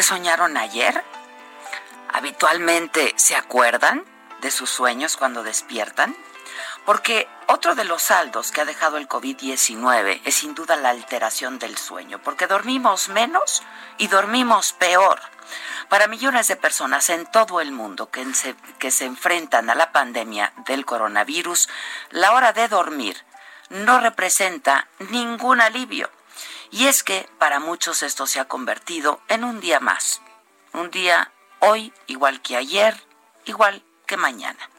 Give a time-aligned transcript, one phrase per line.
[0.00, 1.04] Qué soñaron ayer?
[2.10, 4.02] ¿Habitualmente se acuerdan
[4.40, 6.16] de sus sueños cuando despiertan?
[6.86, 11.58] Porque otro de los saldos que ha dejado el COVID-19 es sin duda la alteración
[11.58, 13.62] del sueño, porque dormimos menos
[13.98, 15.20] y dormimos peor.
[15.90, 19.92] Para millones de personas en todo el mundo que se, que se enfrentan a la
[19.92, 21.68] pandemia del coronavirus,
[22.08, 23.22] la hora de dormir
[23.68, 26.08] no representa ningún alivio.
[26.70, 30.20] Y es que para muchos esto se ha convertido en un día más.
[30.72, 33.02] Un día hoy igual que ayer,
[33.44, 34.70] igual que mañana.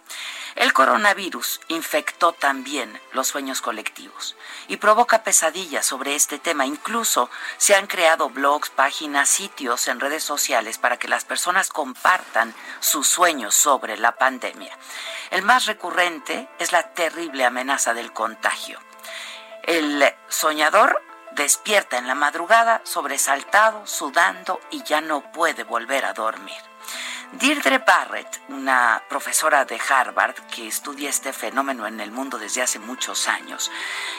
[0.55, 4.35] El coronavirus infectó también los sueños colectivos
[4.67, 6.65] y provoca pesadillas sobre este tema.
[6.65, 12.53] Incluso se han creado blogs, páginas, sitios en redes sociales para que las personas compartan
[12.81, 14.77] sus sueños sobre la pandemia.
[15.29, 18.79] El más recurrente es la terrible amenaza del contagio.
[19.63, 21.01] El soñador
[21.33, 26.61] despierta en la madrugada sobresaltado, sudando y ya no puede volver a dormir.
[27.33, 32.77] Deirdre Barrett, una profesora de Harvard que estudia este fenómeno en el mundo desde hace
[32.77, 33.71] muchos años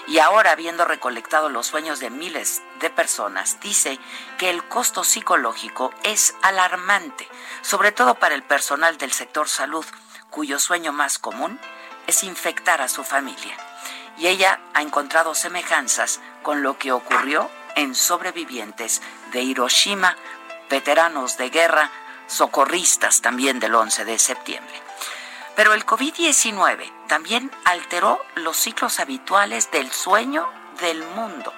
[0.06, 3.99] y ahora habiendo recolectado los sueños de miles de personas, dice
[4.39, 7.29] que el costo psicológico es alarmante,
[7.61, 9.84] sobre todo para el personal del sector salud,
[10.31, 11.61] cuyo sueño más común
[12.06, 13.59] es infectar a su familia.
[14.19, 19.03] Y ella ha encontrado semejanzas con lo que ocurrió en sobrevivientes
[19.33, 20.17] de Hiroshima,
[20.69, 21.91] veteranos de guerra,
[22.26, 24.82] socorristas también del 11 de septiembre.
[25.55, 30.49] Pero el COVID-19 también alteró los ciclos habituales del sueño
[30.81, 31.53] del mundo,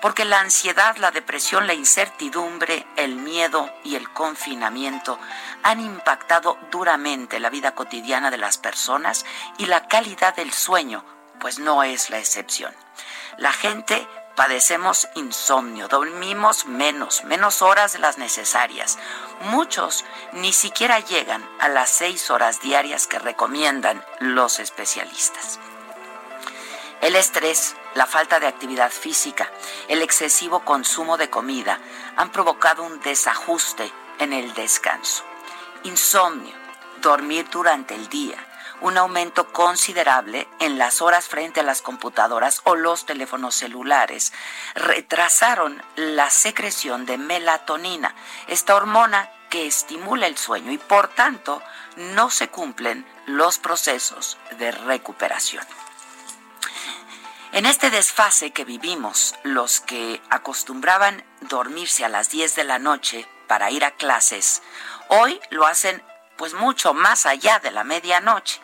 [0.00, 5.18] porque la ansiedad, la depresión, la incertidumbre, el miedo y el confinamiento
[5.62, 9.24] han impactado duramente la vida cotidiana de las personas
[9.58, 11.04] y la calidad del sueño,
[11.42, 12.72] pues no es la excepción.
[13.36, 14.06] La gente
[14.36, 18.96] padecemos insomnio, dormimos menos, menos horas de las necesarias.
[19.46, 25.58] Muchos ni siquiera llegan a las seis horas diarias que recomiendan los especialistas.
[27.00, 29.50] El estrés, la falta de actividad física,
[29.88, 31.80] el excesivo consumo de comida
[32.16, 35.24] han provocado un desajuste en el descanso.
[35.82, 36.54] Insomnio,
[37.00, 38.38] dormir durante el día,
[38.82, 44.32] un aumento considerable en las horas frente a las computadoras o los teléfonos celulares
[44.74, 48.14] retrasaron la secreción de melatonina,
[48.48, 51.62] esta hormona que estimula el sueño y por tanto
[51.96, 55.64] no se cumplen los procesos de recuperación.
[57.52, 63.28] En este desfase que vivimos, los que acostumbraban dormirse a las 10 de la noche
[63.46, 64.62] para ir a clases,
[65.08, 66.02] hoy lo hacen
[66.42, 68.60] pues mucho más allá de la medianoche.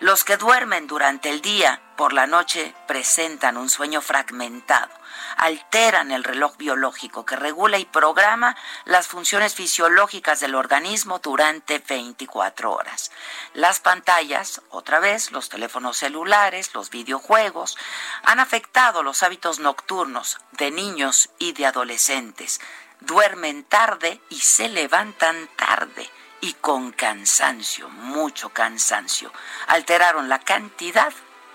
[0.00, 4.92] Los que duermen durante el día por la noche presentan un sueño fragmentado,
[5.36, 12.72] alteran el reloj biológico que regula y programa las funciones fisiológicas del organismo durante 24
[12.72, 13.12] horas.
[13.54, 17.78] Las pantallas, otra vez, los teléfonos celulares, los videojuegos,
[18.24, 22.60] han afectado los hábitos nocturnos de niños y de adolescentes.
[22.98, 26.10] Duermen tarde y se levantan tarde
[26.42, 29.32] y con cansancio, mucho cansancio.
[29.68, 31.12] Alteraron la cantidad,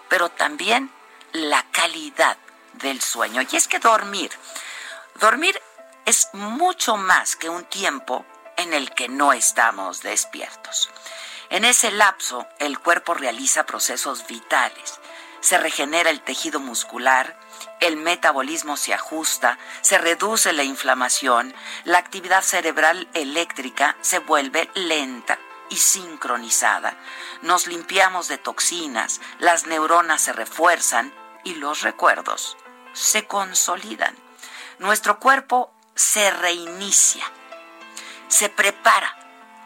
[0.08, 0.90] pero también
[1.34, 2.38] la calidad
[2.74, 3.42] del sueño.
[3.42, 4.32] Y es que dormir,
[5.20, 5.62] dormir
[6.06, 8.26] es mucho más que un tiempo
[8.56, 10.90] en el que no estamos despiertos.
[11.50, 15.02] En ese lapso, el cuerpo realiza procesos vitales.
[15.48, 17.40] Se regenera el tejido muscular,
[17.80, 21.56] el metabolismo se ajusta, se reduce la inflamación,
[21.86, 25.40] la actividad cerebral eléctrica se vuelve lenta
[25.70, 26.98] y sincronizada.
[27.44, 31.14] Nos limpiamos de toxinas, las neuronas se refuerzan
[31.46, 32.58] y los recuerdos
[32.92, 34.18] se consolidan.
[34.80, 37.24] Nuestro cuerpo se reinicia,
[38.28, 39.16] se prepara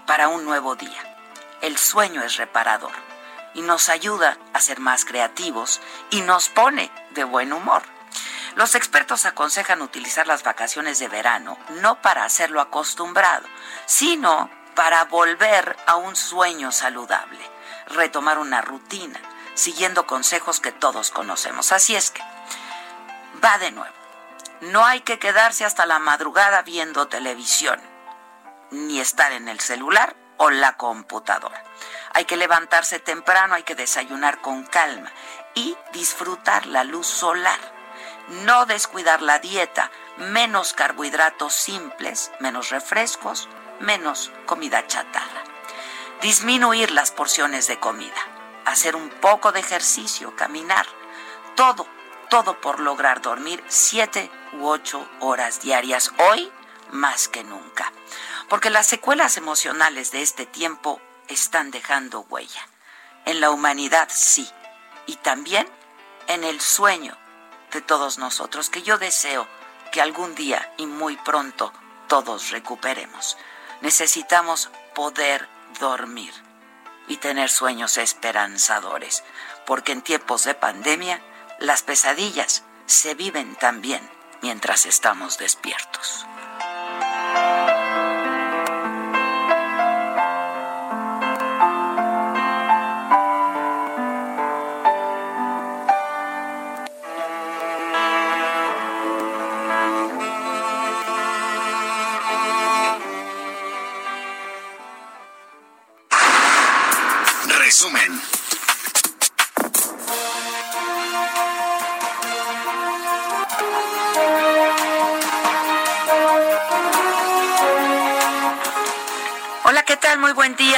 [0.05, 1.17] para un nuevo día.
[1.63, 3.10] El sueño es reparador
[3.53, 7.83] y nos ayuda a ser más creativos y nos pone de buen humor.
[8.55, 13.47] Los expertos aconsejan utilizar las vacaciones de verano no para hacerlo acostumbrado,
[13.85, 17.39] sino para volver a un sueño saludable,
[17.87, 19.19] retomar una rutina,
[19.53, 21.71] siguiendo consejos que todos conocemos.
[21.71, 22.21] Así es que,
[23.43, 23.93] va de nuevo.
[24.61, 27.81] No hay que quedarse hasta la madrugada viendo televisión,
[28.69, 31.63] ni estar en el celular o la computadora.
[32.13, 35.11] Hay que levantarse temprano, hay que desayunar con calma
[35.53, 37.59] y disfrutar la luz solar.
[38.43, 43.49] No descuidar la dieta, menos carbohidratos simples, menos refrescos,
[43.79, 45.43] menos comida chatarra.
[46.21, 48.21] Disminuir las porciones de comida,
[48.65, 50.85] hacer un poco de ejercicio, caminar.
[51.55, 51.87] Todo,
[52.29, 56.51] todo por lograr dormir siete u ocho horas diarias hoy
[56.91, 57.91] más que nunca.
[58.49, 62.67] Porque las secuelas emocionales de este tiempo están dejando huella.
[63.25, 64.49] En la humanidad sí,
[65.05, 65.67] y también
[66.27, 67.17] en el sueño
[67.71, 69.47] de todos nosotros, que yo deseo
[69.91, 71.73] que algún día y muy pronto
[72.07, 73.37] todos recuperemos.
[73.81, 75.47] Necesitamos poder
[75.79, 76.33] dormir
[77.07, 79.23] y tener sueños esperanzadores,
[79.65, 81.21] porque en tiempos de pandemia
[81.59, 84.01] las pesadillas se viven también
[84.41, 86.25] mientras estamos despiertos.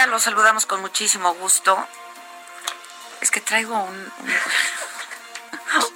[0.07, 1.87] Los saludamos con muchísimo gusto.
[3.21, 4.13] Es que traigo un,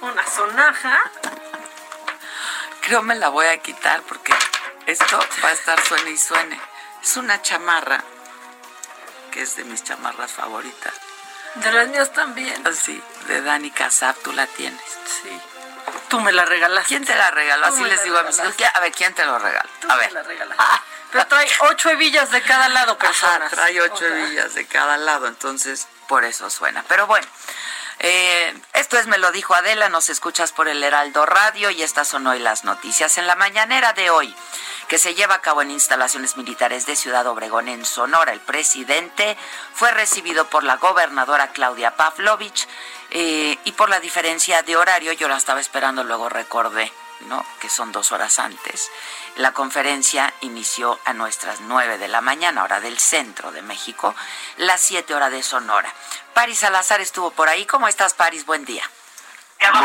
[0.00, 0.98] una sonaja.
[2.80, 4.34] Creo me la voy a quitar porque
[4.86, 6.60] esto va a estar suene y suene.
[7.00, 8.02] Es una chamarra
[9.30, 10.94] que es de mis chamarras favoritas.
[11.56, 12.62] De las mías también.
[12.74, 14.80] Sí, de Dani Casab, tú la tienes.
[15.22, 15.40] Sí.
[16.08, 16.88] Tú me la regalaste.
[16.88, 17.66] ¿Quién te la regaló?
[17.66, 18.54] Así les digo a mis hijos.
[18.74, 19.68] A ver, ¿quién te lo regaló?
[19.88, 20.12] a ver.
[20.12, 20.64] la regalaste.
[21.10, 23.50] Pero trae ocho hebillas de cada lado, personas.
[23.50, 26.84] trae ocho hebillas de cada lado, entonces por eso suena.
[26.86, 27.26] Pero bueno,
[28.00, 32.08] eh, esto es Me lo dijo Adela, nos escuchas por el Heraldo Radio y estas
[32.08, 33.18] son hoy las noticias.
[33.18, 34.34] En la mañanera de hoy,
[34.88, 39.36] que se lleva a cabo en instalaciones militares de Ciudad Obregón, en Sonora, el presidente
[39.74, 42.68] fue recibido por la gobernadora Claudia Pavlovich
[43.10, 46.92] eh, y por la diferencia de horario, yo la estaba esperando, luego recordé,
[47.26, 47.44] ¿no?
[47.60, 48.90] Que son dos horas antes.
[49.36, 54.14] La conferencia inició a nuestras nueve de la mañana, hora del centro de México,
[54.56, 55.92] las siete horas de Sonora.
[56.34, 57.66] Paris Salazar estuvo por ahí.
[57.66, 58.46] ¿Cómo estás, Paris?
[58.46, 58.82] Buen día.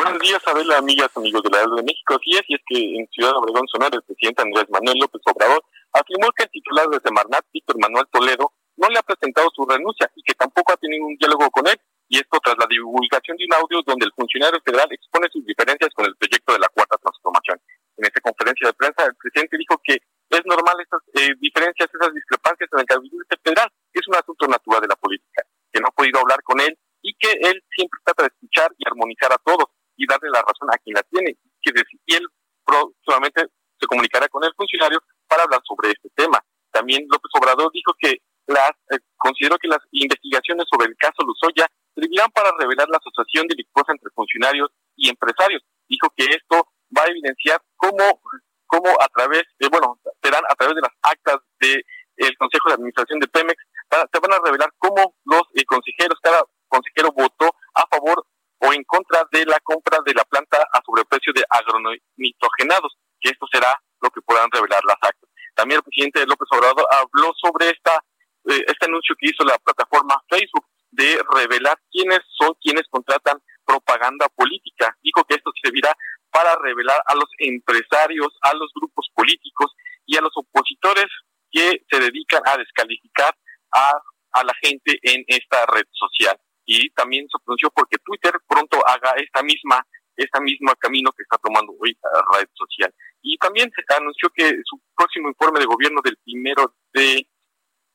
[0.03, 2.15] Buenos días, Abela, amigas, amigos de la de México.
[2.15, 6.43] Así es que en Ciudad Obregón, Sonora, el presidente Andrés Manuel López Obrador afirmó que
[6.43, 10.33] el titular de Semarnat, Víctor Manuel Toledo, no le ha presentado su renuncia y que
[10.35, 11.79] tampoco ha tenido un diálogo con él,
[12.13, 15.89] y esto tras la divulgación de un audio donde el funcionario federal expone sus diferencias
[15.97, 17.57] con el proyecto de la Cuarta Transformación.
[17.97, 22.13] En esta conferencia de prensa, el presidente dijo que es normal estas eh, diferencias, esas
[22.13, 25.41] discrepancias en el gabinete federal, que es un asunto natural de la política,
[25.73, 28.85] que no ha podido hablar con él y que él siempre trata de escuchar y
[28.85, 31.33] armonizar a todos y darle la razón a quien la tiene,
[31.65, 32.29] que y él
[32.61, 33.49] próximamente
[33.81, 36.37] se comunicará con el funcionario para hablar sobre este tema.
[36.69, 41.65] También López Obrador dijo que las, eh, consideró que las investigaciones sobre el caso Luzoya
[41.95, 45.63] servirán para revelar la asociación delictuosa entre funcionarios y empresarios.
[45.87, 48.21] Dijo que esto va a evidenciar cómo,
[48.67, 51.83] cómo a través, de, bueno, serán a través de las actas del
[52.15, 53.57] el Consejo de Administración de Pemex,
[53.89, 58.25] se van a revelar cómo los eh, consejeros, cada consejero votó a favor
[58.59, 63.45] o en contra de la compra de la planta a sobreprecio de agronitrogenados, que esto
[63.51, 65.29] será lo que puedan revelar las actas.
[65.55, 68.03] También el presidente López Obrador habló sobre esta
[68.45, 74.27] eh, este anuncio que hizo la plataforma Facebook de revelar quiénes son quienes contratan propaganda
[74.35, 74.95] política.
[75.01, 75.93] Dijo que esto servirá
[76.29, 79.71] para revelar a los empresarios, a los grupos políticos
[80.05, 81.05] y a los opositores
[81.51, 83.33] que se dedican a descalificar
[83.71, 83.91] a,
[84.33, 86.37] a la gente en esta red social.
[86.65, 89.85] Y también se pronunció porque Twitter pronto haga esta misma
[90.15, 92.93] esta misma camino que está tomando hoy la red social.
[93.21, 97.25] Y también se anunció que su próximo informe de gobierno del primero de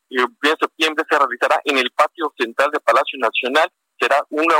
[0.09, 3.71] de septiembre se realizará en el patio central de Palacio Nacional.
[3.99, 4.55] Será una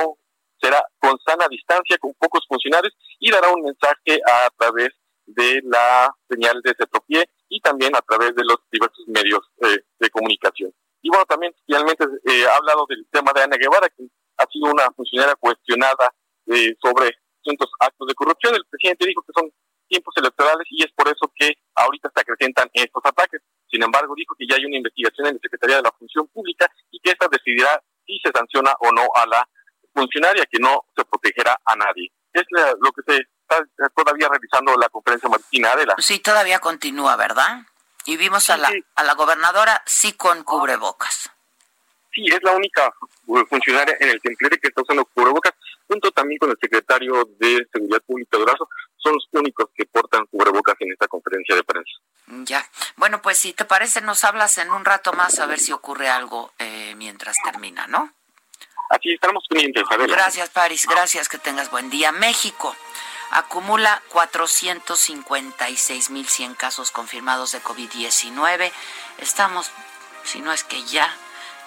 [0.61, 4.91] será con sana distancia, con pocos funcionarios y dará un mensaje a través
[5.27, 10.11] de la señal de Cetopié y también a través de los diversos medios eh, de
[10.11, 10.73] comunicación.
[11.03, 14.05] Y bueno, también finalmente eh, ha hablado del tema de Ana Guevara, que
[14.37, 16.13] ha sido una funcionaria cuestionada
[16.47, 17.13] eh, sobre
[17.43, 18.55] ciertos actos de corrupción.
[18.55, 19.51] El presidente dijo que son
[19.87, 23.41] tiempos electorales y es por eso que ahorita se acrecentan estos ataques.
[23.71, 26.71] Sin embargo, dijo que ya hay una investigación en la Secretaría de la Función Pública
[26.91, 29.49] y que esta decidirá si se sanciona o no a la
[29.95, 32.11] funcionaria, que no se protegerá a nadie.
[32.33, 35.95] Es lo que se está todavía realizando la conferencia matutina de la...
[35.99, 37.63] Sí, todavía continúa, ¿verdad?
[38.05, 41.31] Y vimos a, la, a la gobernadora sí con cubrebocas.
[42.19, 42.93] Sí, es la única
[43.49, 45.53] funcionaria en el templete que está usando cubrebocas,
[45.87, 50.75] junto también con el secretario de Seguridad Pública Durazo, son los únicos que portan cubrebocas
[50.81, 51.93] en esta conferencia de prensa.
[52.45, 52.69] Ya.
[52.97, 56.09] Bueno, pues si te parece, nos hablas en un rato más a ver si ocurre
[56.09, 58.13] algo eh, mientras termina, ¿no?
[58.91, 60.11] Aquí estamos pendientes, Javier.
[60.11, 60.89] Gracias, Paris.
[60.91, 62.11] Gracias, que tengas buen día.
[62.11, 62.75] México
[63.31, 68.73] acumula 456.100 casos confirmados de COVID-19.
[69.19, 69.71] Estamos,
[70.25, 71.17] si no es que ya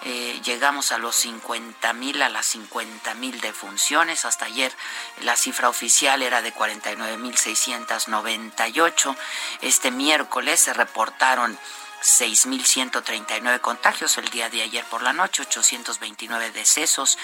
[0.04, 4.24] eh, llegamos a los 50 mil, a las 50 mil defunciones.
[4.24, 4.72] Hasta ayer
[5.20, 9.14] la cifra oficial era de 49 mil 698.
[9.60, 11.56] Este miércoles se reportaron
[12.02, 17.16] 6.139 contagios el día de ayer por la noche, 829 decesos,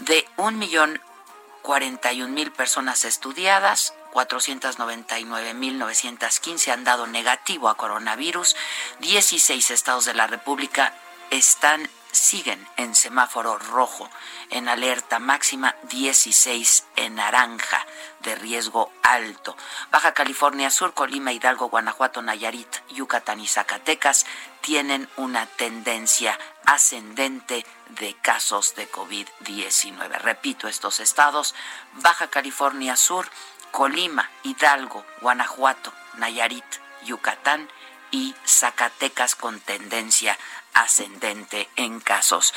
[0.00, 8.56] de 1.041.000 personas estudiadas, 499.915 han dado negativo a coronavirus,
[8.98, 10.92] 16 estados de la República
[11.32, 14.08] están siguen en semáforo rojo,
[14.50, 17.86] en alerta máxima 16 en naranja
[18.20, 19.56] de riesgo alto.
[19.90, 24.26] Baja California Sur, Colima, Hidalgo, Guanajuato, Nayarit, Yucatán y Zacatecas
[24.60, 30.18] tienen una tendencia ascendente de casos de COVID-19.
[30.18, 31.54] Repito, estos estados,
[31.94, 33.26] Baja California Sur,
[33.70, 36.64] Colima, Hidalgo, Guanajuato, Nayarit,
[37.04, 37.70] Yucatán
[38.10, 40.36] y Zacatecas con tendencia
[40.74, 42.54] ascendente en casos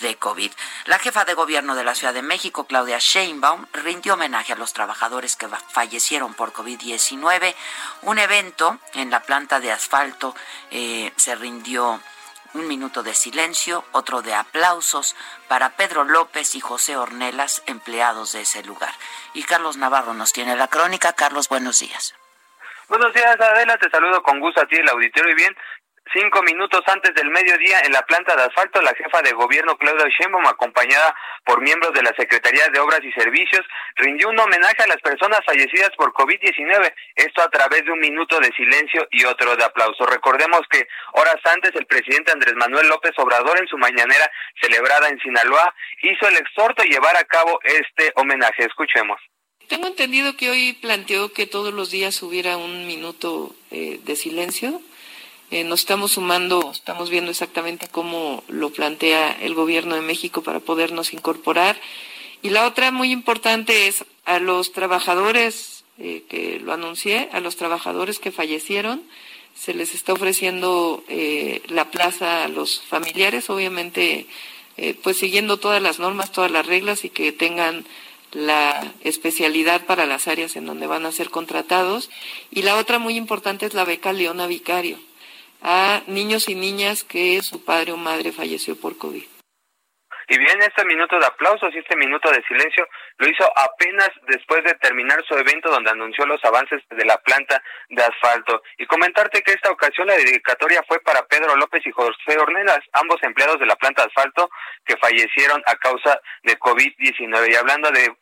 [0.00, 0.52] de COVID.
[0.84, 4.72] La jefa de gobierno de la Ciudad de México, Claudia Sheinbaum, rindió homenaje a los
[4.72, 7.54] trabajadores que fallecieron por COVID-19.
[8.02, 10.34] Un evento en la planta de asfalto
[10.70, 12.00] eh, se rindió
[12.54, 15.14] un minuto de silencio, otro de aplausos
[15.48, 18.92] para Pedro López y José Ornelas, empleados de ese lugar.
[19.34, 21.12] Y Carlos Navarro nos tiene la crónica.
[21.12, 22.14] Carlos, buenos días.
[22.88, 23.76] Buenos días, Adela.
[23.78, 25.32] Te saludo con gusto a ti, el auditorio.
[25.32, 25.56] Y bien,
[26.16, 30.08] Cinco minutos antes del mediodía, en la planta de asfalto, la jefa de gobierno Claudia
[30.08, 33.60] Sheinbaum, acompañada por miembros de la Secretaría de Obras y Servicios,
[33.96, 38.40] rindió un homenaje a las personas fallecidas por COVID-19, esto a través de un minuto
[38.40, 40.06] de silencio y otro de aplauso.
[40.06, 45.20] Recordemos que horas antes el presidente Andrés Manuel López Obrador en su mañanera celebrada en
[45.20, 48.64] Sinaloa hizo el exhorto llevar a cabo este homenaje.
[48.64, 49.20] Escuchemos.
[49.68, 54.80] Tengo entendido que hoy planteó que todos los días hubiera un minuto eh, de silencio.
[55.50, 60.60] Eh, nos estamos sumando, estamos viendo exactamente cómo lo plantea el gobierno de México para
[60.60, 61.80] podernos incorporar.
[62.42, 67.56] Y la otra muy importante es a los trabajadores, eh, que lo anuncié, a los
[67.56, 69.02] trabajadores que fallecieron,
[69.56, 74.26] se les está ofreciendo eh, la plaza a los familiares, obviamente
[74.76, 77.86] eh, pues siguiendo todas las normas, todas las reglas y que tengan
[78.32, 82.10] la especialidad para las áreas en donde van a ser contratados.
[82.50, 84.98] Y la otra muy importante es la beca Leona Vicario
[85.68, 89.24] a niños y niñas que su padre o madre falleció por COVID.
[90.28, 94.64] Y bien, este minuto de aplausos y este minuto de silencio lo hizo apenas después
[94.64, 98.60] de terminar su evento donde anunció los avances de la planta de asfalto.
[98.78, 103.22] Y comentarte que esta ocasión la dedicatoria fue para Pedro López y José Ornelas, ambos
[103.22, 104.50] empleados de la planta de asfalto
[104.84, 107.52] que fallecieron a causa de COVID-19.
[107.52, 108.12] Y hablando de,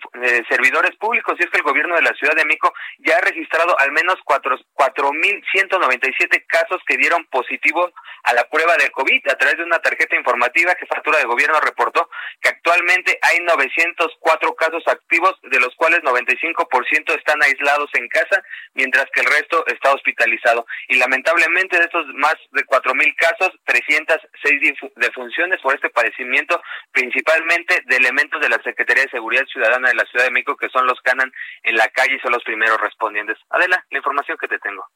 [0.49, 3.79] servidores públicos, y es que el gobierno de la Ciudad de Mico ya ha registrado
[3.79, 7.93] al menos 4.197 casos que dieron positivo
[8.25, 11.61] a la prueba de COVID a través de una tarjeta informativa que Factura de Gobierno
[11.61, 11.94] reportó
[12.41, 18.43] que actualmente hay 904 casos activos, de los cuales 95% están aislados en casa,
[18.75, 20.67] mientras que el resto está hospitalizado.
[20.89, 26.61] Y lamentablemente de estos más de 4.000 casos, 306 defunciones por este padecimiento,
[26.93, 30.69] principalmente de elementos de la Secretaría de Seguridad Ciudadana de la Ciudad de México, que
[30.69, 31.33] son los que andan
[31.63, 33.39] en la calle y son los primeros respondientes.
[33.51, 34.87] Adela, la información que te tengo.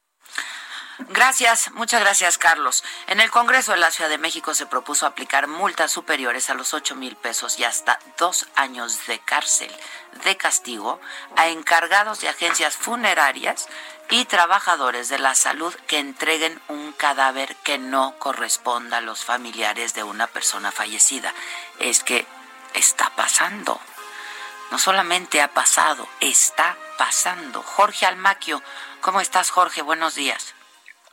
[1.00, 2.82] Gracias, muchas gracias, Carlos.
[3.06, 6.74] En el Congreso de la Ciudad de México se propuso aplicar multas superiores a los
[6.74, 9.70] 8 mil pesos y hasta dos años de cárcel
[10.24, 11.00] de castigo
[11.36, 13.68] a encargados de agencias funerarias
[14.10, 19.94] y trabajadores de la salud que entreguen un cadáver que no corresponda a los familiares
[19.94, 21.32] de una persona fallecida.
[21.78, 22.26] Es que
[22.74, 23.80] está pasando.
[24.72, 27.62] No solamente ha pasado, está pasando.
[27.62, 28.60] Jorge Almaquio,
[29.00, 29.82] ¿cómo estás, Jorge?
[29.82, 30.54] Buenos días.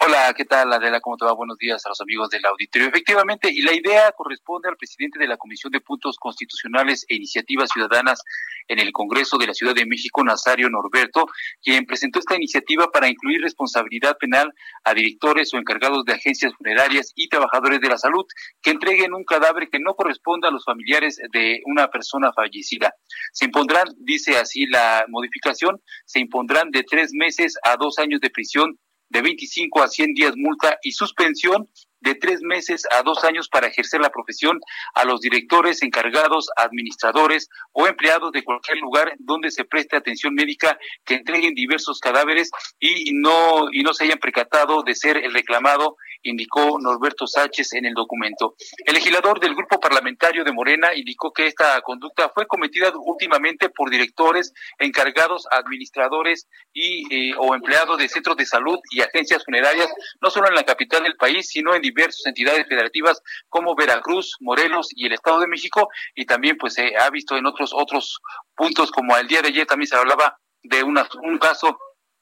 [0.07, 0.99] Hola, ¿qué tal Adela?
[0.99, 1.33] ¿Cómo te va?
[1.33, 2.89] Buenos días a los amigos del auditorio.
[2.89, 7.71] Efectivamente, y la idea corresponde al presidente de la Comisión de Puntos Constitucionales e Iniciativas
[7.73, 8.21] Ciudadanas
[8.67, 11.25] en el Congreso de la Ciudad de México, Nazario Norberto,
[11.63, 17.11] quien presentó esta iniciativa para incluir responsabilidad penal a directores o encargados de agencias funerarias
[17.15, 18.25] y trabajadores de la salud
[18.61, 22.93] que entreguen un cadáver que no corresponda a los familiares de una persona fallecida.
[23.33, 28.29] Se impondrán, dice así la modificación, se impondrán de tres meses a dos años de
[28.29, 28.77] prisión
[29.09, 31.69] de 25 a 100 días multa y suspensión
[32.05, 34.59] de tres meses a dos años para ejercer la profesión
[34.93, 40.77] a los directores, encargados, administradores o empleados de cualquier lugar donde se preste atención médica
[41.03, 45.97] que entreguen diversos cadáveres y no y no se hayan percatado de ser el reclamado,
[46.25, 48.55] indicó Norberto Sánchez en el documento.
[48.85, 53.89] El legislador del grupo parlamentario de Morena indicó que esta conducta fue cometida últimamente por
[53.89, 59.89] directores, encargados, administradores y eh, o empleados de centros de salud y agencias funerarias,
[60.21, 64.89] no solo en la capital del país, sino en diversas entidades federativas como Veracruz, Morelos
[64.91, 68.19] y el Estado de México y también pues se ha visto en otros otros
[68.55, 71.77] puntos como el día de ayer también se hablaba de una, un caso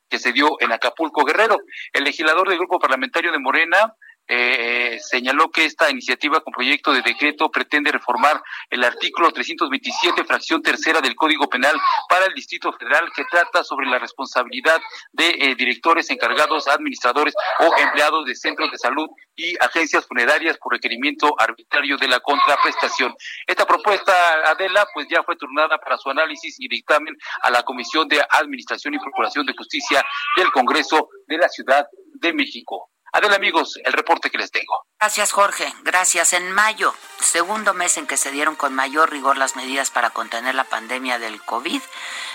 [0.09, 1.57] que se dio en Acapulco Guerrero.
[1.91, 3.95] El legislador del grupo parlamentario de Morena
[4.27, 10.61] eh, señaló que esta iniciativa con proyecto de decreto pretende reformar el artículo 327, fracción
[10.61, 11.75] tercera del Código Penal
[12.07, 14.81] para el Distrito Federal, que trata sobre la responsabilidad
[15.11, 20.73] de eh, directores, encargados, administradores o empleados de centros de salud y agencias funerarias por
[20.73, 23.13] requerimiento arbitrario de la contraprestación.
[23.45, 24.13] Esta propuesta,
[24.45, 28.93] Adela, pues ya fue turnada para su análisis y dictamen a la Comisión de Administración
[28.93, 30.03] y Procuración de Justicia
[30.37, 32.89] del Congreso de la Ciudad de México.
[33.15, 34.87] Adela, amigos, el reporte que les tengo.
[34.99, 35.71] Gracias, Jorge.
[35.83, 36.33] Gracias.
[36.33, 40.55] En mayo, segundo mes en que se dieron con mayor rigor las medidas para contener
[40.55, 41.81] la pandemia del COVID,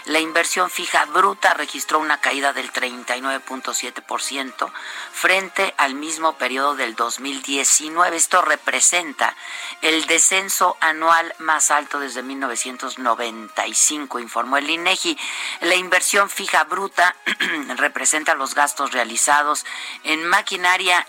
[0.04, 4.70] la inversión fija bruta registró una caída del 39.7%
[5.12, 8.16] frente al mismo periodo del 2019.
[8.16, 9.34] Esto representa
[9.82, 15.18] el descenso anual más alto desde 1995, informó el INEGI.
[15.62, 17.16] La inversión fija bruta
[17.76, 19.66] representa los gastos realizados
[20.04, 20.24] en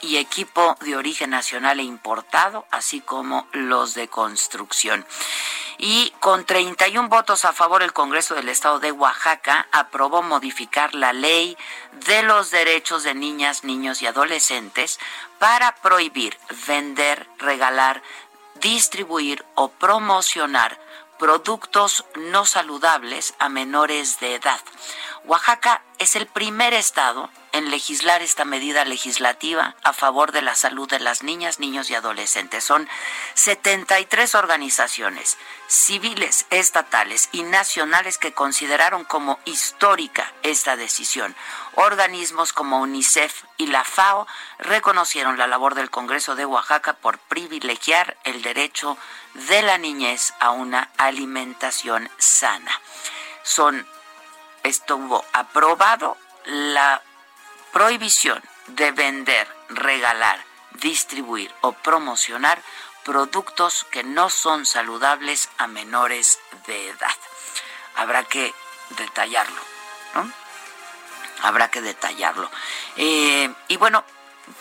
[0.01, 5.05] y equipo de origen nacional e importado, así como los de construcción.
[5.77, 11.11] Y con 31 votos a favor, el Congreso del Estado de Oaxaca aprobó modificar la
[11.11, 11.57] ley
[12.05, 14.97] de los derechos de niñas, niños y adolescentes
[15.39, 18.01] para prohibir vender, regalar,
[18.61, 20.79] distribuir o promocionar
[21.17, 24.61] productos no saludables a menores de edad.
[25.25, 30.89] Oaxaca es el primer estado en legislar esta medida legislativa a favor de la salud
[30.89, 32.63] de las niñas, niños y adolescentes.
[32.63, 32.87] Son
[33.33, 41.35] 73 organizaciones civiles, estatales y nacionales que consideraron como histórica esta decisión.
[41.75, 44.25] Organismos como UNICEF y la FAO
[44.59, 48.97] reconocieron la labor del Congreso de Oaxaca por privilegiar el derecho
[49.33, 52.71] de la niñez a una alimentación sana.
[53.43, 53.85] Son
[54.63, 57.01] estuvo aprobado la
[57.71, 62.61] prohibición de vender, regalar, distribuir o promocionar
[63.03, 67.15] productos que no son saludables a menores de edad.
[67.95, 68.53] Habrá que
[68.91, 69.61] detallarlo,
[70.15, 70.31] ¿no?
[71.41, 72.49] Habrá que detallarlo.
[72.97, 74.03] Eh, y bueno,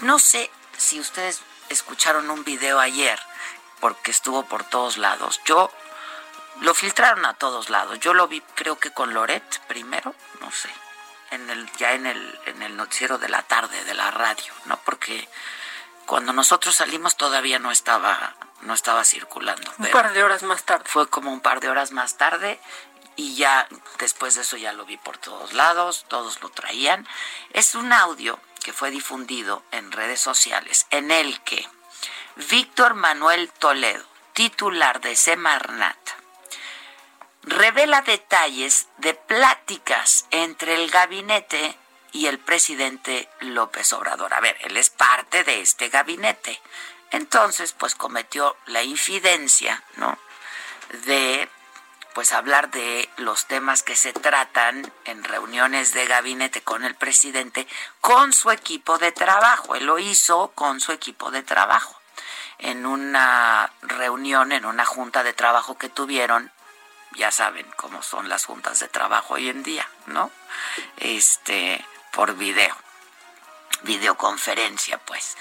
[0.01, 3.21] no sé si ustedes escucharon un video ayer,
[3.81, 5.41] porque estuvo por todos lados.
[5.45, 5.71] Yo
[6.61, 7.99] lo filtraron a todos lados.
[8.01, 10.71] Yo lo vi, creo que con Loret primero, no sé,
[11.31, 14.79] en el ya en el en el noticiero de la tarde de la radio, ¿no?
[14.85, 15.29] Porque
[16.07, 19.73] cuando nosotros salimos todavía no estaba no estaba circulando.
[19.79, 20.85] Un par de horas más tarde.
[20.87, 22.61] Fue como un par de horas más tarde
[23.17, 27.07] y ya después de eso ya lo vi por todos lados, todos lo traían.
[27.53, 31.69] Es un audio que fue difundido en redes sociales en el que
[32.37, 35.99] Víctor Manuel Toledo, titular de Semarnat,
[37.43, 41.77] revela detalles de pláticas entre el gabinete
[42.13, 44.35] y el presidente López Obrador.
[44.35, 46.61] A ver, él es parte de este gabinete.
[47.11, 50.19] Entonces, pues cometió la infidencia, ¿no?
[51.05, 51.49] De
[52.15, 57.69] pues hablar de los temas que se tratan en reuniones de gabinete con el presidente
[58.01, 59.77] con su equipo de trabajo.
[59.77, 61.97] Él lo hizo con su equipo de trabajo
[62.59, 66.51] en una reunión, en una junta de trabajo que tuvieron
[67.15, 70.31] ya saben cómo son las juntas de trabajo hoy en día, ¿no?
[70.99, 72.77] Este, por video,
[73.83, 75.37] videoconferencia, pues.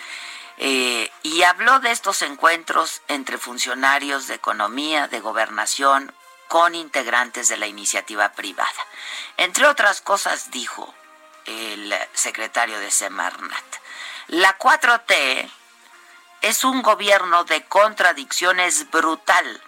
[0.57, 6.13] Eh, y habló de estos encuentros entre funcionarios de economía, de gobernación,
[6.47, 8.87] con integrantes de la iniciativa privada.
[9.37, 10.93] Entre otras cosas, dijo
[11.45, 13.65] el secretario de Semarnat,
[14.27, 15.49] la 4T
[16.41, 19.61] es un gobierno de contradicciones brutal.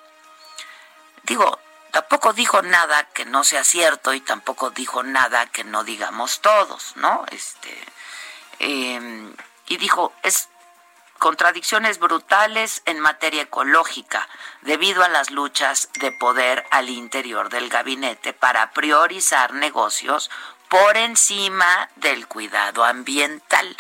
[1.24, 1.60] Digo,
[1.92, 6.96] tampoco dijo nada que no sea cierto y tampoco dijo nada que no digamos todos,
[6.96, 7.26] ¿no?
[7.32, 7.84] Este,
[8.60, 9.34] em,
[9.68, 10.50] y dijo, es
[11.20, 14.28] contradicciones brutales en materia ecológica
[14.62, 20.32] debido a las luchas de poder al interior del gabinete para priorizar negocios
[20.70, 23.76] por encima del cuidado ambiental.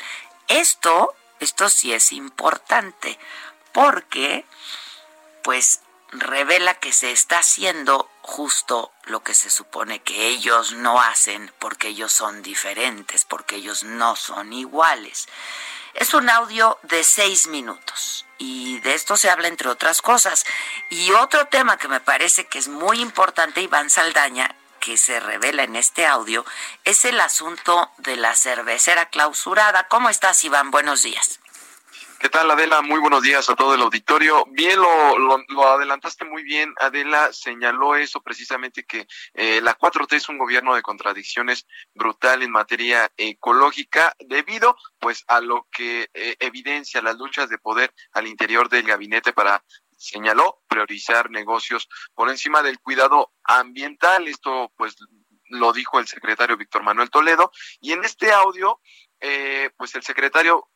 [0.47, 3.17] Esto, esto sí es importante
[3.71, 4.45] porque
[5.43, 11.53] pues revela que se está haciendo justo lo que se supone que ellos no hacen
[11.59, 15.27] porque ellos son diferentes, porque ellos no son iguales.
[15.93, 20.45] Es un audio de seis minutos y de esto se habla entre otras cosas.
[20.89, 25.63] Y otro tema que me parece que es muy importante, Iván Saldaña, que se revela
[25.63, 26.45] en este audio,
[26.85, 29.87] es el asunto de la cervecera clausurada.
[29.87, 30.71] ¿Cómo estás, Iván?
[30.71, 31.39] Buenos días.
[32.19, 32.81] ¿Qué tal, Adela?
[32.81, 34.43] Muy buenos días a todo el auditorio.
[34.49, 36.75] Bien, lo, lo, adelantaste muy bien.
[36.81, 42.51] Adela señaló eso precisamente que eh, la 4T es un gobierno de contradicciones brutal en
[42.51, 48.67] materia ecológica debido pues a lo que eh, evidencia las luchas de poder al interior
[48.67, 49.63] del gabinete para
[49.95, 54.27] señaló priorizar negocios por encima del cuidado ambiental.
[54.27, 54.97] Esto pues
[55.45, 58.81] lo dijo el secretario Víctor Manuel Toledo y en este audio
[59.21, 60.69] eh, pues el secretario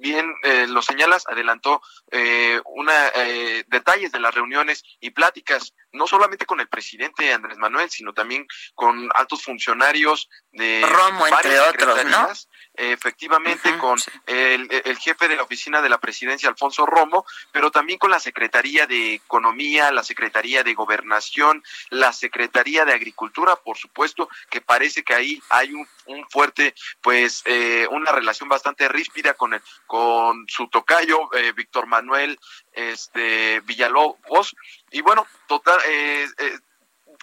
[0.00, 6.06] bien eh, lo señalas, adelantó eh, una eh, detalles de las reuniones y pláticas, no
[6.06, 12.04] solamente con el presidente Andrés Manuel, sino también con altos funcionarios de Romo, entre otros,
[12.06, 12.28] ¿no?
[12.76, 17.98] Efectivamente, con el, el, jefe de la oficina de la presidencia, Alfonso Romo, pero también
[17.98, 24.28] con la Secretaría de Economía, la Secretaría de Gobernación, la Secretaría de Agricultura, por supuesto,
[24.50, 27.44] que parece que ahí hay un, un fuerte, pues,
[27.90, 32.38] una relación bastante ríspida con el con su tocayo, eh, Víctor Manuel
[32.72, 34.56] este, Villalobos.
[34.90, 36.58] Y bueno, total, eh, eh,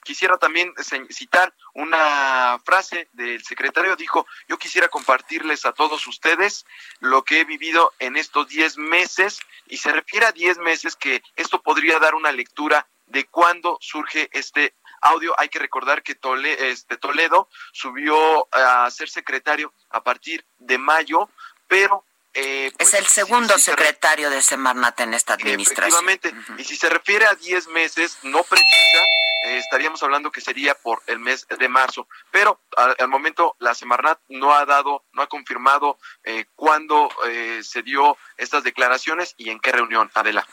[0.04, 0.74] quisiera también
[1.10, 3.96] citar una frase del secretario.
[3.96, 6.66] Dijo, yo quisiera compartirles a todos ustedes
[7.00, 11.24] lo que he vivido en estos 10 meses y se refiere a 10 meses que
[11.36, 15.34] esto podría dar una lectura de cuándo surge este audio.
[15.38, 16.18] Hay que recordar que
[16.60, 21.30] este, Toledo subió a ser secretario a partir de mayo,
[21.68, 26.08] pero eh, es pues, el segundo secretario de Semarnat en esta administración.
[26.08, 29.00] Efectivamente, y si se refiere a 10 meses, no precisa,
[29.44, 34.20] eh, estaríamos hablando que sería por el mes de marzo, pero al, momento la Semarnat
[34.30, 39.60] no ha dado, no ha confirmado eh, cuándo eh, se dio estas declaraciones y en
[39.60, 40.48] qué reunión, Adela.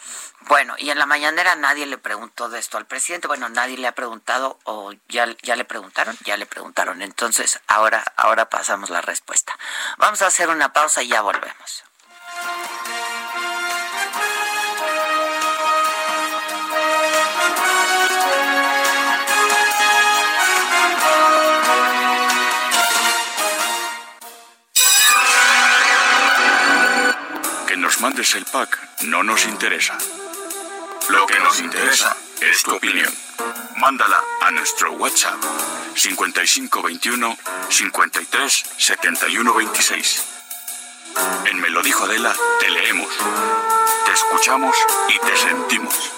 [0.48, 3.88] Bueno, y en la mañanera nadie le preguntó de esto al presidente, bueno, nadie le
[3.88, 9.02] ha preguntado o ya, ya le preguntaron, ya le preguntaron, entonces ahora, ahora pasamos la
[9.02, 9.58] respuesta.
[9.98, 11.67] Vamos a hacer una pausa y ya volvemos.
[28.00, 29.98] Es el PAC no nos interesa.
[31.08, 33.12] Lo que nos interesa es tu opinión.
[33.76, 35.36] Mándala a nuestro WhatsApp
[35.94, 37.36] 5521
[37.68, 40.24] 53 71 26.
[41.46, 43.08] En Me lo dijo Adela, te leemos,
[44.06, 44.76] te escuchamos
[45.08, 46.17] y te sentimos.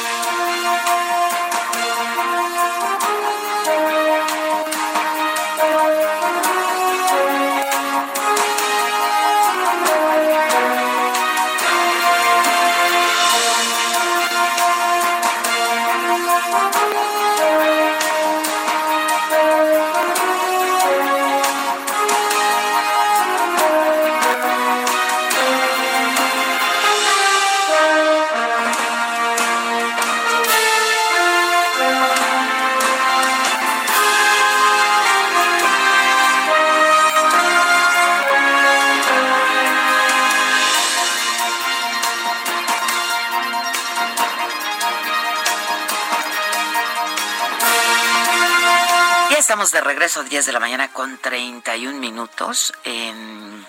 [49.71, 52.73] De regreso, 10 de la mañana con 31 minutos.
[52.83, 53.65] em,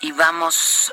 [0.00, 0.92] y vamos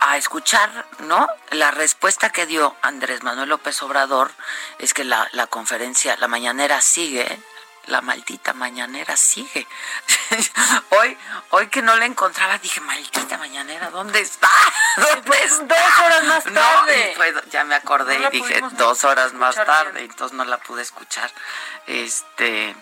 [0.00, 1.28] a escuchar, ¿no?
[1.50, 4.32] La respuesta que dio Andrés Manuel López Obrador
[4.78, 7.40] es que la, la conferencia, la mañanera sigue,
[7.86, 9.66] la maldita mañanera sigue.
[10.90, 11.16] hoy,
[11.50, 14.48] hoy que no la encontraba, dije, maldita mañanera, ¿dónde está?
[14.96, 15.64] ¿Dónde está?
[15.64, 17.12] Dos horas más tarde.
[17.16, 20.10] fue- ya me acordé No y dije, dos horas más tarde, bien.
[20.10, 21.30] entonces no la pude escuchar.
[21.86, 22.74] Este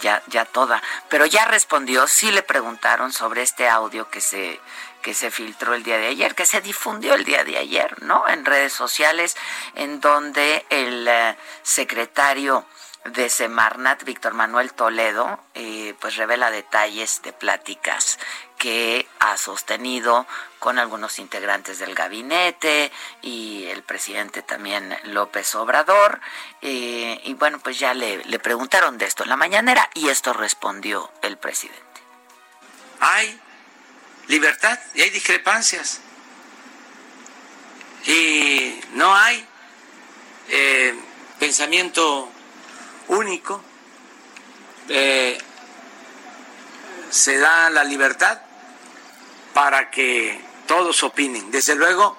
[0.00, 0.82] ya, ya toda.
[1.08, 4.60] Pero ya respondió, sí le preguntaron sobre este audio que se,
[5.02, 8.26] que se filtró el día de ayer, que se difundió el día de ayer, ¿no?
[8.28, 9.36] En redes sociales,
[9.74, 12.66] en donde el eh, secretario
[13.04, 18.18] de Semarnat, Víctor Manuel Toledo, eh, pues revela detalles de pláticas
[18.58, 20.26] que ha sostenido
[20.58, 22.90] con algunos integrantes del gabinete
[23.20, 26.20] y el presidente también López Obrador.
[26.62, 30.32] eh, y bueno, pues ya le, le preguntaron de esto en la mañanera y esto
[30.32, 31.82] respondió el presidente.
[33.00, 33.38] hay
[34.28, 36.00] libertad y hay discrepancias.
[38.06, 39.46] Y no hay
[40.48, 40.94] eh,
[41.38, 42.30] pensamiento
[43.08, 43.62] único.
[44.88, 45.38] Eh,
[47.10, 48.40] se da la libertad
[49.52, 51.50] para que todos opinen.
[51.50, 52.18] Desde luego,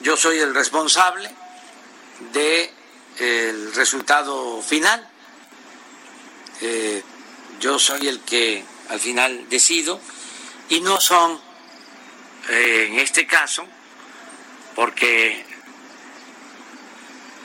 [0.00, 1.30] yo soy el responsable
[2.32, 5.06] del resultado final.
[6.62, 7.02] Eh,
[7.60, 10.00] yo soy el que al final decido
[10.68, 11.38] y no son,
[12.48, 13.66] eh, en este caso,
[14.74, 15.44] porque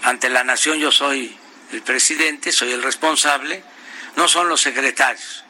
[0.04, 1.38] ante la nación yo soy
[1.72, 3.64] el presidente, soy el responsable,
[4.16, 5.46] no son los secretarios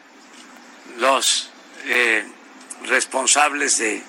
[0.97, 1.49] los
[1.85, 2.25] eh,
[2.85, 4.01] responsables de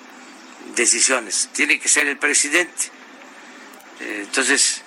[0.75, 2.91] decisiones, tiene que ser el presidente.
[4.01, 4.83] Eh, entonces,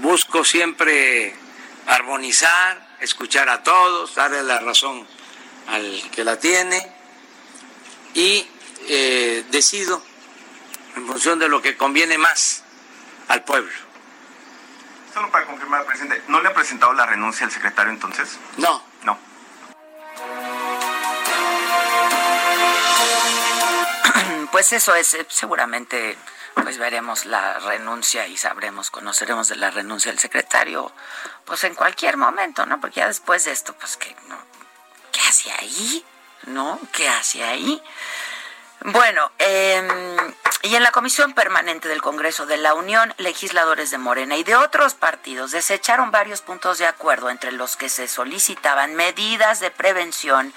[0.00, 1.34] busco siempre
[1.86, 5.06] armonizar, escuchar a todos, darle la razón
[5.68, 6.86] al que la tiene
[8.14, 8.46] y
[8.88, 10.02] eh, decido
[10.96, 12.64] en función de lo que conviene más
[13.28, 13.87] al pueblo.
[15.12, 18.38] Solo para confirmar, presidente, ¿no le ha presentado la renuncia al secretario entonces?
[18.56, 18.82] No.
[19.02, 19.18] No.
[24.50, 26.16] Pues eso es, eh, seguramente
[26.62, 30.92] pues veremos la renuncia y sabremos, conoceremos de la renuncia del secretario,
[31.44, 32.80] pues en cualquier momento, ¿no?
[32.80, 34.38] Porque ya después de esto, pues que no,
[35.12, 36.04] ¿qué hace ahí?
[36.46, 36.80] ¿No?
[36.92, 37.82] ¿Qué hace ahí?
[38.80, 39.86] Bueno, eh,
[40.62, 44.56] y en la Comisión Permanente del Congreso de la Unión, legisladores de Morena y de
[44.56, 50.52] otros partidos desecharon varios puntos de acuerdo entre los que se solicitaban medidas de prevención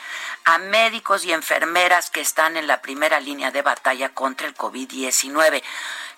[0.46, 5.64] a médicos y enfermeras que están en la primera línea de batalla contra el COVID-19.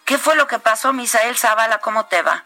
[0.06, 1.80] ¿Qué fue lo que pasó, Misael Zavala?
[1.80, 2.44] ¿Cómo te va?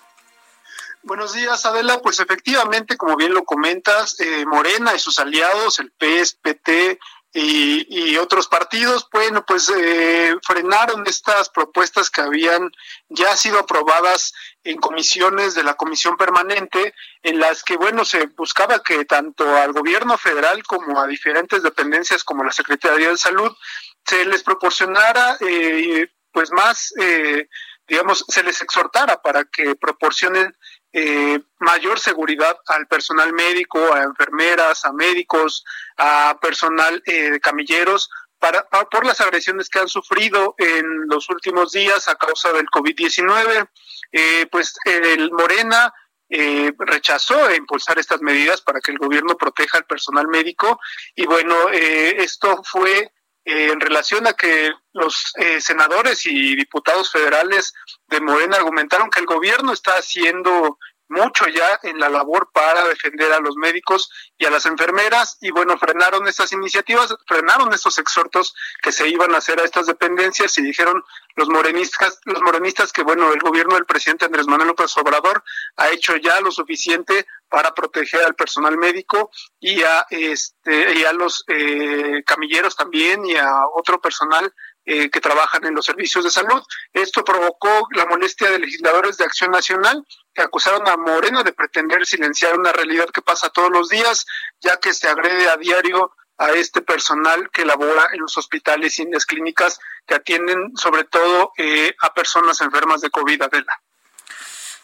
[1.03, 1.99] Buenos días, Adela.
[2.01, 6.99] Pues efectivamente, como bien lo comentas, eh, Morena y sus aliados, el PS, PT
[7.39, 12.71] y, y otros partidos, bueno, pues eh, frenaron estas propuestas que habían
[13.09, 18.81] ya sido aprobadas en comisiones de la Comisión Permanente, en las que, bueno, se buscaba
[18.81, 23.55] que tanto al gobierno federal como a diferentes dependencias como la Secretaría de Salud
[24.03, 27.47] se les proporcionara eh, pues más, eh,
[27.87, 30.55] digamos, se les exhortara para que proporcionen
[30.99, 35.63] eh, mayor seguridad al personal médico, a enfermeras, a médicos,
[35.95, 41.71] a personal eh, de camilleros, para, por las agresiones que han sufrido en los últimos
[41.71, 43.69] días a causa del COVID-19.
[44.11, 45.93] Eh, pues el Morena
[46.29, 50.79] eh, rechazó impulsar estas medidas para que el gobierno proteja al personal médico
[51.15, 53.11] y bueno, eh, esto fue
[53.49, 57.73] en relación a que los senadores y diputados federales
[58.07, 60.77] de Morena argumentaron que el gobierno está haciendo
[61.09, 65.37] mucho ya en la labor para defender a los médicos y a las enfermeras.
[65.41, 69.87] Y bueno, frenaron estas iniciativas, frenaron estos exhortos que se iban a hacer a estas
[69.87, 71.03] dependencias y dijeron
[71.35, 75.43] los morenistas, los morenistas que bueno, el gobierno del presidente Andrés Manuel López Obrador
[75.75, 81.13] ha hecho ya lo suficiente para proteger al personal médico y a este y a
[81.13, 84.51] los eh, camilleros también y a otro personal
[84.89, 86.63] eh, que trabajan en los servicios de salud.
[86.93, 90.01] Esto provocó la molestia de legisladores de Acción Nacional
[90.33, 94.25] que acusaron a Moreno de pretender silenciar una realidad que pasa todos los días,
[94.61, 99.01] ya que se agrede a diario a este personal que labora en los hospitales y
[99.01, 103.81] en las clínicas que atienden sobre todo eh, a personas enfermas de COVID, Adela.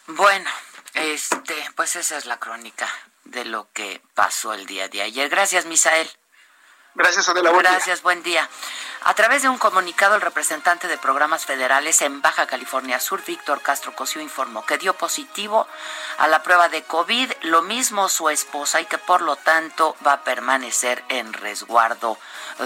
[0.08, 0.50] Bueno,
[0.92, 2.92] este, pues esa es la crónica
[3.24, 5.30] de lo que pasó el día de ayer.
[5.30, 6.10] Gracias, Misael.
[6.96, 7.50] Gracias, Adela.
[7.50, 8.48] Buen Gracias, buen día.
[9.02, 13.60] A través de un comunicado, el representante de programas federales en Baja California Sur, Víctor
[13.62, 15.66] Castro Cosío, informó que dio positivo
[16.18, 20.12] a la prueba de COVID, lo mismo su esposa, y que por lo tanto va
[20.12, 22.16] a permanecer en resguardo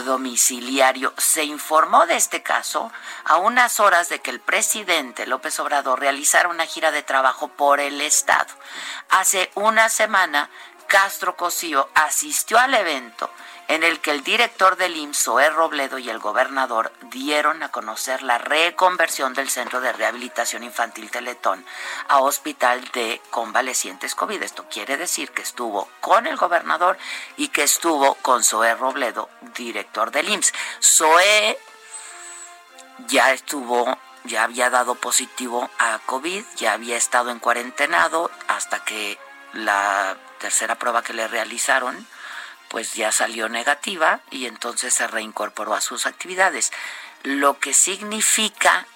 [0.05, 1.15] domiciliario.
[1.17, 2.93] Se informó de este caso
[3.25, 7.81] a unas horas de que el presidente López Obrador realizara una gira de trabajo por
[7.81, 8.55] el Estado.
[9.09, 10.51] Hace una semana,
[10.87, 13.31] Castro Cosío asistió al evento
[13.69, 15.51] en el que el director del IMSS, E.
[15.51, 21.65] Robledo, y el gobernador dieron a conocer la reconversión del Centro de Rehabilitación Infantil Teletón
[22.09, 24.43] a Hospital de Convalecientes COVID.
[24.43, 26.97] Esto quiere decir que estuvo con el gobernador
[27.37, 30.55] y que estuvo con Zoé Robledo, director del IMSS.
[30.81, 31.59] Zoé
[33.07, 39.19] ya estuvo ya había dado positivo a COVID, ya había estado en cuarentenado hasta que
[39.53, 42.07] la tercera prueba que le realizaron
[42.69, 46.73] pues ya salió negativa y entonces se reincorporó a sus actividades,
[47.23, 48.87] lo que significa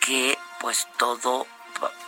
[0.00, 1.46] que pues todo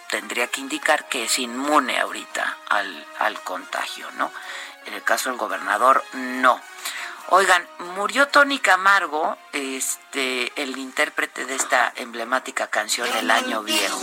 [0.09, 4.31] tendría que indicar que es inmune ahorita al, al contagio, ¿no?
[4.87, 6.61] En el caso del gobernador, no.
[7.31, 14.01] Oigan, murió Tony Camargo, este, el intérprete de esta emblemática canción El Año Viejo.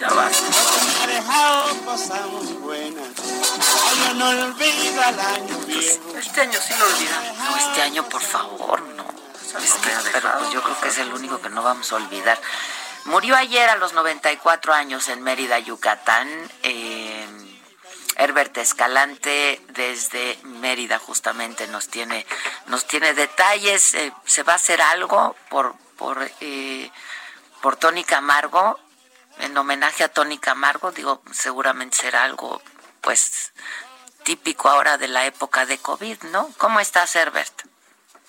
[0.00, 0.46] Ya basta.
[5.64, 7.38] Pues, este año sí lo olvidan.
[7.38, 9.04] No, este año por favor, no.
[10.12, 12.40] pero pues yo creo que es el único que no vamos a olvidar.
[13.04, 16.28] Murió ayer a los 94 años en Mérida, Yucatán.
[16.64, 17.53] Eh,
[18.16, 22.26] Herbert Escalante desde Mérida justamente nos tiene
[22.66, 23.94] nos tiene detalles.
[23.94, 26.90] Eh, se va a hacer algo por por eh,
[27.60, 28.78] por Tony Camargo
[29.40, 30.92] en homenaje a Tony Camargo.
[30.92, 32.62] Digo seguramente será algo
[33.00, 33.52] pues
[34.22, 36.50] típico ahora de la época de COVID, ¿no?
[36.56, 37.62] ¿Cómo estás, Herbert?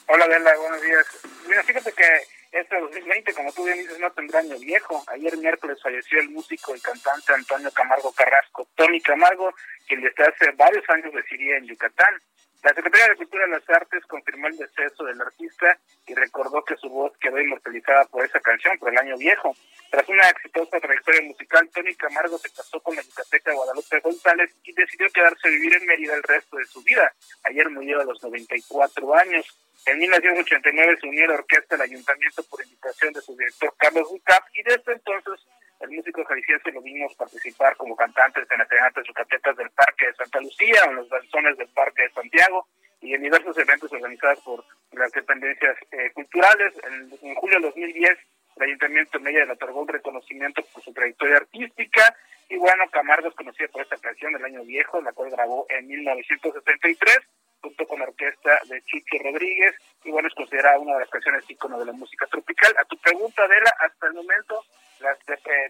[0.08, 1.06] Hola, Bela, buenos días.
[1.48, 5.04] Mira, fíjate que este 2020, como tú bien dices, no tendrá año viejo.
[5.08, 9.54] Ayer miércoles falleció el músico y cantante Antonio Camargo Carrasco, Tony Camargo,
[9.88, 12.16] quien desde hace varios años residía en Yucatán.
[12.64, 16.76] La Secretaría de Cultura y las Artes confirmó el deceso del artista y recordó que
[16.78, 19.56] su voz quedó inmortalizada por esa canción, por el año viejo.
[19.92, 24.74] Tras una exitosa trayectoria musical, Tony Camargo se casó con la yucateca Guadalupe González y
[24.74, 27.14] decidió quedarse a vivir en Mérida el resto de su vida.
[27.44, 29.46] Ayer murió a los 94 años.
[29.86, 34.10] En 1989 se unió a la orquesta del ayuntamiento por invitación de su director Carlos
[34.10, 35.46] Bucap y desde entonces
[35.80, 40.16] el músico jalisciense lo vimos participar como cantantes en las serenatas yucatecas del Parque de
[40.16, 42.68] Santa Lucía en los danzones del Parque de Santiago
[43.02, 44.64] y en diversos eventos organizados por
[44.94, 46.74] las dependencias eh, culturales.
[46.84, 48.18] En, en, julio de 2010
[48.56, 52.16] el Ayuntamiento de Mérida le otorgó un reconocimiento por su trayectoria artística
[52.50, 55.88] y bueno, Camargo es conocido por esta canción del año viejo, la cual grabó en
[55.88, 57.20] 1963
[57.66, 59.74] junto con la orquesta de Chucho Rodríguez,
[60.06, 62.74] bueno, es considerada una de las canciones ícono de la música tropical.
[62.78, 64.64] A tu pregunta, Adela, hasta el momento
[65.00, 65.18] las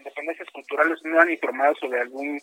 [0.04, 2.40] dependencias culturales no han informado sobre algún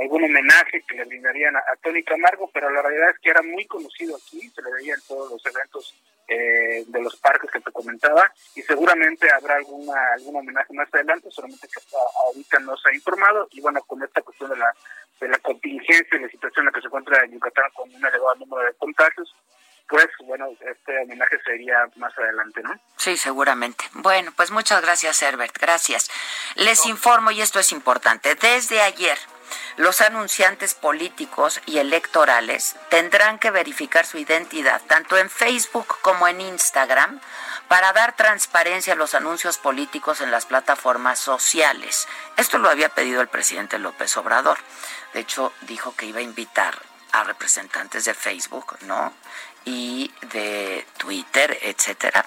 [0.00, 3.66] algún homenaje que le brindarían a, Tony Camargo, pero la realidad es que era muy
[3.66, 5.94] conocido aquí, se le veía en todos los eventos
[6.28, 11.30] eh, de los parques que te comentaba, y seguramente habrá alguna algún homenaje más adelante,
[11.30, 11.80] solamente que
[12.26, 14.72] ahorita no se ha informado, y bueno, con esta cuestión de la
[15.20, 18.34] de la contingencia y la situación en la que se encuentra Yucatán con un elevado
[18.36, 19.32] número de contagios,
[19.92, 22.78] después, bueno, este homenaje sería más adelante, ¿no?
[22.96, 23.84] Sí, seguramente.
[23.94, 25.56] Bueno, pues muchas gracias, Herbert.
[25.58, 26.10] Gracias.
[26.56, 29.18] Les informo, y esto es importante, desde ayer
[29.76, 36.40] los anunciantes políticos y electorales tendrán que verificar su identidad tanto en Facebook como en
[36.40, 37.20] Instagram
[37.68, 42.06] para dar transparencia a los anuncios políticos en las plataformas sociales.
[42.36, 44.58] Esto lo había pedido el presidente López Obrador.
[45.14, 46.78] De hecho, dijo que iba a invitar
[47.12, 49.12] a representantes de Facebook, ¿no?
[49.64, 52.26] Y de Twitter, etcétera,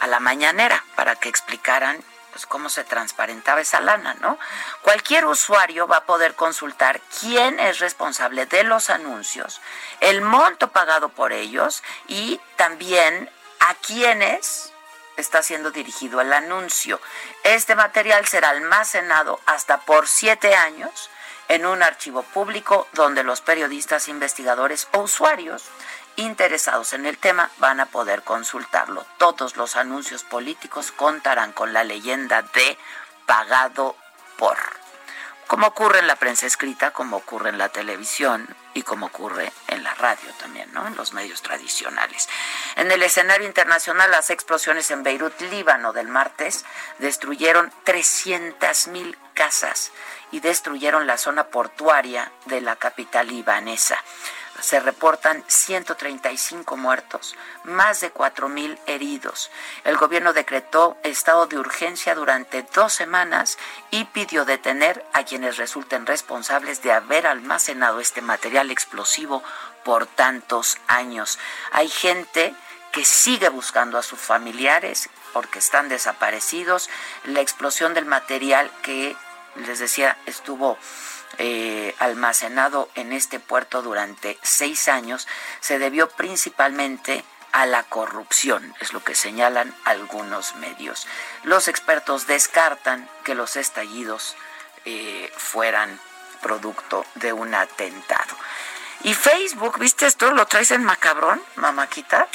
[0.00, 2.02] a la mañanera para que explicaran
[2.32, 4.38] pues cómo se transparentaba esa lana, ¿no?
[4.80, 9.60] Cualquier usuario va a poder consultar quién es responsable de los anuncios,
[10.00, 13.30] el monto pagado por ellos y también
[13.60, 14.72] a quiénes
[15.16, 17.00] está siendo dirigido el anuncio.
[17.44, 21.10] Este material será almacenado hasta por siete años
[21.48, 25.64] en un archivo público donde los periodistas, investigadores o usuarios
[26.16, 29.06] interesados en el tema van a poder consultarlo.
[29.18, 32.78] Todos los anuncios políticos contarán con la leyenda de
[33.26, 33.96] pagado
[34.36, 34.58] por.
[35.46, 39.82] Como ocurre en la prensa escrita, como ocurre en la televisión y como ocurre en
[39.82, 40.86] la radio también, ¿no?
[40.86, 42.28] En los medios tradicionales.
[42.76, 46.64] En el escenario internacional, las explosiones en Beirut, Líbano, del martes
[47.00, 49.92] destruyeron 300.000 casas
[50.30, 53.98] y destruyeron la zona portuaria de la capital libanesa
[54.62, 57.34] se reportan 135 muertos,
[57.64, 59.50] más de 4.000 heridos.
[59.82, 63.58] El gobierno decretó estado de urgencia durante dos semanas
[63.90, 69.42] y pidió detener a quienes resulten responsables de haber almacenado este material explosivo
[69.84, 71.40] por tantos años.
[71.72, 72.54] Hay gente
[72.92, 76.88] que sigue buscando a sus familiares porque están desaparecidos.
[77.24, 79.16] La explosión del material que
[79.56, 80.78] les decía estuvo
[81.38, 85.26] eh, almacenado en este puerto durante seis años
[85.60, 91.06] se debió principalmente a la corrupción, es lo que señalan algunos medios.
[91.44, 94.36] Los expertos descartan que los estallidos
[94.84, 96.00] eh, fueran
[96.40, 98.36] producto de un atentado.
[99.04, 100.30] Y Facebook, ¿viste esto?
[100.32, 102.26] ¿Lo traes en macabrón, mamáquita?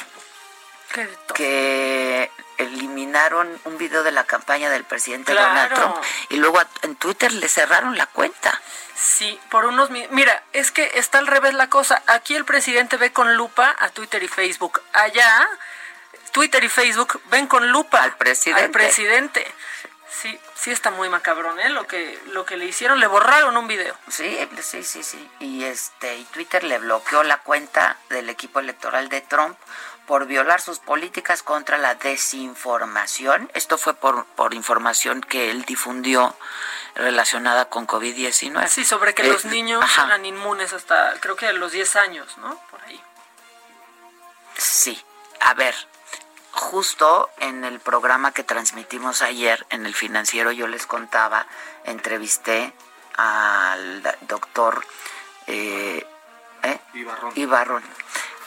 [1.34, 5.96] Que eliminaron un video de la campaña del presidente Donald Trump
[6.28, 8.60] y luego en Twitter le cerraron la cuenta.
[8.96, 9.90] Sí, por unos...
[9.90, 12.02] Mira, es que está al revés la cosa.
[12.06, 14.82] Aquí el presidente ve con lupa a Twitter y Facebook.
[14.92, 15.48] Allá,
[16.32, 18.64] Twitter y Facebook ven con lupa al presidente.
[18.64, 19.46] Al presidente.
[20.10, 21.68] Sí, sí está muy macabrón, ¿eh?
[21.68, 23.94] Lo que, lo que le hicieron, le borraron un video.
[24.08, 25.30] Sí, sí, sí, sí.
[25.38, 29.56] Y, este, y Twitter le bloqueó la cuenta del equipo electoral de Trump
[30.08, 33.50] por violar sus políticas contra la desinformación.
[33.52, 36.34] Esto fue por, por información que él difundió
[36.94, 38.66] relacionada con COVID-19.
[38.68, 42.38] Sí, sobre que los eh, niños eran inmunes hasta creo que a los 10 años,
[42.38, 42.58] ¿no?
[42.70, 43.00] Por ahí.
[44.56, 45.00] Sí,
[45.40, 45.74] a ver,
[46.52, 51.46] justo en el programa que transmitimos ayer en el financiero yo les contaba,
[51.84, 52.72] entrevisté
[53.14, 54.86] al doctor
[55.46, 56.06] eh,
[56.62, 56.78] ¿eh?
[57.34, 57.82] Ibarrón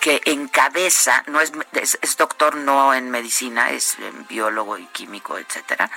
[0.02, 3.98] que encabeza, no es, es, doctor no en medicina, es
[4.28, 5.92] biólogo y químico, etcétera,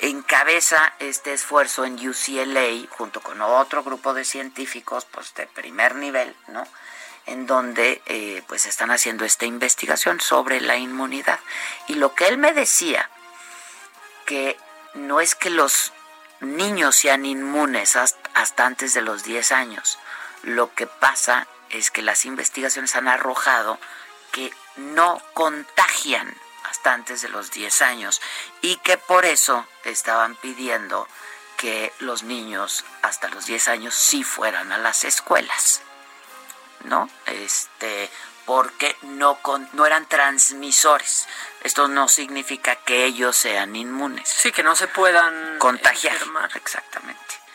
[0.00, 6.36] encabeza este esfuerzo en UCLA junto con otro grupo de científicos pues de primer nivel,
[6.48, 6.66] ¿no?
[7.26, 11.38] En donde eh, pues están haciendo esta investigación sobre la inmunidad.
[11.86, 13.08] Y lo que él me decía,
[14.26, 14.58] que
[14.94, 15.92] no es que los
[16.40, 20.00] niños sean inmunes hasta, hasta antes de los 10 años,
[20.42, 23.78] lo que pasa es que las investigaciones han arrojado
[24.32, 28.20] que no contagian hasta antes de los 10 años
[28.60, 31.08] y que por eso estaban pidiendo
[31.56, 35.80] que los niños hasta los 10 años sí fueran a las escuelas.
[36.84, 37.08] ¿No?
[37.24, 38.10] Este,
[38.44, 41.26] porque no, con, no eran transmisores.
[41.62, 44.28] Esto no significa que ellos sean inmunes.
[44.28, 46.16] Sí, que no se puedan contagiar.
[46.54, 47.45] Exactamente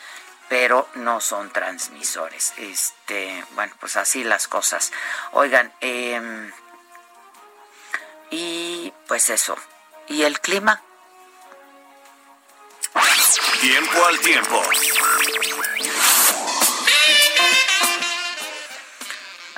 [0.52, 2.52] pero no son transmisores.
[2.58, 4.92] Este, bueno, pues así las cosas.
[5.30, 6.52] Oigan, em,
[8.30, 9.56] y pues eso.
[10.08, 10.82] ¿Y el clima?
[13.62, 14.62] Tiempo al tiempo.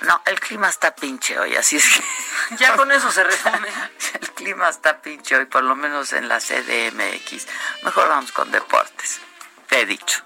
[0.02, 2.04] No, el clima está pinche hoy, así es que...
[2.58, 3.68] Ya con eso se resume.
[4.20, 7.48] el clima está pinche hoy, por lo menos en la CDMX.
[7.82, 9.18] Mejor vamos con deportes.
[9.66, 10.24] Te he dicho.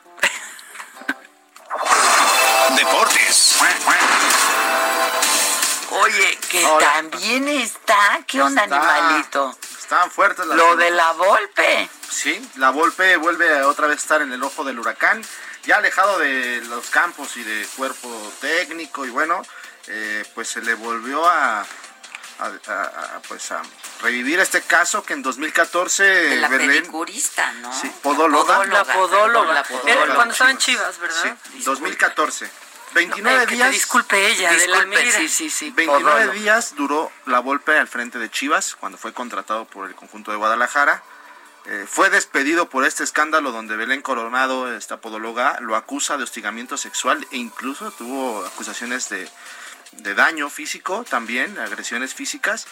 [2.77, 3.57] Deportes.
[5.91, 8.21] Oye, que también está.
[8.27, 9.57] ¿Qué onda, animalito?
[9.79, 11.89] Están fuertes las Lo de la Volpe.
[12.11, 15.23] Sí, la Volpe vuelve otra vez a estar en el ojo del huracán,
[15.65, 18.09] ya alejado de los campos y de cuerpo
[18.41, 19.43] técnico y bueno,
[19.87, 21.67] eh, pues se le volvió a
[22.39, 23.63] a, pues a
[24.03, 27.73] revivir este caso que en 2014 de la Belén, pedicurista, ¿no?
[27.73, 28.65] Sí, podóloga.
[28.67, 29.53] La podóloga.
[29.55, 30.03] La podóloga.
[30.05, 31.37] Era cuando estaba en Chivas, ¿verdad?
[31.53, 32.51] Sí, 2014.
[32.95, 33.71] 29 Eh, te días.
[33.71, 35.71] disculpe ella, de la Disculpe, sí, sí, sí.
[35.71, 36.33] 29 podóloga.
[36.41, 40.37] días duró la Volpe al frente de Chivas cuando fue contratado por el conjunto de
[40.39, 41.03] Guadalajara.
[41.67, 46.79] Eh, fue despedido por este escándalo donde Belén Coronado, esta podóloga, lo acusa de hostigamiento
[46.79, 49.29] sexual e incluso tuvo acusaciones de,
[49.93, 52.67] de daño físico también, agresiones físicas.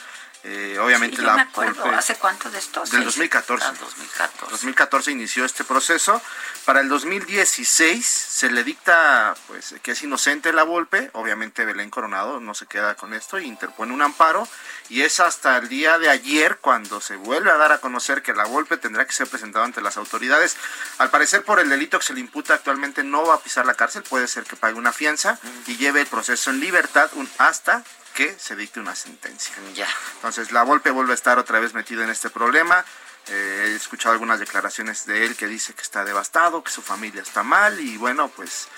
[0.49, 1.85] Eh, obviamente Sí, yo la me acuerdo.
[1.87, 2.81] ¿Hace cuánto de esto?
[2.83, 3.67] Del Seis- 2014.
[3.67, 4.51] Ah, 2014.
[4.53, 6.23] 2014 inició este proceso.
[6.65, 11.11] Para el 2016 se le dicta pues que es inocente la Volpe.
[11.15, 14.47] Obviamente Belén Coronado no se queda con esto y interpone un amparo.
[14.89, 18.33] Y es hasta el día de ayer cuando se vuelve a dar a conocer que
[18.33, 20.57] la Volpe tendrá que ser presentado ante las autoridades.
[20.99, 23.75] Al parecer por el delito que se le imputa actualmente no va a pisar la
[23.75, 24.05] cárcel.
[24.05, 27.83] Puede ser que pague una fianza y lleve el proceso en libertad un- hasta
[28.17, 29.55] que se dicte una sentencia.
[29.75, 29.89] Ya.
[30.15, 32.85] Entonces la Volpe vuelve a estar otra vez metido en este problema.
[33.29, 37.21] Eh, he escuchado algunas declaraciones de él que dice que está devastado, que su familia
[37.21, 38.69] está mal y bueno, pues,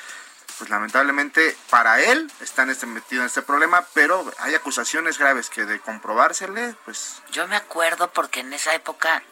[0.58, 5.50] pues lamentablemente para él está en este, metido en este problema, pero hay acusaciones graves
[5.50, 9.22] que de comprobársele, pues Yo me acuerdo porque en esa época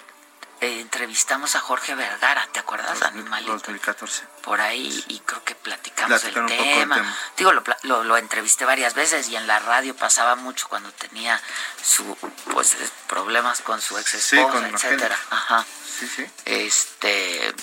[0.61, 3.53] eh, entrevistamos a Jorge Vergara, ¿te acuerdas, Animalito?
[3.53, 4.25] 2014.
[4.43, 7.17] Por ahí y creo que platicamos el tema.
[7.37, 11.41] Digo, lo, lo, lo entrevisté varias veces y en la radio pasaba mucho cuando tenía
[11.83, 12.17] su
[12.53, 12.77] pues
[13.09, 15.19] problemas con su ex Sí, esposa, con etcétera.
[15.31, 15.65] Ajá.
[15.99, 16.27] Sí, sí.
[16.45, 17.55] Este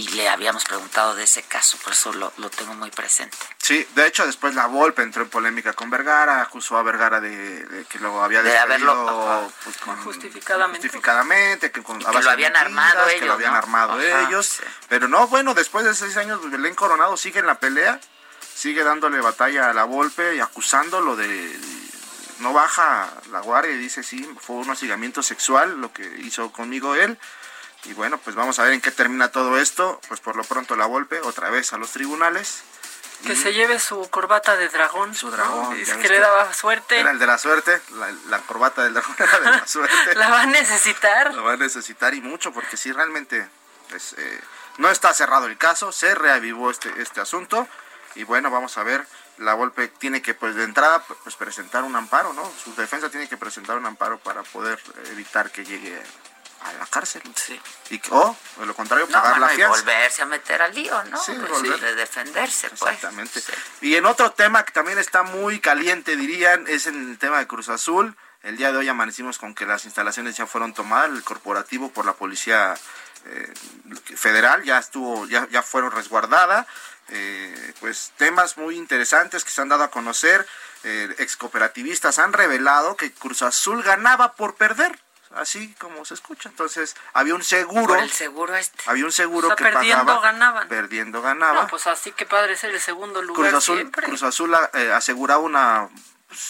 [0.00, 3.36] y le habíamos preguntado de ese caso, por eso lo, lo tengo muy presente.
[3.58, 7.64] Sí, de hecho después la Volpe entró en polémica con Vergara, acusó a Vergara de,
[7.64, 10.88] de que lo había De haberlo, pues, con- Justificadamente.
[10.88, 13.58] justificadamente, que, con, que lo habían mentiras, armado que ellos, lo habían ¿no?
[13.58, 14.62] armado Ajá, ellos, sí.
[14.88, 18.00] pero no, bueno, después de seis años pues, Belén Coronado sigue en la pelea,
[18.54, 21.58] sigue dándole batalla a la Volpe y acusándolo de
[22.38, 26.94] no baja la guardia y dice sí, fue un hostigamiento sexual lo que hizo conmigo
[26.94, 27.18] él.
[27.84, 30.00] Y bueno, pues vamos a ver en qué termina todo esto.
[30.08, 32.62] Pues por lo pronto la Volpe otra vez a los tribunales.
[33.26, 35.14] Que se lleve su corbata de dragón.
[35.14, 37.00] Su dragón, Dice que le daba suerte.
[37.00, 40.14] Era el de la suerte, la, la corbata del dragón era de la suerte.
[40.14, 41.34] La va a necesitar.
[41.34, 43.46] Lo va a necesitar y mucho, porque sí, realmente
[43.90, 44.40] pues, eh,
[44.78, 47.68] no está cerrado el caso, se reavivó este, este asunto
[48.14, 49.06] y bueno, vamos a ver,
[49.38, 52.50] la Volpe tiene que pues de entrada pues presentar un amparo, ¿no?
[52.62, 56.00] Su defensa tiene que presentar un amparo para poder evitar que llegue
[56.62, 57.22] a la cárcel.
[57.34, 57.60] Sí.
[57.90, 59.76] Y, o, de lo contrario, No, pagar bueno, la y fianza.
[59.78, 61.22] volverse a meter al lío, ¿no?
[61.22, 62.82] Sí, Pues de defenderse, pues.
[62.82, 63.40] Exactamente.
[63.80, 67.46] Y en otro tema que también está muy caliente, dirían, es en el tema de
[67.46, 68.16] Cruz Azul.
[68.42, 72.06] El día de hoy amanecimos con que las instalaciones ya fueron tomadas, el corporativo por
[72.06, 72.74] la policía
[73.26, 73.52] eh,
[74.16, 76.66] federal ya estuvo, ya, ya fueron resguardada.
[77.08, 80.46] Eh, pues temas muy interesantes que se han dado a conocer.
[80.84, 84.98] Eh, excooperativistas han revelado que Cruz Azul ganaba por perder,
[85.34, 86.48] así como se escucha.
[86.48, 87.94] Entonces había un seguro.
[87.94, 88.82] Por el seguro este.
[88.86, 90.32] Había un seguro O sea, que perdiendo pagaba.
[90.32, 90.68] ganaban.
[90.68, 91.62] Perdiendo ganaba.
[91.62, 94.06] No, pues así que padre ser el segundo lugar Cruz Azul, siempre.
[94.06, 95.88] Cruz Azul eh, aseguraba una
[96.28, 96.40] pues,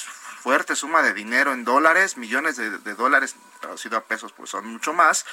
[0.41, 4.67] fuerte suma de dinero en dólares, millones de, de dólares, traducido a pesos, pues son
[4.67, 5.27] mucho más,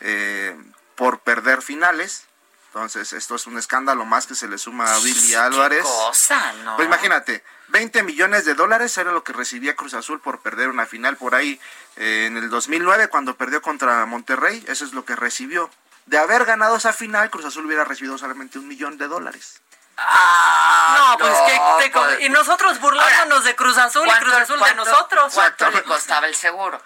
[0.00, 0.56] eh,
[0.94, 2.26] por perder finales.
[2.68, 5.84] Entonces, esto es un escándalo más que se le suma a Billy Álvarez.
[5.84, 6.74] Cosa, ¿no?
[6.74, 10.86] Pues imagínate, 20 millones de dólares era lo que recibía Cruz Azul por perder una
[10.86, 11.60] final por ahí
[11.96, 15.70] eh, en el 2009 cuando perdió contra Monterrey, eso es lo que recibió.
[16.06, 19.60] De haber ganado esa final, Cruz Azul hubiera recibido solamente un millón de dólares.
[19.96, 24.36] Ah, no, pues que te pues- y nosotros burlándonos de Cruz Azul y ¿Cuánto- Cruz
[24.42, 25.32] Azul de nosotros.
[25.34, 26.80] ¿Cuánto le costaba el seguro?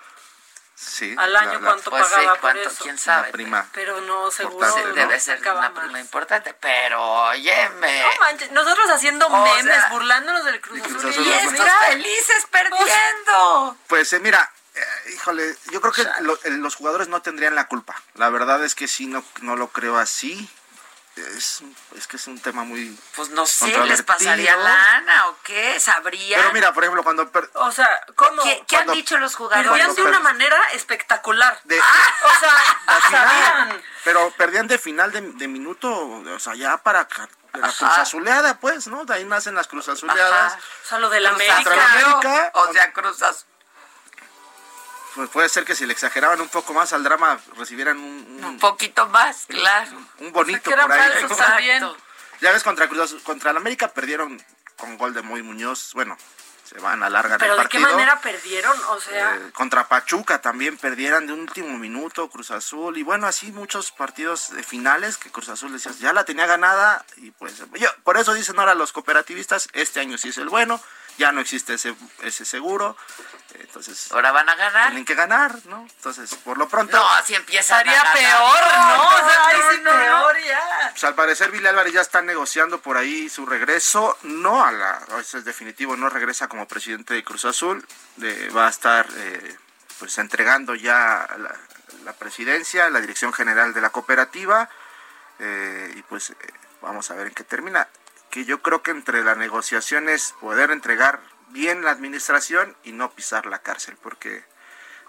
[0.80, 1.12] Sí.
[1.18, 2.82] Al año, ¿cuánto Pues sí, pagaba por cuánto, eso?
[2.84, 3.26] quién sabe.
[3.26, 3.68] La prima.
[3.72, 4.72] Pero no, seguro.
[4.72, 5.70] Sí, no, debe ser una más.
[5.72, 8.00] prima importante, pero óyeme.
[8.02, 11.26] No manches, nosotros haciendo O memes, sea, burlándonos del Cruz y Cruz Azul.
[11.26, 13.76] Y fue- felices perdiendo.
[13.88, 14.80] Pues eh, mira, eh,
[15.14, 18.00] híjole, yo creo que lo- eh, los jugadores no tendrían la culpa.
[18.14, 20.48] La verdad es que sí, no, no lo creo así.
[21.18, 21.62] Es,
[21.96, 22.98] es que es un tema muy...
[23.16, 25.78] Pues no sé, ¿les pasaría lana o qué?
[25.80, 26.40] ¿Sabrían?
[26.40, 27.30] Pero mira, por ejemplo, cuando...
[27.30, 28.42] per- O sea, ¿cómo?
[28.42, 29.70] ¿Qué, qué han dicho los jugadores?
[29.70, 31.60] Perdían de per- una manera espectacular.
[31.64, 33.82] de- O sea, sabían.
[34.04, 37.76] pero perdían de final de, de minuto, o sea, ya para de la Ajá.
[37.78, 39.04] cruz azuleada, pues, ¿no?
[39.04, 40.52] De ahí nacen las cruz azuleadas.
[40.52, 40.60] Ajá.
[40.84, 41.30] O sea, lo de la.
[41.30, 43.46] América, o sea, Cruz Azul.
[45.18, 48.44] Pues puede ser que si le exageraban un poco más al drama, recibieran un, Un
[48.44, 49.90] un, poquito más, claro.
[50.20, 51.80] un bonito que eran por ahí.
[52.40, 54.40] Ya ves, contra Cruz Azul- contra el América perdieron
[54.76, 55.90] con gol de Muy Muñoz.
[55.94, 56.16] Bueno,
[56.62, 57.96] se van a larga Pero el de qué partido.
[57.96, 63.02] manera perdieron, o sea, Eh, contra Pachuca también perdieran de último minuto Cruz Azul y
[63.02, 67.32] bueno así muchos partidos de finales que Cruz Azul decías ya la tenía ganada y
[67.32, 70.80] pues yo, por eso dicen ahora los cooperativistas este año sí es el bueno
[71.16, 72.96] ya no existe ese, ese seguro
[73.60, 74.10] entonces.
[74.12, 74.86] Ahora van a ganar.
[74.88, 75.80] Tienen que ganar, ¿no?
[75.96, 76.96] Entonces, por lo pronto.
[76.96, 78.14] No, si empieza Estaría a ganar.
[78.14, 79.06] peor, ¿no?
[79.08, 80.88] O sea, Ay, ahí sí no, peor ya.
[80.90, 85.00] Pues al parecer Billy Álvarez ya está negociando por ahí su regreso, no a la,
[85.20, 87.86] eso es definitivo, no regresa como presidente de Cruz Azul,
[88.16, 89.56] de- va a estar eh,
[89.98, 91.54] pues entregando ya la,
[92.04, 94.68] la presidencia, la dirección general de la cooperativa
[95.38, 96.36] eh, y pues eh,
[96.82, 97.88] vamos a ver en qué termina.
[98.30, 101.18] Que yo creo que entre la negociación es poder entregar
[101.50, 104.44] bien la administración y no pisar la cárcel, porque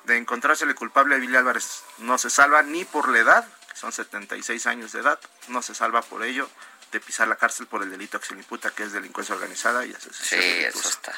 [0.06, 3.92] de encontrársele culpable a Billy Álvarez no se salva ni por la edad, que son
[3.92, 6.50] 76 años de edad, no se salva por ello
[6.92, 9.86] de pisar la cárcel por el delito que se le imputa, que es delincuencia organizada
[9.86, 11.14] y asociación Sí, eso está.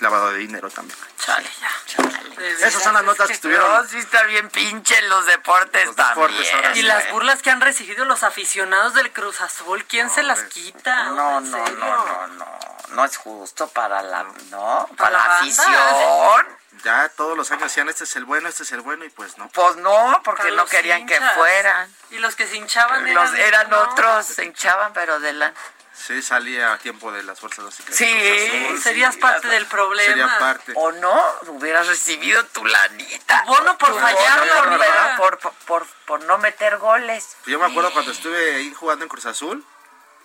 [0.00, 0.98] Lavado de dinero también.
[1.18, 2.66] Chale, ya.
[2.66, 3.66] Esas son las notas que estuvieron.
[3.70, 6.54] No, sí está bien pinche en los deportes Los deportes también.
[6.56, 6.82] ahora Y sí.
[6.82, 11.04] las burlas que han recibido los aficionados del Cruz Azul, ¿quién se las quita?
[11.10, 12.58] No, ¿En no, no, no, no.
[12.90, 14.86] No es justo para la, ¿no?
[14.96, 15.38] Para Para la la banda.
[15.40, 16.46] afición.
[16.84, 19.38] Ya todos los años decían, este es el bueno, este es el bueno, y pues
[19.38, 19.48] no.
[19.48, 21.92] Pues no, porque no querían que fueran.
[22.10, 23.80] Y los que se hinchaban Los, eran, eran no.
[23.80, 25.52] otros, se hinchaban, pero de la...
[25.94, 27.96] Sí, salía a tiempo de las fuerzas básicas.
[27.96, 30.10] Sí, Azul, Serías sí, parte del problema.
[30.12, 30.72] Sería parte.
[30.76, 31.18] O no,
[31.48, 33.42] hubieras recibido tu lanita.
[33.44, 37.36] Tu bono por Tu fallar bono la por- por, por, por, por no meter goles.
[37.46, 39.64] Yo me acuerdo cuando estuve ahí jugando en Cruz Azul,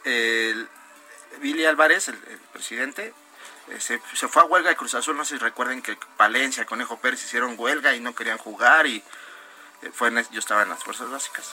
[0.03, 0.69] el
[1.37, 3.13] Billy Álvarez, el, el presidente,
[3.79, 5.15] se, se fue a huelga de Cruz Azul.
[5.15, 8.87] No sé si recuerden que Palencia, Conejo Pérez hicieron huelga y no querían jugar.
[8.87, 9.03] y
[9.81, 11.49] eh, fue en- Yo estaba en las fuerzas básicas.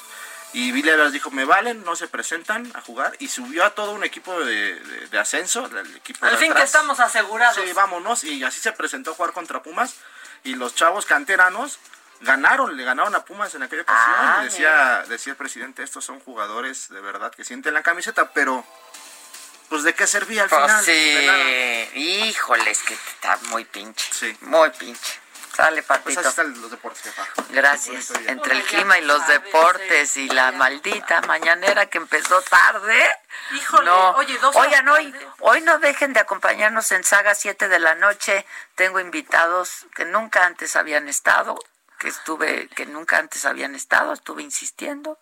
[0.54, 3.14] Y Álvarez dijo, me valen, no se presentan a jugar.
[3.18, 6.54] Y subió a todo un equipo de, de- de ascenso, el equipo Al de fin
[6.54, 7.56] que estamos asegurados.
[7.62, 8.24] Sí, vámonos.
[8.24, 9.96] Y así se presentó a jugar contra Pumas.
[10.44, 11.78] Y los chavos canteranos
[12.20, 14.14] ganaron, le ganaron a Pumas en aquella ocasión.
[14.18, 18.30] Ah, Y decía, decía el presidente, estos son jugadores de verdad que sienten la camiseta,
[18.32, 18.64] pero
[19.68, 20.84] pues de qué servía al Pues final.
[20.84, 24.04] Sí, híjole, es que está muy pinche.
[24.12, 24.36] Sí.
[24.42, 25.20] Muy pinche.
[25.56, 26.20] Sale, Pues papito.
[26.20, 27.26] así están los deportes, jefa.
[27.48, 28.12] Gracias.
[28.26, 33.10] Entre el clima y los deportes y la maldita mañanera que empezó tarde.
[33.56, 34.10] Híjole, no.
[34.10, 38.46] oye, dos Oigan, hoy, hoy no dejen de acompañarnos en Saga 7 de la noche.
[38.76, 41.58] Tengo invitados que nunca antes habían estado,
[41.98, 45.18] que estuve, que nunca antes habían estado, estuve insistiendo.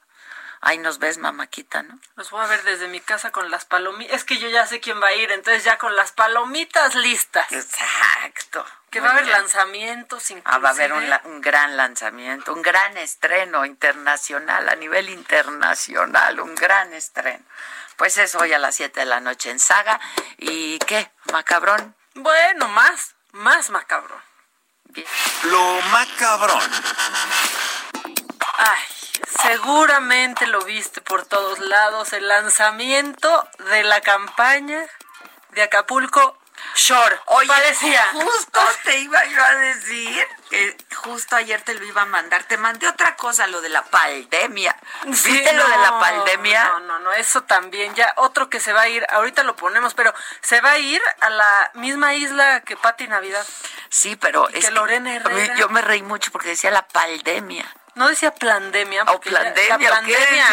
[0.61, 1.99] Ahí nos ves, mamáquita, ¿no?
[2.17, 4.17] Los voy a ver desde mi casa con las palomitas.
[4.17, 7.51] Es que yo ya sé quién va a ir, entonces ya con las palomitas listas.
[7.53, 8.65] Exacto.
[8.91, 9.39] Que Muy va a haber bien.
[9.39, 10.43] lanzamientos inclusive.
[10.57, 15.11] Ah, va a haber un, la- un gran lanzamiento, un gran estreno internacional, a nivel
[15.11, 17.45] internacional, un gran estreno.
[17.97, 20.01] Pues es hoy a las 7 de la noche en Saga.
[20.39, 21.11] ¿Y qué?
[21.33, 21.95] ¿Macabrón?
[22.15, 24.21] Bueno, más, más macabro.
[24.85, 25.07] Bien.
[25.45, 26.61] Lo macabrón.
[28.59, 28.83] Ay,
[29.41, 34.87] seguramente lo viste por todos lados, el lanzamiento de la campaña
[35.51, 36.39] de Acapulco
[36.75, 37.19] Shore.
[37.27, 38.03] Oye, parecía.
[38.13, 42.45] justo te iba yo a decir que justo ayer te lo iba a mandar.
[42.45, 44.75] Te mandé otra cosa, lo de la pandemia.
[45.15, 46.65] Sí, ¿Viste lo de la pandemia?
[46.65, 47.95] No, no, no, eso también.
[47.95, 51.01] Ya otro que se va a ir, ahorita lo ponemos, pero se va a ir
[51.21, 53.47] a la misma isla que Pati Navidad.
[53.91, 57.67] Sí, pero es que Lorena Herrera- yo me reí mucho porque decía la pandemia.
[57.97, 59.03] No decía plandemia.
[59.05, 59.89] O ya- plandemia,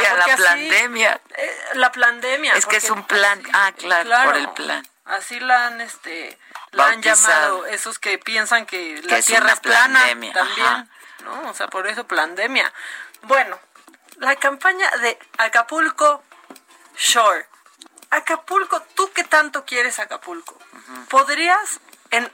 [0.01, 1.21] la La plandemia.
[1.35, 2.53] eh, la plandemia.
[2.55, 3.41] Es que es un plan.
[3.53, 4.87] Ah, claro, por el plan.
[5.05, 6.37] Así la han, este,
[6.71, 10.87] la han llamado esos que piensan que la es tierra es plana plandemia, también, ajá.
[11.25, 11.49] ¿no?
[11.49, 12.71] O sea, por eso plandemia.
[13.23, 13.59] Bueno,
[14.17, 16.23] la campaña de Acapulco
[16.95, 17.45] Shore.
[18.11, 20.57] Acapulco, ¿tú qué tanto quieres Acapulco?
[21.09, 21.79] ¿Podrías
[22.11, 22.31] en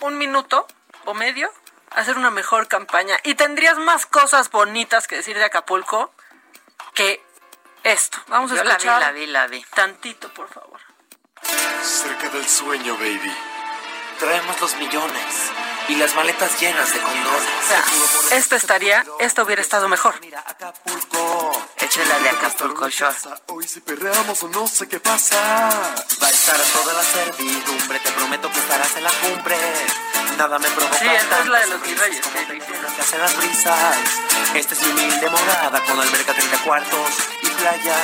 [0.00, 0.66] un minuto
[1.04, 1.52] o medio
[1.94, 6.12] hacer una mejor campaña y tendrías más cosas bonitas que decir de Acapulco
[6.94, 7.24] que
[7.82, 8.18] esto?
[8.28, 9.64] Vamos a Yo la vi, la vi, la vi.
[9.74, 10.80] tantito, por favor.
[11.82, 13.34] Cerca del sueño, baby.
[14.18, 15.50] Traemos los millones
[15.88, 17.48] y las maletas llenas de condones.
[17.64, 20.14] O sea, esto estaría, esto hubiera estado mejor.
[21.78, 23.16] Échale de Acapulco Shore.
[23.48, 25.36] Hoy si perreamos o no sé qué pasa.
[26.22, 29.56] Va a estar toda la servidumbre, te prometo que estarás en la cumbre.
[30.38, 33.96] Nada me provoca Sí, esta es la de los virreyes, como que hacen las brisas.
[34.54, 37.10] Esta es mi humilde morada con alberca 30 cuartos
[37.42, 37.96] y playa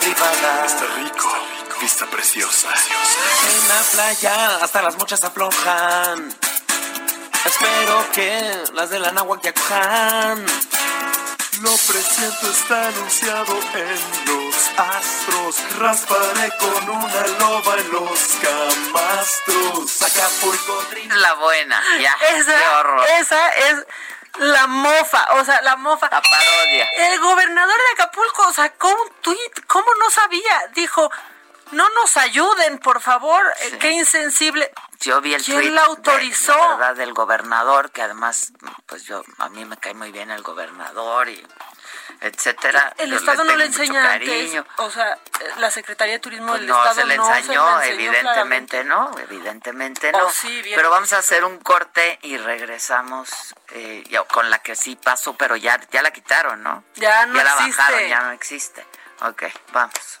[0.00, 0.66] privada.
[0.66, 1.32] Está rico,
[1.80, 2.68] vista preciosa.
[2.68, 6.47] En la playa hasta las mochas aflojan.
[7.48, 9.10] Espero que las de la
[9.54, 10.44] cojan.
[11.62, 15.56] Lo presiento, está anunciado en los astros.
[15.78, 20.02] Rasparé con una loba en los camastros.
[20.02, 22.12] Acapulco, Es la buena, ya.
[22.18, 23.06] qué Esa, horror.
[23.18, 23.76] esa es
[24.36, 26.08] la mofa, o sea, la mofa.
[26.10, 26.86] La parodia.
[26.96, 30.68] El gobernador de Acapulco sacó un tuit, ¿cómo no sabía?
[30.74, 31.10] Dijo,
[31.72, 34.70] no nos ayuden, por favor, eh, qué insensible.
[35.00, 36.52] Yo vi el ¿Quién tweet la autorizó?
[36.54, 36.96] de- ¿verdad?
[36.96, 38.52] del gobernador, que además,
[38.86, 41.46] pues yo, a mí me cae muy bien el gobernador y
[42.20, 42.94] etcétera.
[42.98, 45.18] El Yo Estado no le tengo mucho enseña antes, o sea,
[45.58, 48.08] la Secretaría de Turismo Pues del no Estado se le no enseñó, se le enseñó
[48.08, 50.30] evidentemente no, evidentemente Oh, no.
[50.30, 54.74] sí, bien pero vamos a hacer un corte y regresamos eh, ya- con la que
[54.74, 56.82] sí pasó, pero ya, ya la quitaron, ¿no?
[56.96, 57.76] Ya no la existe.
[57.82, 58.86] bajaron, ya no existe.
[59.22, 60.20] Ok, vamos.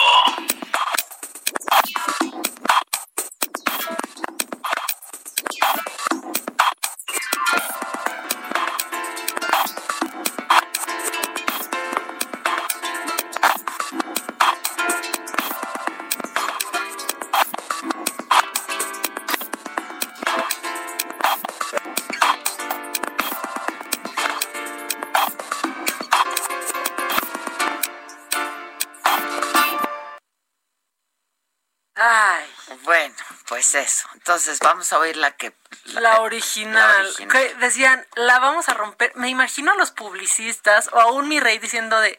[34.31, 35.53] Entonces vamos a oír la que...
[35.87, 37.31] La original, La original.
[37.37, 39.11] que decían, la vamos a romper.
[39.15, 42.17] Me imagino a los publicistas o aún mi rey diciendo de,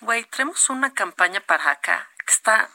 [0.00, 2.70] güey, traemos una campaña para acá que está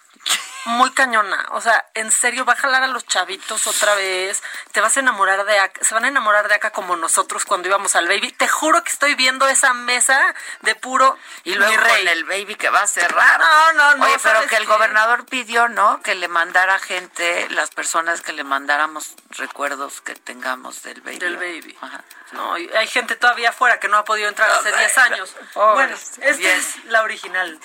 [0.69, 1.45] muy cañona.
[1.51, 4.41] O sea, en serio, va a jalar a los chavitos otra vez.
[4.71, 5.83] Te vas a enamorar de acá.
[5.83, 8.31] Se van a enamorar de acá como nosotros cuando íbamos al baby.
[8.31, 11.97] Te juro que estoy viendo esa mesa de puro Y luego mi rey.
[12.05, 13.39] con el baby que va a cerrar.
[13.39, 14.71] No, no, no, Oye, pero ¿sabes que el qué?
[14.71, 16.01] gobernador pidió, ¿no?
[16.01, 21.19] Que le mandara gente, las personas que le mandáramos recuerdos que tengamos del baby.
[21.19, 21.77] Del baby.
[21.81, 22.03] Ajá.
[22.31, 25.35] No, y hay gente todavía afuera que no ha podido entrar hace 10 años.
[25.53, 26.15] Pobres.
[26.19, 27.59] Bueno, esta es la original.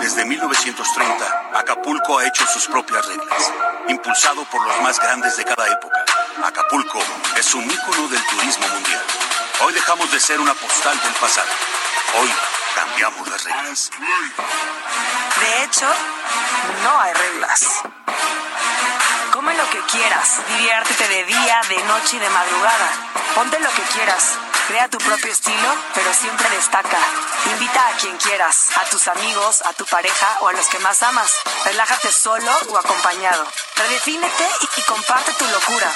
[0.00, 3.52] Desde 1930, Acapulco ha hecho sus propias reglas,
[3.88, 6.04] impulsado por los más grandes de cada época.
[6.44, 6.98] Acapulco
[7.36, 9.02] es un ícono del turismo mundial.
[9.62, 11.48] Hoy dejamos de ser una postal del pasado.
[12.18, 12.30] Hoy
[12.74, 13.90] cambiamos las reglas.
[15.40, 15.86] De hecho,
[16.82, 17.82] no hay reglas.
[19.40, 22.90] Come lo que quieras, diviértete de día, de noche y de madrugada.
[23.34, 24.34] Ponte lo que quieras,
[24.68, 26.98] crea tu propio estilo, pero siempre destaca.
[27.46, 31.02] Invita a quien quieras, a tus amigos, a tu pareja o a los que más
[31.02, 31.32] amas.
[31.64, 33.46] Relájate solo o acompañado.
[33.76, 35.90] Redefínete y, y comparte tu locura.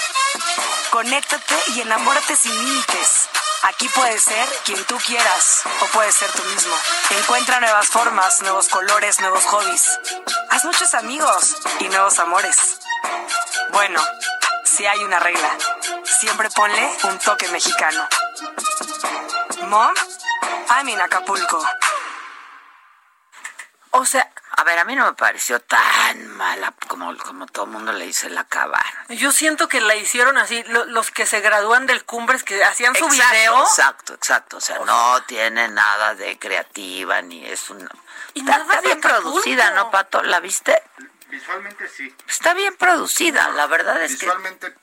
[0.88, 3.28] Conéctate y enamórate sin límites.
[3.66, 6.74] Aquí puedes ser quien tú quieras o puedes ser tú mismo.
[7.18, 9.98] Encuentra nuevas formas, nuevos colores, nuevos hobbies.
[10.50, 12.78] Haz muchos amigos y nuevos amores.
[13.72, 14.00] Bueno,
[14.64, 15.56] si hay una regla,
[16.04, 18.06] siempre ponle un toque mexicano.
[19.62, 19.94] Mom,
[20.68, 21.64] I'm in Acapulco.
[23.92, 27.72] O sea, A ver, a mí no me pareció tan mala como, como todo el
[27.72, 29.06] mundo le dice la acabaron.
[29.08, 32.94] yo siento que la hicieron así, lo- los que se gradúan del Cumbres, que hacían
[32.94, 33.62] su Exacto, video.
[33.62, 34.56] Exacto, exacto.
[34.58, 37.88] O sea, no tiene nada de creativa ni es una.
[38.34, 39.30] Y está, nada está de bien Acapulco.
[39.30, 40.22] producida, ¿no, Pato?
[40.22, 40.80] ¿La viste?
[41.28, 42.14] Visualmente sí.
[42.28, 44.78] Está bien producida, la verdad es Visualmente que.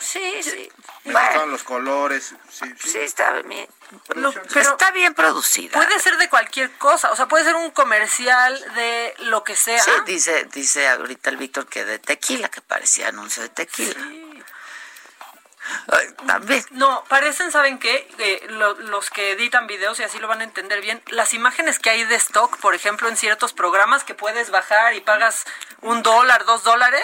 [0.00, 0.70] Sí, sí.
[1.04, 2.34] me Bueno, gustaron los colores.
[2.50, 2.90] Sí, sí.
[2.90, 3.68] sí, está bien.
[4.14, 5.72] Lo- pero está bien producida.
[5.72, 9.82] puede ser de cualquier cosa, o sea, puede ser un comercial de lo que sea.
[9.82, 14.00] Sí, dice, dice ahorita el Víctor que de tequila, que parecía anuncio de tequila.
[16.70, 18.08] No, parecen, ¿saben qué?
[18.18, 21.02] Eh, lo- los que editan videos y así lo van a entender bien.
[21.08, 25.00] Las imágenes que hay de stock, por ejemplo, en ciertos programas que puedes bajar y
[25.00, 25.44] pagas
[25.80, 27.02] un dólar, dos dólares,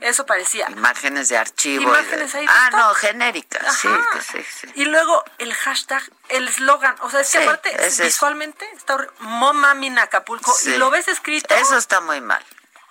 [0.00, 0.68] eso parecía.
[0.70, 1.92] Imágenes de archivo.
[1.92, 2.80] de- Imágenes ahí de ah, stock.
[2.80, 3.76] no, genéricas.
[3.76, 3.88] Sí,
[4.32, 4.68] sí, sí.
[4.74, 8.04] Y luego el hashtag, el eslogan, o sea, es que Sí, aparte es eso.
[8.04, 10.70] visualmente está horri- Momami en Acapulco Sí.
[10.74, 11.54] y lo ves escrito.
[11.54, 12.44] Eso está muy mal.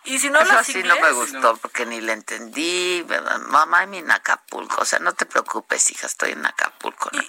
[0.06, 3.03] Y si no Eso sí inglés, no me gustó porque ni le entendí.
[3.03, 3.39] ¿verdad?
[3.39, 4.82] Mamá, I'm in Acapulco.
[4.82, 7.10] O sea, no te preocupes, hija, estoy en Acapulco.
[7.12, 7.24] ¿no?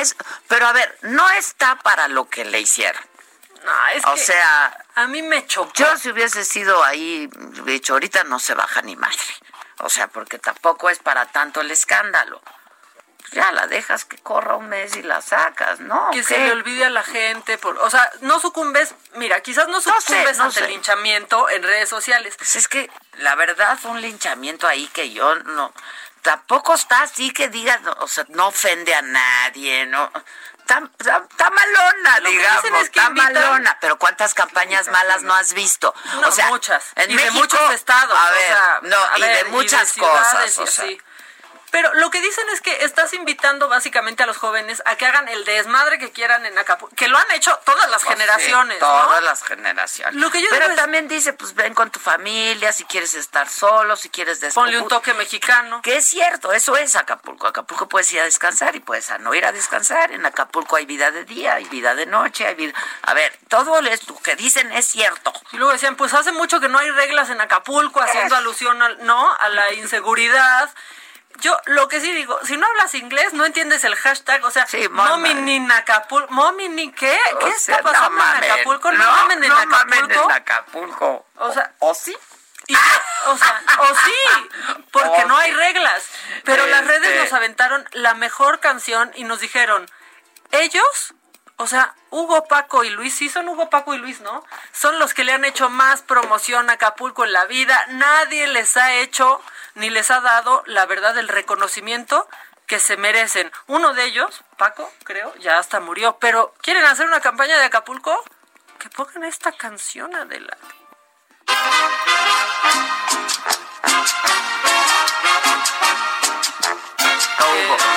[0.00, 0.16] Es,
[0.48, 3.02] pero a ver, no está para lo que le hicieron.
[3.64, 5.72] No, es o que sea, a mí me chocó.
[5.74, 9.18] yo si hubiese sido ahí, hubiera dicho, ahorita no se baja ni madre.
[9.78, 12.40] O sea, porque tampoco es para tanto el escándalo.
[13.32, 16.10] Ya la dejas que corra un mes y la sacas, ¿no?
[16.12, 19.80] que se le olvide a la gente, por, o sea, no sucumbes, mira, quizás no
[19.80, 20.64] sucumbes no ante sé.
[20.64, 22.34] el linchamiento en redes sociales.
[22.38, 25.72] Pues es que la verdad fue un linchamiento ahí que yo no
[26.22, 30.10] tampoco está así que diga, no, o sea, no ofende a nadie, no.
[30.58, 33.78] Está, está- está malona, Lo digamos, es que está invitan- malona.
[33.80, 35.94] Pero ¿cuántas campañas malas no has visto?
[36.20, 36.82] No, o sea, muchas.
[36.96, 38.18] En y de muchos estados.
[38.18, 40.58] A o ver, sea, no, a y ver, de muchas cosas.
[40.58, 41.00] O sea, así.
[41.76, 45.28] Pero lo que dicen es que estás invitando básicamente a los jóvenes a que hagan
[45.28, 48.80] el desmadre que quieran en Acapulco, que lo han hecho todas las Pues generaciones, sí,
[48.82, 49.02] ¿no?
[49.04, 50.14] Todas las generaciones.
[50.18, 53.50] Lo que yo Pero es- también dice, pues ven con tu familia, si quieres estar
[53.50, 54.62] solo, si quieres descansar.
[54.64, 55.82] Ponle un toque mexicano.
[55.82, 57.46] Que es cierto, eso es Acapulco.
[57.46, 60.12] Acapulco puedes ir a descansar y puedes a no ir a descansar.
[60.12, 62.72] En Acapulco hay vida de día, hay vida de noche, hay vida...
[63.02, 63.90] A ver, todo lo
[64.22, 65.30] que dicen es cierto.
[65.52, 69.04] Y luego decían, pues hace mucho que no hay reglas en Acapulco, haciendo alusión al,
[69.04, 69.30] ¿no?
[69.34, 70.70] a la inseguridad.
[71.40, 74.66] Yo lo que sí digo, si no hablas inglés, no entiendes el hashtag, o sea,
[74.90, 75.10] mamá.
[75.16, 78.92] mommy ni Acapulco, mommy ni qué, ¿qué está pasando no mamen, en Acapulco?
[78.92, 79.78] No, no, mamen en no Acapulco.
[79.86, 81.26] mamen en Acapulco.
[81.36, 82.16] O sea, ¿O sí?
[82.68, 82.74] y-
[83.26, 84.48] o sea, o sí,
[84.92, 85.56] porque O no hay sí.
[85.56, 86.04] reglas.
[86.44, 89.88] Pero las redes Este- nos aventaron la mejor canción y nos dijeron,
[90.52, 91.14] ellos,
[91.56, 94.44] o sea, Hugo, Paco y Luis, sí son Hugo, Paco y Luis, ¿no?
[94.72, 97.84] Son los que le han hecho más promoción a Acapulco en la vida.
[97.88, 99.40] Nadie les ha hecho
[99.76, 102.28] ni les ha dado, la verdad, el reconocimiento
[102.66, 103.52] que se merecen.
[103.66, 106.18] Uno de ellos, Paco, creo, ya hasta murió.
[106.18, 108.18] Pero, ¿quieren hacer una campaña de Acapulco?
[108.78, 110.56] Que pongan esta canción, Adela.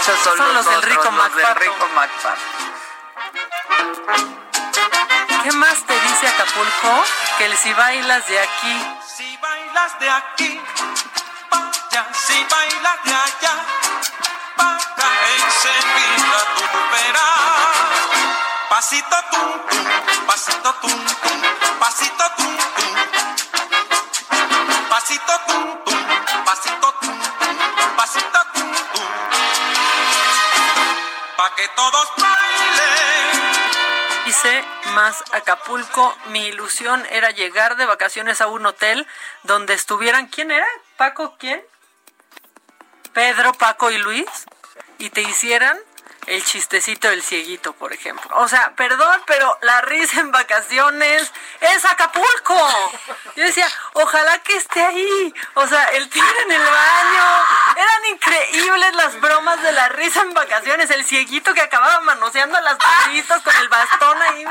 [0.01, 0.85] Esos son, son los del los.
[0.85, 2.41] Rico MacPato.
[5.43, 7.03] ¿Qué más te dice Acapulco?
[7.37, 8.97] Que el si bailas de aquí.
[9.15, 10.61] Si bailas de aquí,
[12.13, 13.53] si bailas de allá,
[14.55, 17.59] para enseguida tú verás.
[18.69, 19.85] Pasito tum tum,
[20.27, 21.41] pasito tum tum,
[21.79, 22.93] pasito tum tum.
[24.89, 26.01] Pasito tum tum,
[26.45, 27.57] pasito tum tum,
[27.97, 29.07] pasito tum tum.
[31.37, 33.59] Pa' que todos bailen.
[34.25, 36.15] Hice más Acapulco.
[36.27, 39.07] Mi ilusión era llegar de vacaciones a un hotel
[39.43, 40.27] donde estuvieran.
[40.27, 40.67] ¿Quién era?
[40.97, 41.63] ¿Paco quién?
[43.13, 44.27] Pedro, Paco y Luis.
[44.97, 45.79] Y te hicieran
[46.29, 48.29] el chistecito del cieguito, por ejemplo.
[48.35, 52.69] O sea, perdón, pero la risa en vacaciones es Acapulco.
[53.35, 55.33] Yo decía, ojalá que esté ahí.
[55.55, 57.45] O sea, el tigre en el baño.
[57.75, 60.91] Eran increíbles las bromas de la risa en vacaciones.
[60.91, 64.45] El cieguito que acababa manoseando a las turistas con el bastón ahí.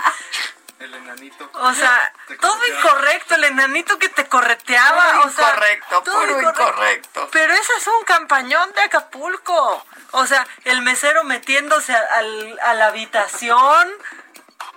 [0.81, 1.51] El enanito.
[1.55, 5.13] O sea, todo incorrecto, el enanito que te correteaba.
[5.13, 7.29] Puro o sea, incorrecto, todo puro incorrecto.
[7.33, 9.85] Pero ese es un campañón de Acapulco.
[10.13, 13.93] O sea, el mesero metiéndose a, al- a la habitación.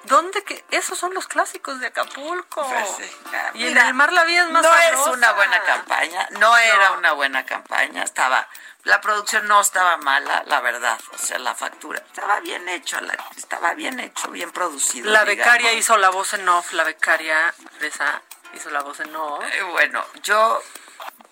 [0.05, 0.63] ¿Dónde que?
[0.71, 2.67] Esos son los clásicos de Acapulco.
[2.67, 3.11] Pues sí.
[3.55, 5.09] Y en el mar la vida es más No sabrosa.
[5.11, 8.47] es una buena campaña, no era una buena campaña, estaba,
[8.83, 13.17] la producción no estaba mala, la verdad, o sea, la factura estaba bien hecho, la-
[13.37, 15.11] estaba bien hecho, bien producido.
[15.11, 15.53] La digamos.
[15.53, 18.21] becaria hizo la voz en off, la becaria Fresa
[18.55, 19.43] hizo la voz en off.
[19.53, 20.61] Eh, bueno, yo,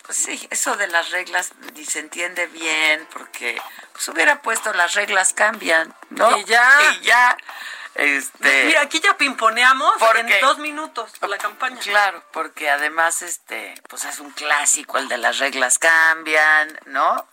[0.06, 3.60] pues sí, eso de las reglas ni se entiende bien, porque
[3.94, 6.38] pues hubiera puesto las reglas cambian, ¿no?
[6.38, 6.70] Y ya.
[6.94, 7.36] Y ya,
[8.00, 8.66] este...
[8.66, 11.80] Mira, aquí ya pimponeamos ¿Por en dos minutos la campaña.
[11.82, 17.28] Claro, porque además, este, pues es un clásico, el de las reglas cambian, ¿no?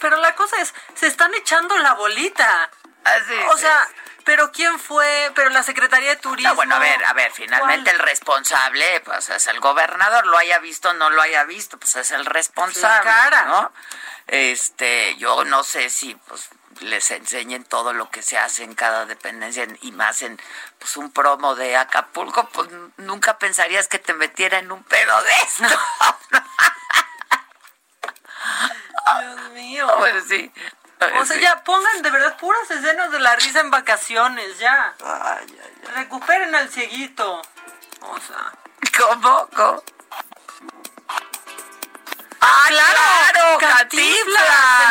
[0.00, 2.70] Pero la cosa es, se están echando la bolita.
[3.04, 3.88] Así, o sea,
[4.24, 5.32] pero ¿quién fue?
[5.34, 6.50] Pero la Secretaría de Turismo.
[6.50, 8.00] No, bueno, a ver, a ver, finalmente ¿Cuál?
[8.00, 11.96] el responsable, pues es el gobernador, lo haya visto o no lo haya visto, pues
[11.96, 13.44] es el responsable, La cara.
[13.46, 13.72] ¿no?
[14.26, 16.48] Este, yo no sé si, pues,
[16.80, 20.40] les enseñen todo lo que se hace en cada dependencia en- y más en,
[20.78, 25.30] pues, un promo de Acapulco, pues, nunca pensarías que te metiera en un pedo de
[25.44, 25.64] esto.
[29.20, 29.86] Dios mío.
[29.98, 30.52] Pues sí.
[31.18, 34.94] O sea, ya pongan de verdad puras escenas de la risa en vacaciones, ya.
[35.94, 37.42] Recuperen al cieguito.
[38.00, 38.52] O sea.
[38.98, 39.48] ¿Cómo?
[39.54, 39.82] ¿Cómo?
[42.42, 43.58] ¡Ah, claro!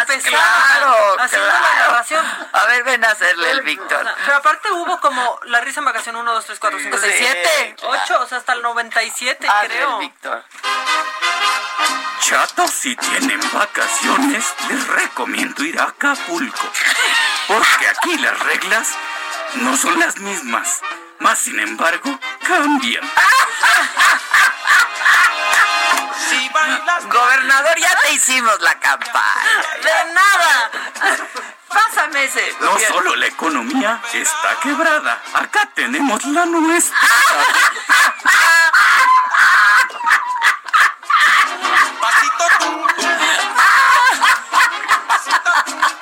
[0.01, 1.15] Empezaba ¡Claro!
[1.19, 1.91] haciendo la claro.
[1.91, 2.25] narración.
[2.53, 4.05] A ver, ven a hacerle el Víctor.
[4.25, 7.23] pero aparte hubo como la risa en vacación 1, 2, 3, 4, 5, 6, Sí,
[7.23, 8.01] 7, claro.
[8.03, 9.93] 8, o sea, hasta el 97, Hazle creo.
[9.95, 10.43] el Víctor.
[12.21, 16.69] Chatos, si tienen vacaciones, les recomiendo ir a Acapulco.
[17.47, 18.89] Porque aquí las reglas
[19.55, 20.81] no son las mismas.
[21.19, 23.03] Más sin embargo, cambian.
[27.09, 29.63] Gobernador, ya te hicimos la campaña.
[29.84, 30.71] De nada.
[31.67, 32.55] Pásame ese.
[32.59, 36.97] No solo la economía está quebrada, acá tenemos la nuestra.
[41.99, 42.88] Pasito tum.
[45.07, 46.00] Pasito tum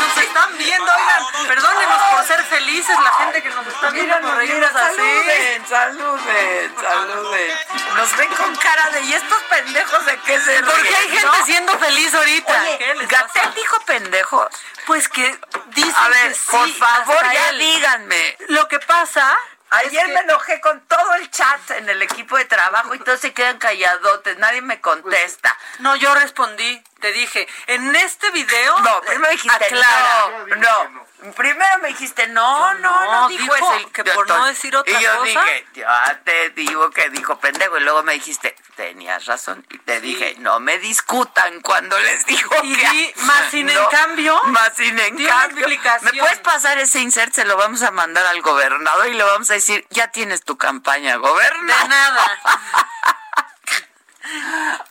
[0.00, 4.36] nos están viendo, oigan, perdónenos por ser felices la gente que nos está viendo por
[4.36, 4.96] reírnos así.
[4.96, 7.58] Saluden, saluden, saluden.
[7.96, 11.44] Nos ven con cara de, ¿y estos pendejos de qué se Porque ríen, hay gente
[11.44, 12.64] siendo feliz ahorita.
[13.08, 14.48] Gatel dijo pendejos.
[14.86, 15.38] Pues que
[15.68, 18.36] dice, por favor, ya díganme.
[18.48, 19.36] Lo que pasa
[19.70, 22.98] Ayer es que- me enojé con todo el chat en el equipo de trabajo y
[22.98, 25.56] todos se quedan calladotes, nadie me contesta.
[25.78, 30.28] No, yo respondí, te dije, en este video No, primero me dijiste aclara.
[30.48, 31.06] no, no.
[31.36, 33.92] Primero me dijiste no, no, no, no, dijo, dijo eso.
[33.92, 35.44] que Yo por no decir otra y yo cosa.
[35.44, 40.00] dije, ya te digo que dijo pendejo y luego me dijiste, tenías razón y te
[40.00, 44.40] dije, no me discutan cuando les digo Y que di, más sin en No, cambio,
[44.44, 45.68] más sin en cambio.
[46.02, 47.34] ¿Me puedes pasar ese insert?
[47.34, 50.56] Se lo vamos a mandar al gobernador y le vamos a decir, ya tienes tu
[50.56, 51.82] campaña, gobernador.
[51.82, 52.40] De nada.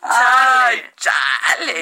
[0.02, 0.92] Ay,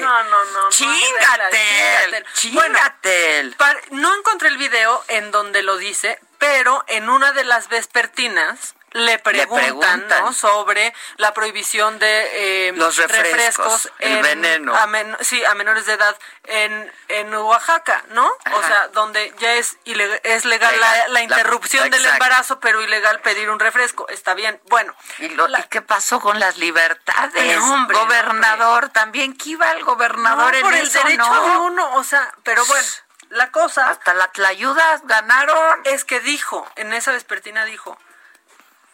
[0.00, 0.68] No, no, no.
[0.70, 2.24] Chingatel.
[2.52, 3.56] Bueno, Chingatel.
[3.90, 9.18] no encontré el video en donde lo dice, pero en una de las vespertinas le
[9.18, 10.24] preguntan, preguntan.
[10.24, 10.32] ¿no?
[10.32, 14.74] sobre la prohibición de eh, Los refrescos, el en- veneno.
[14.76, 18.26] a men- sí, a menores de edad en, en Oaxaca, ¿no?
[18.52, 22.60] O sea, donde ya es ilegal, es legal, Legal, la, la la- interrupción del embarazo,
[22.60, 24.08] pero ilegal pedir un refresco.
[24.08, 24.60] Está bien.
[24.68, 27.58] Bueno, ¿Y, lo- la- y qué pasó con las libertades?
[27.62, 31.50] Hombre, gobernador, también que iba el gobernador no, en por el eso, derecho ¿no?
[31.50, 32.86] de uno, o sea, pero bueno,
[33.30, 35.80] la cosa Hasta la tlayudas ganaron.
[35.84, 37.98] es que dijo, en esa vespertina dijo,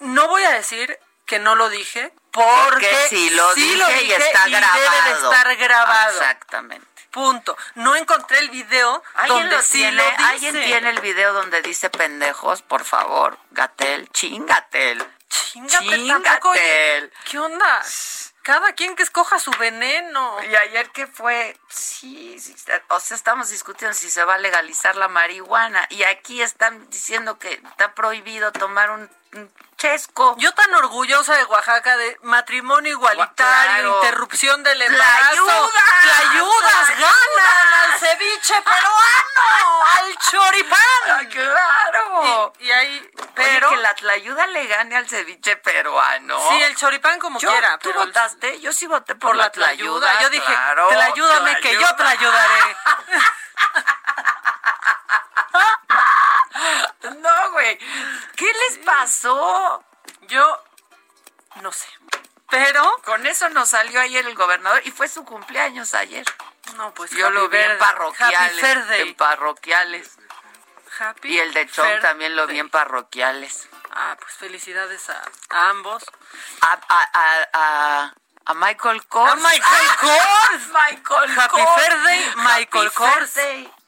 [0.05, 4.13] no voy a decir que no lo dije, porque, Porque si lo sí dije y
[4.13, 4.81] está grabado.
[4.81, 6.21] debe de estar grabado.
[6.21, 6.87] Exactamente.
[7.11, 7.57] Punto.
[7.77, 9.97] No encontré el video ¿Alguien, donde lo sí tiene?
[9.97, 10.23] lo dice.
[10.25, 12.63] ¿Alguien tiene el video donde dice pendejos?
[12.63, 15.07] Por favor, Gatel, chingatel.
[15.29, 17.13] Chingatel.
[17.25, 17.83] ¿Qué onda?
[18.43, 20.37] Cada quien que escoja su veneno.
[20.43, 22.55] Y ayer que fue, sí, sí,
[22.89, 27.39] o sea, estamos discutiendo si se va a legalizar la marihuana y aquí están diciendo
[27.39, 29.51] que está prohibido tomar un, un
[29.89, 30.35] chesco.
[30.39, 33.97] Yo tan orgullosa de Oaxaca de matrimonio igualitario, Claro.
[34.03, 35.45] interrupción del embarazo.
[35.45, 35.71] ¡Tlayudas!
[36.03, 36.89] ¡Tlayudas!
[36.91, 39.85] ¡Ganan al ceviche peruano!
[39.99, 41.29] ¡Al choripán!
[41.31, 42.53] ¡Claro!
[42.61, 46.41] Y, y ahí, Pero que la tlayuda le gane al ceviche peruano.
[46.49, 47.77] Sí, el choripán como Yo- quiera.
[47.79, 48.61] ¿Tú pero votaste?
[48.61, 50.01] Yo sí voté por, por la la tlayuda.
[50.01, 50.23] tlayuda.
[50.23, 52.77] Yo dije, claro, te la ayúdame que yo te la ayudaré.
[57.19, 57.79] No, güey.
[58.37, 59.85] ¿Qué les pasó?
[60.29, 60.65] Yo
[61.63, 61.87] no sé.
[62.51, 66.25] Pero, Con eso nos salió ayer el gobernador y fue su cumpleaños ayer.
[66.77, 68.63] no, pues Yo lo vi en parroquiales.
[68.63, 69.01] Happy.
[69.01, 70.17] En parroquiales.
[70.99, 73.69] Happy Y el de Chon también lo vi en parroquiales.
[73.91, 76.05] Ah, pues felicidades a, a ambos.
[76.61, 78.15] A, a, a,
[78.47, 79.33] a, Michael Kors.
[79.33, 80.69] A Michael Kors.
[80.69, 82.37] Michael Happy Kors.
[82.37, 83.39] Michael Happy Kors.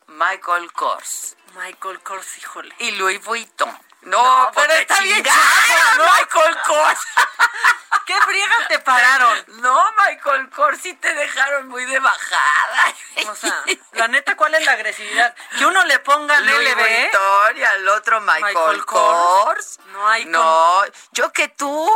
[0.08, 1.35] Michael Kors.
[1.56, 2.74] Michael Kors, híjole.
[2.78, 3.70] Y Louis Vuitton.
[4.02, 6.04] No, No, pero está bien chafa, ¿no?
[6.04, 7.00] Michael Kors.
[8.06, 9.44] ¿Qué friega te pararon?
[9.62, 12.94] No, Michael Kors sí te dejaron muy de bajada.
[13.28, 15.34] O sea, la neta, ¿cuál es la agresividad?
[15.58, 16.76] Que uno le ponga Louis LB.
[16.78, 19.44] Vuitton y al otro Michael, Michael Kors.
[19.44, 19.78] Kors.
[19.86, 21.90] No hay No, yo que tú,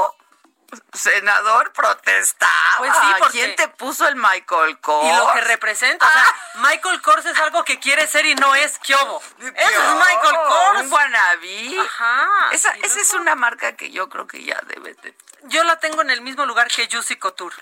[0.93, 2.53] senador, protestaba.
[2.79, 5.07] Pues sí, porque- ¿Quién te puso el Michael Kors?
[5.07, 8.55] Y lo que representa, o sea, Michael Kors es algo que quiere ser y no
[8.55, 9.23] es Kyobo.
[9.39, 10.81] Eso es Michael Kors.
[10.83, 11.79] Un wannabe.
[11.81, 12.29] Ajá.
[12.53, 15.15] Esa, esa es una marca que yo creo que ya debe de...
[15.45, 17.57] Yo la tengo en el mismo lugar que Juicy Couture.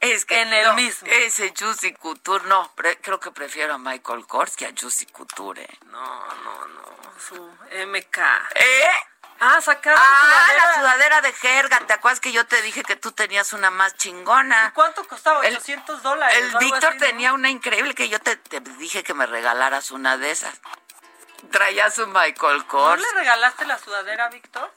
[0.00, 1.08] Es que En el no, mismo.
[1.10, 5.62] Ese Juicy Couture, no, creo que prefiero a Michael Kors que a Juicy Couture.
[5.62, 5.78] ¿eh?
[5.86, 6.84] No, no, no.
[7.18, 7.34] Su
[7.86, 8.18] MK.
[8.54, 8.90] ¿Eh?
[9.40, 10.66] Ah, sacaron Ah, sudadera.
[10.66, 11.80] la sudadera de jerga.
[11.80, 14.72] ¿Te acuerdas que yo te dije que tú tenías una más chingona?
[14.74, 15.44] ¿Cuánto costaba?
[15.44, 16.36] El- 800 dólares.
[16.38, 17.06] El o algo Víctor así, ¿no?
[17.06, 20.54] tenía una increíble que yo te, te dije que me regalaras una de esas.
[21.50, 23.02] Traía su Michael ¿No Kors.
[23.02, 24.72] le regalaste la sudadera, Víctor?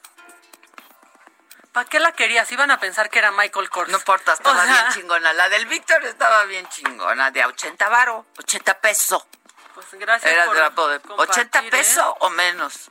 [1.72, 2.50] ¿Para qué la querías?
[2.50, 3.88] Iban a pensar que era Michael Kors.
[3.90, 5.32] No importa, estaba O sea, bien chingona.
[5.32, 9.24] La del Víctor estaba bien chingona, de a 80 varo, 80 pesos.
[9.74, 11.70] Pues gracias Era por de la de compartir, 80 ¿eh?
[11.70, 12.90] pesos o menos.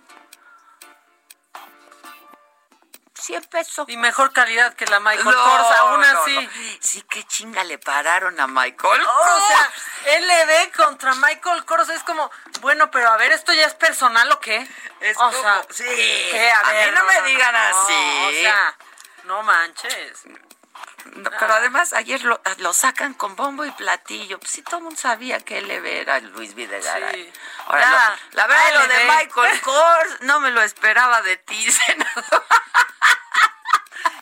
[3.28, 3.86] 100 pesos.
[3.90, 6.36] Y mejor calidad que la Michael No, Kors, aún no, así.
[6.36, 6.50] no.
[6.80, 9.44] Sí, qué chinga le pararon a Michael O Kors.
[9.48, 14.32] sea, LB contra Michael Kors es como, bueno, pero a ver, ¿esto ya es personal
[14.32, 14.66] o qué?
[15.02, 15.84] Es o como- sea, sí.
[15.84, 16.52] ¿qué?
[16.52, 18.26] A mí no me digan así.
[18.28, 18.76] O sea,
[19.26, 20.24] no manches.
[21.16, 24.40] No, pero además ayer lo, lo sacan con bombo y platillo.
[24.40, 27.26] Pues sí, todo el mundo sabía que él era Luis Videgaray.
[27.26, 27.34] Sí.
[27.66, 29.04] Ahora, Ya, lo- la verdad, lo de.
[29.06, 32.46] Michael Kors no me lo esperaba de ti, senador.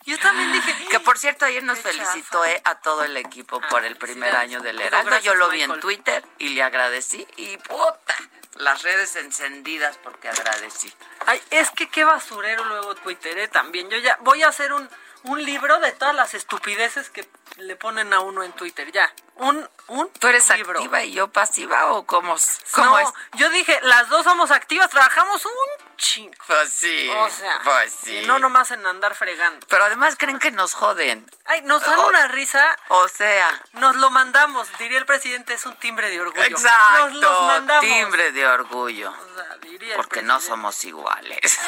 [0.06, 3.84] Yo también dije, Que por cierto, ayer nos felicitó eh, a todo el equipo por
[3.86, 5.18] el primer año del Heraldo.
[5.20, 5.80] Yo lo vi en.
[5.80, 7.28] Twitter y le agradecí.
[7.38, 8.14] Y puta,
[8.54, 10.94] Las redes encendidas porque agradecí.
[11.26, 13.90] Ay, es que qué basurero luego tuiteré también.
[13.90, 14.88] Yo ya voy a hacer un,
[15.28, 18.92] un libro de todas las estupideces que le ponen a uno en Twitter.
[18.92, 20.80] Ya, un, un ¿Tú eres libro.
[20.80, 22.36] activa y yo pasiva o cómo,
[22.74, 23.10] cómo no, es?
[23.38, 26.34] yo dije, las dos somos activas, trabajamos un chingo.
[26.48, 28.18] Pues sí, O sea, pues sí.
[28.20, 29.66] y no nomás en andar fregando.
[29.68, 31.30] Pero además creen que nos joden.
[31.46, 32.78] Ay, nos dan O- una risa.
[32.90, 36.44] O sea, Nos lo mandamos, diría el presidente, es un timbre de orgullo.
[36.44, 37.86] exacto, Nos los mandamos.
[37.86, 39.12] timbre de orgullo.
[39.12, 41.60] O sea, diría el Porque no somos iguales.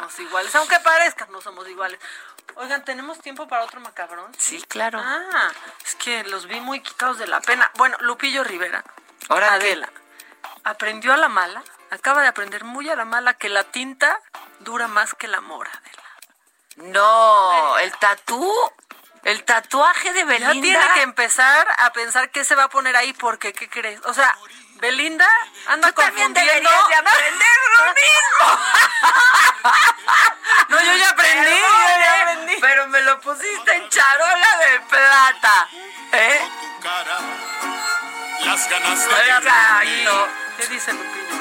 [0.00, 1.98] somos iguales, aunque parezcan, no somos iguales.
[2.56, 4.32] Oigan, ¿tenemos tiempo para otro macabrón?
[4.36, 5.00] Sí, claro.
[5.02, 5.50] Ah,
[5.84, 7.70] es que los vi muy quitados de la pena.
[7.74, 8.82] Bueno, Lupillo Rivera.
[9.28, 9.54] ¿Ahora qué?
[9.54, 9.88] Adela.
[10.64, 14.18] Aprendió a la mala, acaba de aprender muy a la mala que la tinta
[14.60, 16.92] dura más que el amor, Adela.
[16.92, 18.52] No, el tatú,
[19.24, 20.62] el tatuaje de Ya Belinda.
[20.62, 24.00] tiene que empezar a pensar qué se va a poner ahí porque, ¿qué crees?
[24.06, 24.36] O sea,
[24.76, 25.28] Belinda
[25.66, 26.70] anda Tú también confundiendo...
[26.70, 28.60] deberías de aprender lo mismo.
[30.68, 32.54] No, yo ya aprendí, yo ya aprendí.
[32.60, 35.68] Pero me lo pusiste en charola de plata.
[36.12, 36.40] ¿Eh?
[38.44, 40.28] Las ganas de Exacto.
[40.56, 41.39] ¿Qué dice Lupillo?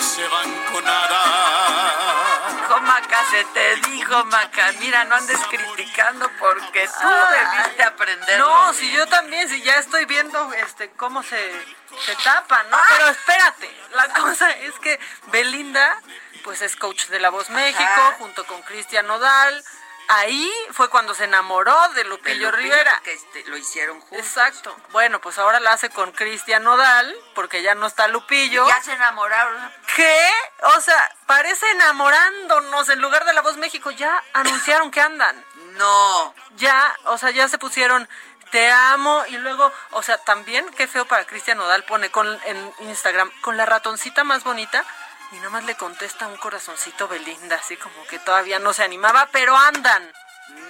[0.00, 2.48] Se van con nada.
[2.60, 4.72] Dijo Maca, se te dijo Maca.
[4.80, 8.38] Mira, no andes criticando porque tú debiste aprender.
[8.38, 11.66] No, si yo también, si ya estoy viendo este cómo se,
[12.04, 12.78] se tapan, ¿no?
[12.90, 16.00] Pero espérate, la cosa es que Belinda,
[16.44, 18.16] pues es coach de La Voz México, Ajá.
[18.18, 19.64] junto con Cristian Nodal.
[20.08, 23.00] Ahí fue cuando se enamoró de De Lupillo, Rivera.
[23.04, 24.18] Que este, lo hicieron juntos.
[24.18, 24.74] Exacto.
[24.90, 28.66] Bueno, pues ahora la hace con Cristian Nodal, porque ya no está Lupillo.
[28.66, 29.70] Ya se enamoraron.
[29.94, 30.30] ¿Qué?
[30.76, 33.90] O sea, parece enamorándonos en lugar de La Voz México.
[33.90, 35.44] Ya anunciaron que andan.
[35.72, 36.34] No.
[36.56, 38.08] Ya, o sea, ya se pusieron
[38.50, 42.72] te amo y luego, o sea, también qué feo para Cristian Nodal pone con en
[42.80, 44.86] Instagram con la ratoncita más bonita
[45.32, 49.28] y nada más le contesta un corazoncito Belinda, así como que todavía no se animaba,
[49.32, 50.12] pero andan.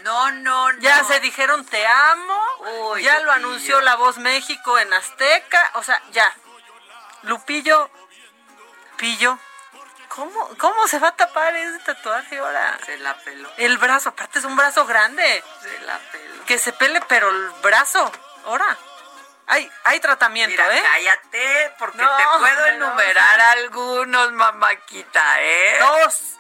[0.03, 0.81] No, no, no.
[0.81, 2.43] Ya se dijeron te amo,
[2.93, 6.35] Uy, ya lo anunció La Voz México en Azteca, o sea, ya.
[7.23, 7.91] Lupillo,
[8.97, 9.39] Pillo,
[10.09, 12.79] ¿cómo, cómo se va a tapar ese tatuaje ahora?
[12.85, 13.49] Se la peló.
[13.57, 15.45] El brazo, aparte es un brazo grande.
[15.63, 16.45] Se la peló.
[16.47, 18.11] Que se pele, pero el brazo,
[18.45, 18.77] ahora.
[19.49, 20.83] Hay, hay tratamiento, Mira, ¿eh?
[20.83, 25.79] cállate, porque No, te puedo enumerar algunos, mamaquita, ¿eh?
[25.81, 26.38] Dos.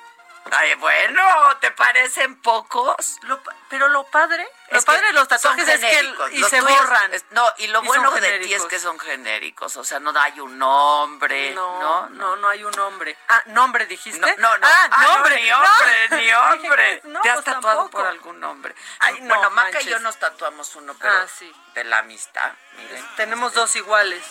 [0.51, 1.22] Ay, bueno,
[1.61, 3.18] ¿te parecen pocos?
[3.22, 6.59] Lo pero lo padre, lo Es padre que de los tatuajes es que y se
[6.61, 7.12] tuyos borran.
[7.12, 10.11] es- no, y lo Y bueno de ti es que son genéricos, o sea, no
[10.18, 12.09] hay un nombre, No, ¿no?
[12.09, 13.16] no, no, hay un nombre.
[13.28, 14.18] Ah, nombre dijiste.
[14.18, 14.66] No, no, no.
[14.66, 15.42] Ah, Ah, no, nombre.
[15.42, 16.16] ni hombre, No.
[16.16, 16.32] ni
[16.66, 17.01] hombre.
[17.05, 17.99] No, ¿Te has pues tatuado tampoco.
[17.99, 18.74] por algún nombre?
[19.01, 21.53] Ay, no, bueno, Maca y yo nos tatuamos uno, pero Ah, sí.
[21.74, 23.07] de la amistad, miren.
[23.16, 24.24] Tenemos dos iguales.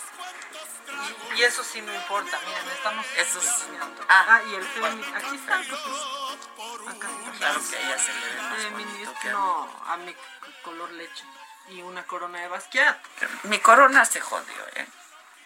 [1.35, 2.39] Y, eso sí me importa.
[2.45, 3.05] Miren, estamos.
[3.17, 4.01] Eso enseñando.
[4.09, 4.25] Ah.
[4.29, 5.07] Ah, y el féminis.
[5.15, 5.57] Aquí está.
[5.67, 5.81] pues,
[6.95, 7.31] Acá está.
[7.37, 9.69] Claro que ella se le ve más bonito que a mí.
[9.87, 11.23] a mi c- color leche.
[11.69, 12.97] Y una corona de Basquiat.
[13.43, 14.87] Mi corona se jodió, ¿eh?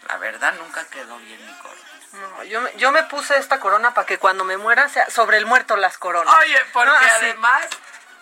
[0.07, 1.81] La verdad, nunca quedó bien mi corona.
[2.13, 5.37] No, yo me, yo me puse esta corona para que cuando me muera sea sobre
[5.37, 6.33] el muerto las coronas.
[6.41, 7.07] Oye, porque No, así.
[7.09, 7.65] además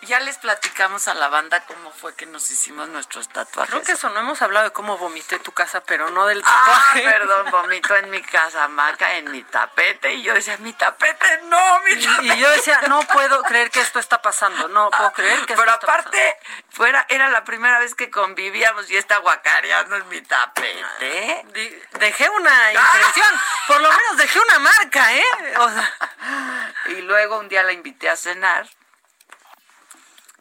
[0.02, 3.70] ya les platicamos a la banda cómo fue que nos hicimos nuestros tatuajes.
[3.70, 6.64] Creo que eso no hemos hablado de cómo vomité tu casa, pero no del Ah,
[6.64, 7.02] tatuaje.
[7.02, 10.14] perdón, vomito en mi casa, Maca, en mi tapete.
[10.14, 12.24] Y yo decía, mi tapete, no, mi tapete.
[12.34, 15.62] y yo decía, no puedo creer que esto está pasando, no puedo creer que esto
[15.62, 16.36] Pero está aparte,
[16.70, 21.44] fuera, era la primera vez que convivíamos y está guacareando en mi tapete.
[21.98, 25.24] Dejé una impresión, por lo menos dejé una marca, ¿eh?
[25.58, 25.92] O sea,
[26.86, 28.66] Y luego un día la invité a cenar,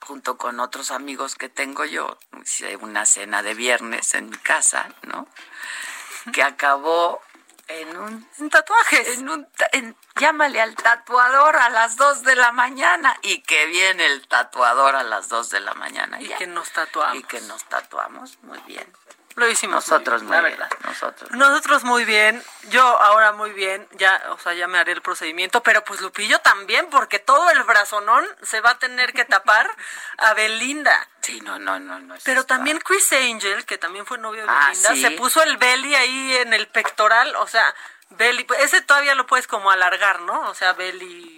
[0.10, 2.18] junto con otros amigos que tengo yo.
[2.41, 5.27] Hice una cena de viernes en mi casa, ¿no?
[6.34, 7.22] Que acabó
[7.68, 9.07] en un en tatuajes.
[9.19, 14.07] en un en- llámale al tatuador a las 2 de la mañana y que viene
[14.07, 16.38] el tatuador a las 2 de la mañana Y ya.
[16.38, 17.15] que nos tatuamos.
[17.19, 18.91] y que nos tatuamos muy bien
[19.36, 19.88] Lo hicimos.
[19.88, 24.54] nosotros muy muy bien, nosotros Nosotros muy bien, yo ahora muy bien, ya, o sea,
[24.54, 28.72] ya me haré el procedimiento, pero pues Lupillo también, porque todo el brazonón se va
[28.72, 29.70] a tener que tapar
[30.18, 31.08] a Belinda.
[31.22, 34.50] sí no no no no Pero está- también Chris Angel, que también fue novio de
[34.52, 35.02] Ah, Belinda, sí.
[35.02, 37.74] se puso el belly ahí en el pectoral, o sea,
[38.10, 40.50] belly, pues, ese todavía lo puedes como alargar, ¿no?
[40.50, 41.38] O sea, belly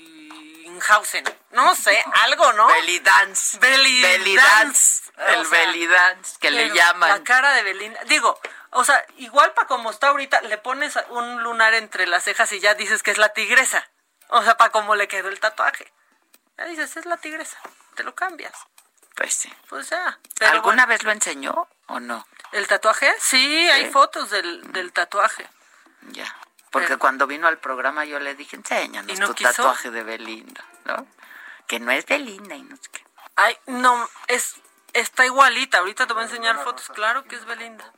[0.66, 2.66] Inhausen, no sé, algo, ¿no?
[2.68, 4.56] belly dance Belly belly dance.
[4.64, 8.00] dance, el O sea, belly dance que le llaman La cara de Belinda.
[8.06, 8.40] Digo,
[8.72, 12.60] o sea, igual para como está ahorita, le pones un lunar entre las cejas y
[12.60, 13.90] ya dices que es la tigresa.
[14.30, 15.92] O sea, para como le quedó el tatuaje.
[16.58, 17.58] Ya dices, es la tigresa.
[17.96, 18.54] Te lo cambias.
[19.16, 20.20] pues sí Pues ya.
[20.40, 23.14] Pero alguna bueno, vez lo enseñó o no ¿El tatuaje?
[23.20, 25.48] Sí, hay fotos del, del tatuaje.
[26.10, 26.34] ya
[26.70, 29.52] Porque cuando vino al programa yo le dije, enséñanos ¿Y no tu quiso?
[29.52, 31.08] tatuaje de Belinda, ¿no?
[31.68, 33.04] Que no es Belinda y no sé qué.
[33.36, 34.56] Ay, no, es,
[34.94, 35.80] está igualita.
[35.80, 36.90] Ahorita te voy a enseñar fotos.
[36.94, 37.92] Claro que es Belinda.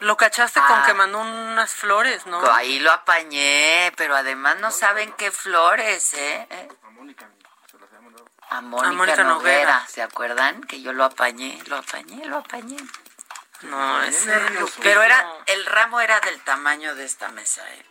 [0.00, 0.84] Lo cachaste con Ah.
[0.86, 2.44] que mandó unas flores, ¿no?
[2.52, 6.46] Ahí lo apañé, pero además no saben qué flores, ¿eh?
[6.50, 6.68] ¿Eh?
[8.50, 9.86] A Mónica, Mónica Noguera, Noguera.
[9.88, 10.60] ¿se acuerdan?
[10.64, 12.76] Que yo lo apañé, lo apañé, lo apañé.
[13.62, 14.32] No, ese
[14.82, 17.86] Pero era, el ramo era del tamaño de esta mesa, ¿eh?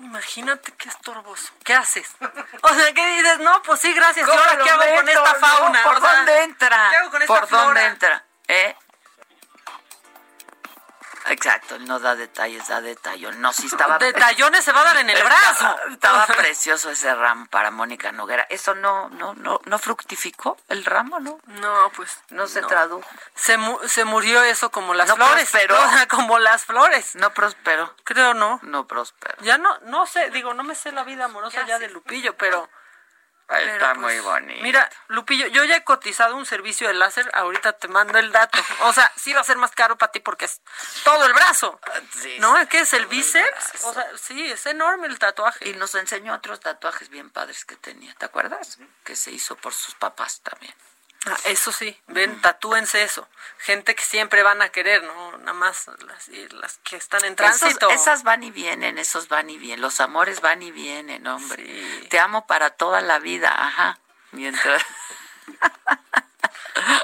[0.00, 1.52] Imagínate qué estorboso.
[1.64, 2.08] ¿Qué haces?
[2.62, 3.38] O sea, ¿qué dices?
[3.40, 4.26] No, pues sí, gracias.
[4.26, 5.38] ¿Y ¿Cómo ahora qué hago con esta no?
[5.38, 5.82] fauna?
[5.84, 6.86] ¿Por dónde entra?
[6.90, 7.86] ¿Qué hago con esta ¿Por dónde flora?
[7.86, 8.24] entra?
[8.48, 8.76] ¿Eh?
[11.28, 13.30] Exacto, no da detalles, da detalle.
[13.32, 13.98] No, sí estaba...
[14.06, 15.76] Detallones se va a dar en el brazo.
[15.90, 18.46] Estaba precioso ese ramo para Mónica Noguera.
[18.48, 21.38] Eso no, no, no, no fructificó el ramo, ¿no?
[21.46, 22.18] No, pues.
[22.30, 23.08] No se tradujo.
[23.34, 25.50] Se, mu- se murió eso como las No flores.
[25.50, 25.76] prosperó.
[26.08, 27.14] Como las flores.
[27.16, 27.94] No prosperó.
[28.04, 28.60] Creo no.
[28.62, 29.34] No prosperó.
[29.42, 32.68] Ya no, no sé, digo, no me sé la vida amorosa ya de Lupillo, pero.
[33.46, 34.62] Pero, Está pues, muy bonito.
[34.62, 38.58] Mira, Lupillo, yo ya he cotizado un servicio de láser, ahorita te mando el dato.
[38.82, 40.60] O sea, sí va a ser más caro para ti porque es
[41.04, 41.80] todo el brazo.
[42.12, 42.58] Sí, ¿No?
[42.58, 43.84] sí, ¿Qué es el bíceps?
[43.84, 45.68] O sea, sí, es enorme el tatuaje.
[45.68, 48.78] Y nos enseñó otros tatuajes bien padres que tenía, ¿te acuerdas?
[49.04, 50.74] Que se hizo por sus papás también.
[51.26, 53.28] Ah, eso sí, ven, tatúense eso.
[53.58, 55.38] Gente que siempre van a querer, ¿no?
[55.38, 57.90] Nada más las, las que están en Esos- tránsito.
[57.90, 59.80] esas van y vienen, esos van y vienen.
[59.80, 61.64] Los amores van y vienen, hombre.
[62.10, 63.98] Te amo para toda la vida, ajá.
[64.32, 64.82] Mientras,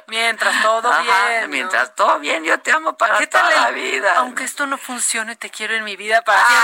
[0.07, 1.41] Mientras todo Ajá, bien.
[1.43, 1.49] ¿no?
[1.49, 4.15] mientras todo bien, yo te amo para ¿Qué toda tal la vida.
[4.19, 6.57] Aunque esto no funcione, te quiero en mi vida para ¡Ay,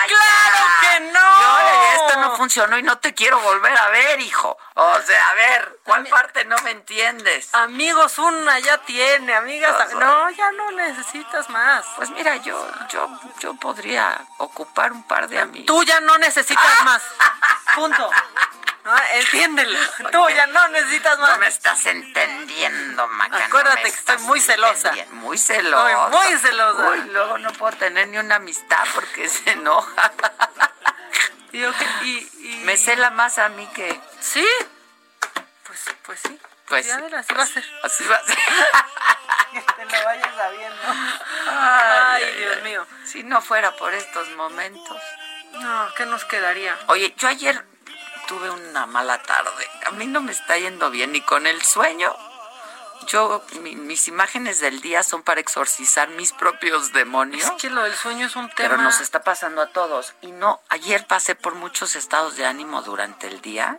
[0.00, 1.40] ¡Ay, claro que no!
[1.40, 4.56] Yo, esto no funcionó y no te quiero volver a ver, hijo.
[4.74, 7.54] O sea, a ver, ¿cuál parte no me entiendes?
[7.54, 9.92] Amigos, una ya tiene, amigas.
[9.94, 11.84] No, ya no necesitas más.
[11.96, 13.08] Pues mira, yo, yo,
[13.40, 15.66] yo podría ocupar un par de amigos.
[15.66, 17.02] Tú ya no necesitas más.
[17.74, 18.10] Punto.
[18.90, 19.78] Ah, entiéndelo.
[20.10, 21.32] Tú ya no necesitas más.
[21.32, 22.37] No me estás entendiendo,
[23.08, 23.38] Maca.
[23.38, 24.92] no Acuérdate que estoy muy celosa.
[25.12, 26.04] Muy celosa.
[26.06, 26.90] Estoy muy celosa.
[26.90, 30.12] Uy, luego no puedo tener ni una amistad porque se enoja.
[31.50, 33.98] Y y- y- Me cela más a mí que...
[34.20, 34.46] ¿Sí?
[35.66, 36.38] Pues, pues sí.
[36.66, 36.92] Pues sí.
[36.92, 37.64] así va a ser.
[37.82, 38.36] Así va a ser.
[39.50, 40.82] Que te lo vayas sabiendo.
[41.48, 42.86] Ay, Ay, Dios mío.
[43.06, 45.02] Si no fuera por estos momentos.
[45.52, 46.78] No, ¿qué nos quedaría?
[46.88, 47.64] Oye, yo ayer
[48.28, 49.66] tuve una mala tarde.
[49.86, 52.14] A mí no me está yendo bien ni con el sueño.
[53.06, 57.44] Yo, mi- mis imágenes del día son para exorcizar mis propios demonios.
[57.44, 58.54] Es que lo del sueño es un tema.
[58.56, 60.14] Pero nos está pasando a todos.
[60.20, 63.78] Y no, ayer pasé por muchos estados de ánimo durante el día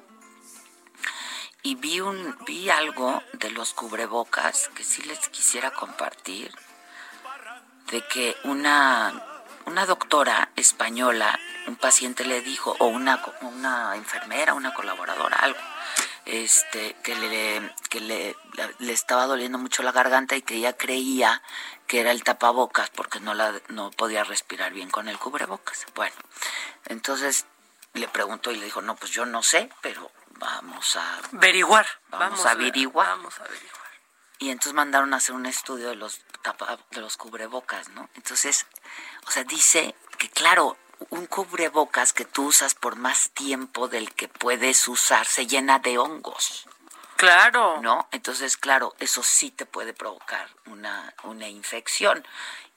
[1.61, 6.55] y vi un vi algo de los cubrebocas que sí les quisiera compartir
[7.91, 9.25] de que una
[9.65, 11.37] una doctora española
[11.69, 15.59] un paciente le dijo o una una enfermera una colaboradora algo
[16.25, 18.35] este que le que le,
[18.79, 21.41] le estaba doliendo mucho la garganta y que ella creía
[21.87, 26.15] que era el tapabocas porque no la no podía respirar bien con el cubrebocas bueno
[26.85, 27.45] entonces
[27.93, 31.85] le preguntó y le dijo no pues yo no sé pero vamos a Averiguar.
[32.09, 33.07] Vamos a averiguar.
[33.07, 33.89] Vamos a averiguar.
[34.39, 38.09] y entonces mandaron a hacer un estudio de los tapa- de los cubrebocas, ¿no?
[38.15, 38.65] Entonces,
[39.27, 40.77] o sea, dice que claro,
[41.09, 45.97] un cubrebocas que tú usas por más tiempo del que puedes usar se llena de
[45.97, 46.67] hongos,
[47.19, 47.81] Claro.
[47.81, 48.07] ¿no?
[48.13, 52.25] Entonces, claro, eso sí te puede provocar una, una infección.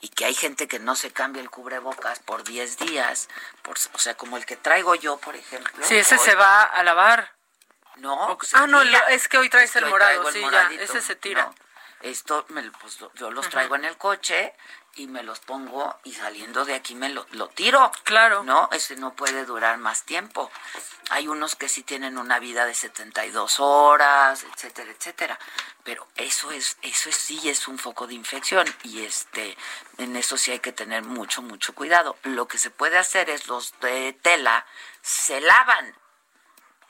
[0.00, 3.28] Y que hay gente que no se cambia el cubrebocas por 10 días,
[3.62, 5.86] por, o sea, como el que traigo yo, por ejemplo.
[5.86, 6.20] Sí, ese hoy.
[6.24, 7.30] se va a lavar.
[7.98, 8.98] No, se ah, no, tira.
[9.10, 11.44] es que hoy traes Es que el morado, el sí, ya, ese se tira.
[11.44, 11.54] ¿no?
[12.00, 14.54] Esto me pues, yo los traigo en el coche
[14.94, 17.90] y me los pongo y saliendo de aquí me lo, lo tiro.
[18.04, 18.42] Claro.
[18.42, 20.50] No, ese no puede durar más tiempo.
[21.10, 25.38] Hay unos que sí tienen una vida de 72 horas, etcétera, etcétera.
[25.84, 29.56] Pero eso es, eso es, sí es un foco de infección y este,
[29.98, 32.16] en eso sí hay que tener mucho, mucho cuidado.
[32.22, 34.66] Lo que se puede hacer es los de tela
[35.00, 35.94] se lavan.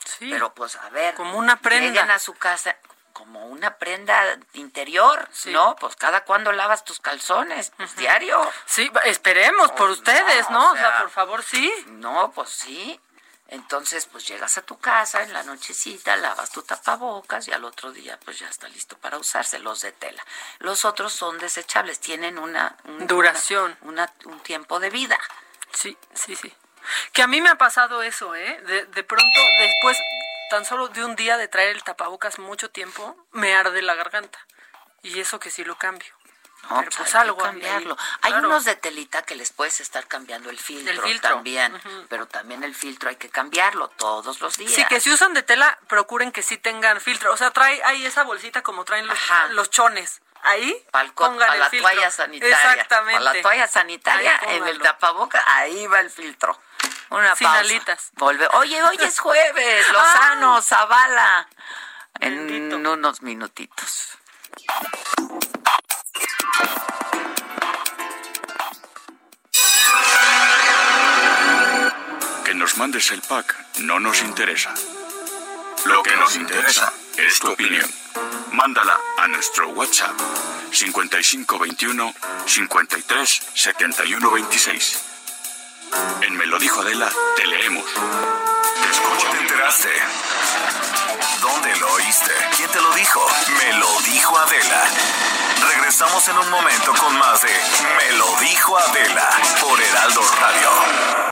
[0.05, 0.29] Sí.
[0.31, 1.87] Pero pues a ver, Como una prenda.
[1.89, 2.77] Lleguen a su casa
[3.13, 5.77] como una prenda interior, ¿no?
[5.77, 8.41] Pues cada cuando lavas tus calzones, pues diario.
[8.67, 10.71] Sí, esperemos por Pues ustedes, no, ¿no?
[10.71, 11.73] o O sea, por favor, sí.
[11.87, 13.01] No, pues sí.
[13.49, 17.93] Entonces, pues llegas a tu casa en la nochecita, lavas tu tapabocas y al otro
[17.93, 20.25] día, pues ya está listo para usarse los de tela.
[20.61, 23.77] Los otros son desechables, tienen una un- Duración.
[23.83, 25.19] una- una- un tiempo de vida.
[25.73, 26.51] Sí, sí, sí.
[27.13, 28.61] Que a mí me ha pasado eso, ¿eh?
[28.67, 29.99] De, de pronto, después,
[30.53, 34.39] tan solo de un día de traer el tapabocas mucho tiempo, me arde la garganta.
[35.03, 36.13] Y eso que sí lo cambio.
[36.65, 37.97] No, Pero pues pues hay que algo ahí, cambiarlo.
[38.21, 38.49] Hay claro.
[38.49, 41.31] unos de telita que les puedes estar cambiando el filtro, El filtro.
[41.31, 41.81] también,
[42.11, 44.73] pero también el filtro hay que cambiarlo todos los días.
[44.73, 47.33] Sí, que si usan de tela, procuren que sí tengan filtro.
[47.33, 49.19] O sea, trae ahí esa bolsita como traen los,
[49.53, 50.21] los chones.
[50.43, 51.89] Ahí Pa'l co- pongan pa' el la filtro.
[51.91, 52.57] toalla sanitaria.
[52.57, 53.21] Exactamente.
[53.25, 56.59] Para la toalla sanitaria, en el tapaboca, ahí va el filtro.
[57.11, 57.61] Una Sin pausa.
[57.61, 58.11] alitas.
[58.15, 58.49] Volve.
[58.55, 61.49] Oye, hoy es jueves, Lozano, Zavala.
[62.21, 64.19] En unos minutitos.
[72.45, 74.75] Que nos mandes el pack no nos interesa.
[75.87, 77.89] Lo que nos interesa es tu opinión.
[78.53, 80.19] Mándala a nuestro WhatsApp
[80.71, 82.15] 5521
[82.47, 85.05] 53 71 26.
[86.23, 87.85] En Me lo dijo Adela, te leemos.
[87.85, 89.27] Te escucha.
[89.27, 89.89] ¿Cómo te enteraste?
[91.41, 92.33] ¿Dónde lo oíste?
[92.57, 93.21] ¿Quién te lo dijo?
[93.59, 94.85] Me lo dijo Adela.
[95.75, 97.51] Regresamos en un momento con más de
[97.97, 99.29] Me lo dijo Adela
[99.61, 101.32] por Heraldo Radio.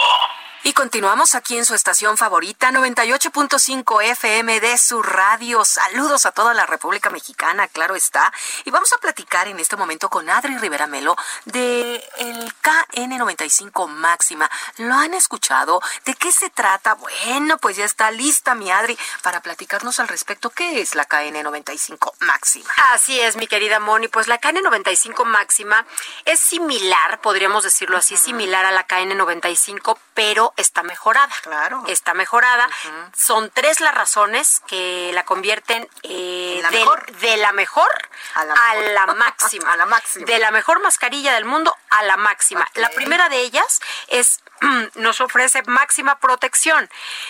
[0.63, 5.65] Y continuamos aquí en su estación favorita, 98.5 FM de su radio.
[5.65, 8.31] Saludos a toda la República Mexicana, claro está.
[8.63, 11.15] Y vamos a platicar en este momento con Adri Rivera Melo
[11.45, 14.51] de el KN95 Máxima.
[14.77, 15.81] ¿Lo han escuchado?
[16.05, 16.93] ¿De qué se trata?
[16.93, 20.51] Bueno, pues ya está lista mi Adri para platicarnos al respecto.
[20.51, 22.69] ¿Qué es la KN95 Máxima?
[22.93, 24.09] Así es, mi querida Moni.
[24.09, 25.87] Pues la KN95 máxima
[26.25, 31.33] es similar, podríamos decirlo así, similar a la KN95, pero está mejorada.
[31.43, 31.83] Claro.
[31.87, 32.69] Está mejorada.
[33.15, 36.61] Son tres las razones que la convierten eh,
[37.19, 38.91] de la mejor A la a mejor.
[38.93, 39.71] la máxima.
[39.73, 40.25] A la máxima.
[40.25, 42.67] De la mejor mascarilla del mundo a la máxima.
[42.75, 44.39] La primera de ellas es
[44.95, 46.89] nos ofrece máxima protección.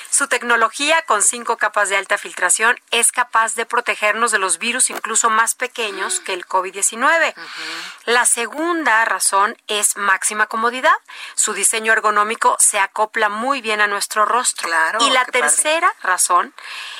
[0.09, 4.89] Su tecnología con cinco capas de alta filtración es capaz de protegernos de los virus
[4.89, 7.33] incluso más pequeños que el COVID-19.
[8.05, 10.93] La segunda razón es máxima comodidad.
[11.35, 14.67] Su diseño ergonómico se acopla muy bien a nuestro rostro.
[14.67, 15.41] Claro, y la padre.
[15.41, 16.53] tercera razón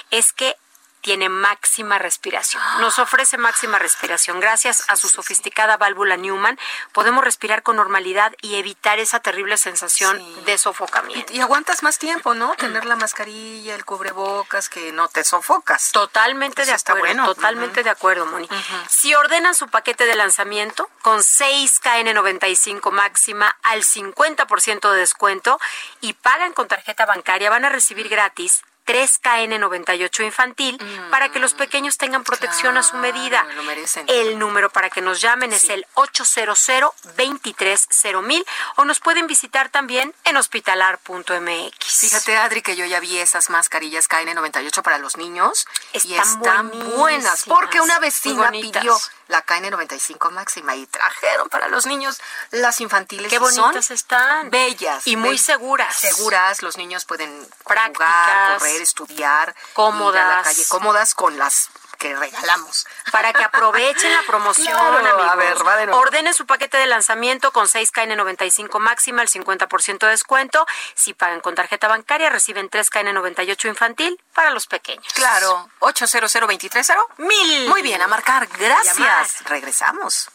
[0.10, 0.56] es que
[1.02, 2.62] tiene máxima respiración.
[2.80, 4.40] Nos ofrece máxima respiración.
[4.40, 6.60] Gracias a su sofisticada válvula Newman,
[6.94, 11.34] podemos respirar con normalidad y evitar esa terrible sensación de sofocamiento.
[11.34, 12.54] Y aguantas más tiempo, ¿no?
[12.56, 15.92] Tener la mascarilla, el cubrebocas, que no te sofocas.
[15.92, 17.34] Totalmente de está acuerdo, bueno.
[17.34, 18.48] totalmente de acuerdo, Moni.
[18.90, 25.60] Si ordenan su paquete de lanzamiento con 6 KN95 máxima al 50% de descuento
[26.00, 30.80] y pagan con tarjeta bancaria, van a recibir gratis 3 KN98 infantil
[31.10, 33.44] para que los pequeños tengan protección a su medida.
[33.56, 34.06] lo merecen.
[34.08, 40.14] El número para que nos llamen es el 800 230 o nos pueden visitar también
[40.24, 42.00] en hospitalar.mx.
[42.00, 46.70] Fíjate, Adri, que yo ya vi esas mascarillas KN98 para los niños y Están están
[46.70, 48.98] buenísimas, buenas, porque una vecina pidió
[49.32, 52.22] la KN95 máxima y trajeron para los niños
[52.52, 53.30] las infantiles.
[53.30, 54.50] Qué son bonitas están.
[54.50, 55.08] Bellas.
[55.08, 55.96] Y muy seguras.
[55.96, 58.08] Seguras, los niños pueden Prácticas.
[58.08, 59.56] jugar, correr, estudiar.
[59.74, 60.16] Cómodas.
[60.16, 61.70] ir a la calle, cómodas con las
[62.02, 62.88] que regalamos.
[63.12, 65.32] Para que aprovechen la promoción, Claro, amigos.
[65.32, 66.02] a ver, va de nuevo.
[66.02, 70.66] Ordene su paquete de lanzamiento con 6 KN95 máxima, el 50% de descuento.
[70.96, 75.14] Si pagan con tarjeta bancaria, reciben 3 KN98 infantil para los pequeños.
[75.14, 77.68] Claro, 800 230 Mil.
[77.70, 78.48] Muy bien, a marcar.
[78.50, 78.60] Llamar.
[78.60, 79.44] Gracias.
[79.46, 80.30] Regresamos.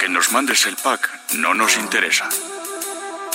[0.00, 2.28] Que nos mandes el pack no nos interesa.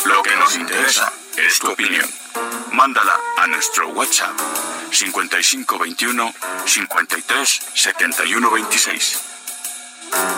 [0.06, 1.12] Lo que nos interesa
[1.46, 2.10] es tu opinión.
[2.72, 4.38] Mándala a nuestro WhatsApp
[4.92, 6.34] 5521
[6.66, 9.20] 53 71 26.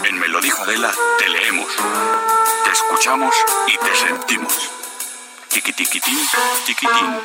[0.03, 1.67] En Me lo dijo Adela, te leemos,
[2.63, 3.33] te escuchamos
[3.67, 4.69] y te sentimos.
[5.49, 6.19] Tiquitiquitín,
[6.65, 7.21] tiquitín.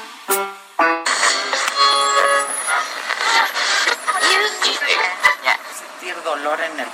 [5.78, 6.89] Sentir dolor en el...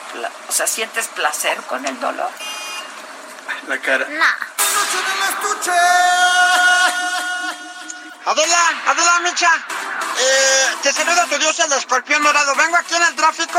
[0.49, 2.31] O sea, ¿sientes placer con el dolor?
[3.69, 4.07] La cara.
[8.25, 9.51] Adela, Adela Micha,
[10.19, 12.55] eh, te saluda tu dios el escorpión dorado.
[12.55, 13.59] Vengo aquí en el tráfico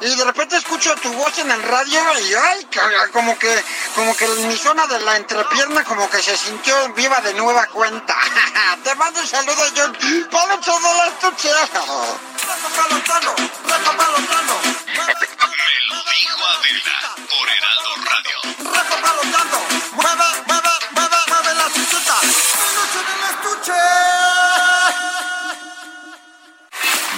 [0.00, 2.68] y de repente escucho tu voz en el radio y ay,
[3.12, 3.64] como que,
[3.94, 8.16] como que mi zona de la entrepierna como que se sintió viva de nueva cuenta.
[8.84, 9.92] te mando un saludo yo.
[10.30, 11.50] Palo todo el estuche.
[15.92, 18.36] Dijo Adela por Heraldo Radio.
[19.92, 22.16] Mueve, mueve, mueve, mueve la cintura.
[23.30, 23.80] estuche.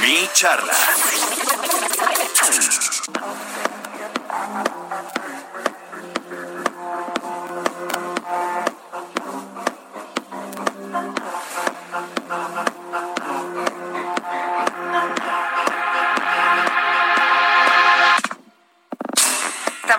[0.01, 0.75] Mi charla.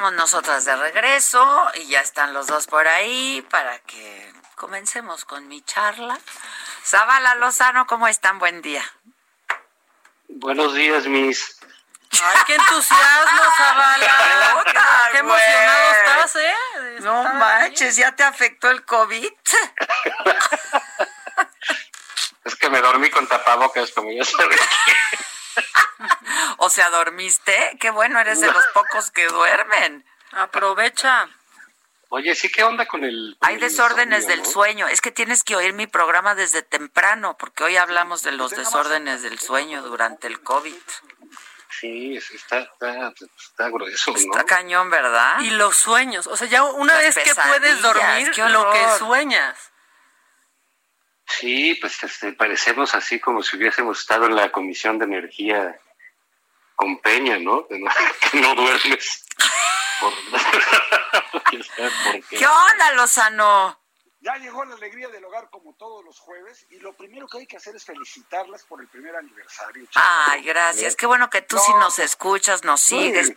[0.05, 5.47] Estamos nosotras de regreso y ya están los dos por ahí para que comencemos con
[5.47, 6.19] mi charla.
[6.85, 8.37] Zavala Lozano, ¿cómo están?
[8.37, 8.83] Buen día.
[10.27, 11.57] Buenos días, mis.
[12.11, 14.63] Ay, qué entusiasmo, Zavala.
[15.11, 16.53] Qué emocionado estás, ¿eh?
[16.99, 19.31] No manches, ¿ya te afectó el COVID?
[22.43, 24.61] Es que me dormí con tapabocas, como ya sabes.
[26.57, 27.77] O sea, ¿dormiste?
[27.79, 30.05] Qué bueno, eres de los pocos que duermen.
[30.31, 31.29] Aprovecha.
[32.09, 33.35] Oye, sí, ¿qué onda con el...
[33.39, 34.51] con Hay el desórdenes insomnio, del no?
[34.51, 34.87] sueño.
[34.87, 39.21] Es que tienes que oír mi programa desde temprano, porque hoy hablamos de los desórdenes
[39.23, 40.75] del sueño durante el COVID.
[41.79, 44.17] Sí, sí, está, está, está grueso, ¿no?
[44.17, 45.39] Está cañón, ¿verdad?
[45.41, 46.27] Y los sueños.
[46.27, 49.71] O sea, ya una Las vez que puedes dormir, qué lo que sueñas.
[51.27, 55.77] Sí, pues este, parecemos así como si hubiésemos estado en la Comisión de Energía
[56.75, 57.65] con Peña, ¿no?
[57.71, 57.89] Que no,
[58.31, 59.25] que no duermes.
[59.99, 60.13] Por...
[62.29, 63.84] ¿Qué onda, Lozano?
[64.25, 67.45] Ya llegó la alegría del hogar como todos los jueves y lo primero que hay
[67.45, 69.87] que hacer es felicitarlas por el primer aniversario.
[69.93, 70.95] Ay, gracias.
[70.95, 73.35] Qué bueno que tú sí nos escuchas, nos sigues.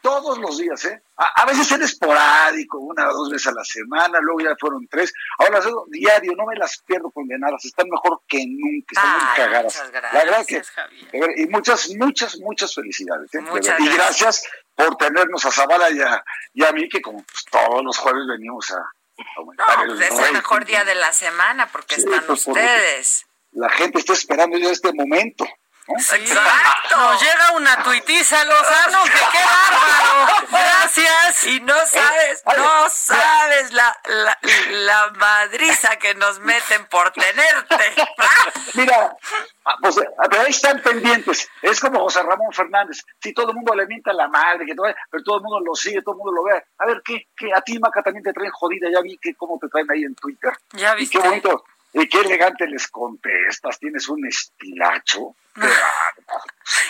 [0.00, 1.02] Todos los días, ¿eh?
[1.16, 4.88] A, a veces era esporádico, una o dos veces a la semana, luego ya fueron
[4.88, 5.12] tres.
[5.38, 9.36] Ahora las hago diario, no me las pierdo condenadas, están mejor que nunca, están muy
[9.36, 9.74] cagadas.
[9.74, 11.30] muchas La verdad que, gracias, Javier.
[11.36, 13.34] y muchas, muchas, muchas felicidades.
[13.34, 13.40] ¿eh?
[13.42, 13.96] Muchas y gracias.
[13.96, 14.42] gracias
[14.74, 16.24] por tenernos a Zavala y a,
[16.54, 20.32] y a mí, que como pues, todos los jueves venimos a No, pues es el
[20.32, 23.26] mejor día de la semana porque Sí, están pues, ustedes.
[23.52, 25.46] La gente está esperando ya este momento.
[25.88, 25.98] ¿No?
[25.98, 26.96] Exacto.
[26.96, 30.46] Nos llega una tuitiza, Lozano, que qué bárbaro.
[30.50, 31.46] Gracias.
[31.46, 34.38] Y no sabes, no sabes la, la,
[34.70, 37.94] la madriza que nos meten por tenerte.
[38.74, 39.16] Mira,
[39.64, 41.48] ah, pues, ah, pero ahí están pendientes.
[41.62, 43.04] Es como José Ramón Fernández.
[43.22, 45.60] Si todo el mundo le mienta a la madre, que todo, pero todo el mundo
[45.60, 46.64] lo sigue, todo el mundo lo ve.
[46.78, 47.28] A ver, ¿qué?
[47.36, 47.52] qué?
[47.54, 48.88] A ti, Maca, también te traen jodida.
[48.92, 50.52] Ya vi que cómo te traen ahí en Twitter.
[50.72, 51.18] Ya Y viste.
[51.18, 51.64] qué bonito.
[51.94, 53.78] Y qué elegante les contestas.
[53.78, 55.36] Tienes un estilacho.
[55.54, 56.44] Bárbaro.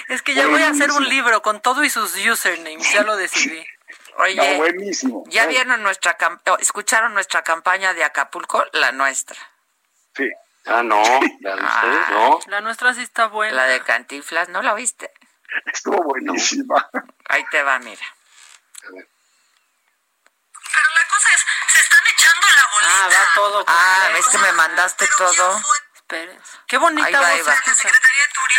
[0.08, 3.16] Es que ya voy a hacer un libro con todo y sus usernames, ya lo
[3.16, 3.64] decidí.
[4.16, 5.24] Oye, No, buenísimo.
[5.26, 8.64] ¿ya vieron nuestra cam- o escucharon nuestra campaña de Acapulco?
[8.72, 9.36] La nuestra.
[10.16, 10.30] Sí.
[10.66, 11.02] Ah, no,
[11.40, 12.10] ¿la de ustedes?
[12.10, 12.40] No.
[12.46, 13.54] La nuestra sí está buena.
[13.56, 15.10] La de Cantinflas, ¿no la viste?
[15.66, 16.88] Estuvo buenísima.
[17.28, 18.02] Ahí te va, mira.
[18.82, 18.94] Pero
[20.94, 21.33] la cosa
[22.94, 23.64] Ah, va todo.
[23.66, 25.60] Ah, ves que me mandaste todo.
[25.94, 26.40] Esperen.
[26.68, 27.54] Qué bonita Ahí va, voz ahí va.
[27.54, 27.88] escucha.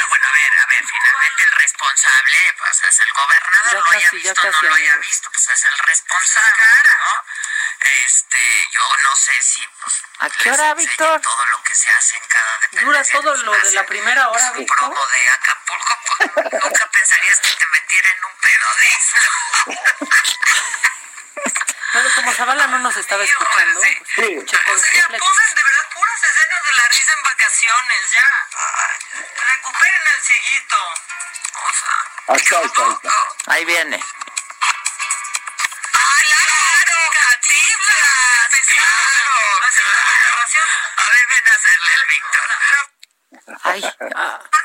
[0.09, 3.93] Bueno, a ver, a ver, finalmente el responsable, pues es el gobernador, Ya lo haya
[4.03, 6.63] casi, ya visto, casi, no lo haya visto, pues es el responsable,
[6.99, 7.23] ¿no?
[8.05, 11.21] Este, yo no sé si, pues, ¿A qué hora, Víctor?
[11.21, 12.85] todo lo que se hace en cada dependencia.
[12.85, 14.77] Dura todo lo de la primera hora, Su Víctor.
[14.77, 16.31] promo de Acapulco, pues,
[16.63, 19.17] nunca pensarías que te metiera en un pedo de eso.
[21.95, 24.21] Pero como Zavala no nos estaba escuchando, pues, Sí.
[24.33, 25.23] escuché por O sea, ya completo.
[25.25, 28.47] ponen de verdad puras escenas de la risa en vacaciones, ya.
[29.49, 30.77] Recuperen el cieguito.
[31.55, 31.95] O sea,
[32.27, 33.11] Ahí está, ahí está, ahí está.
[33.53, 34.03] Ahí viene.
[36.19, 39.35] claro, Cantinflas, claro,
[39.71, 40.35] claro.
[40.97, 42.47] A ver, ven a hacerle el Víctor.
[43.63, 44.64] Ay, Aparte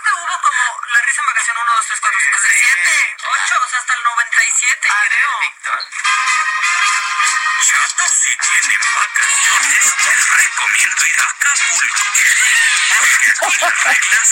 [10.80, 12.04] recomiendo ir a Acapulco.
[12.98, 14.28] Porque aquí las reglas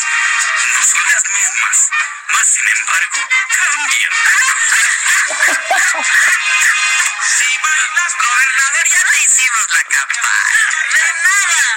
[0.74, 1.90] no son las mismas,
[2.32, 3.20] más sin embargo,
[3.56, 4.12] cambian.
[7.28, 10.64] Si bailas, gobernador, ya te hicimos la campaña.
[10.94, 11.70] De nada.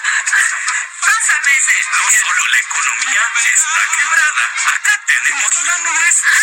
[1.06, 1.77] Pásame ese.
[1.95, 3.23] No solo la economía
[3.53, 4.43] está quebrada,
[4.73, 6.39] acá tenemos la nuestra.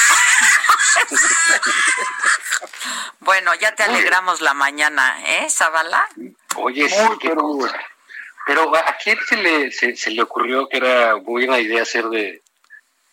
[3.20, 6.08] bueno, ya te alegramos la mañana, ¿eh, Zavala?
[6.56, 7.78] Oye, sí, Muy, qué pero cosa.
[8.58, 12.42] Pero ¿a quién se le, se, se le ocurrió que era buena idea hacer de,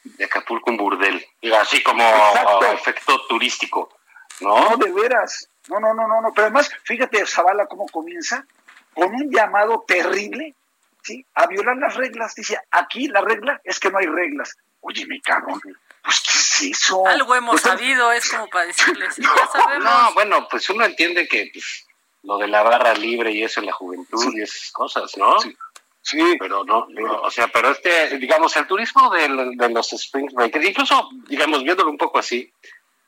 [0.04, 1.24] de Acapulco un burdel?
[1.60, 2.66] Así como Exacto.
[2.74, 3.96] efecto turístico,
[4.40, 4.72] ¿no?
[4.72, 5.48] No, de veras.
[5.68, 6.34] No, no, no, no, no.
[6.34, 8.46] Pero además, fíjate, Zavala, cómo comienza
[8.94, 10.56] con un llamado terrible,
[11.04, 11.26] ¿sí?
[11.36, 12.34] A violar las reglas.
[12.34, 14.56] Dice, aquí la regla es que no hay reglas.
[14.82, 15.60] Oye, mi cabrón,
[16.04, 17.06] pues, ¿qué es eso?
[17.08, 19.84] Algo hemos Pues, sabido, es como para decirles, sí, ya sabemos.
[19.84, 21.86] No, bueno, pues uno entiende que pues,
[22.26, 25.40] lo de la barra libre y eso en la juventud y esas cosas, ¿no?
[25.40, 25.56] Sí.
[26.02, 30.30] Sí, Pero no, no, o sea, pero este, digamos, el turismo de, de los Spring
[30.34, 32.54] Breakers, incluso, digamos, viéndolo un poco así,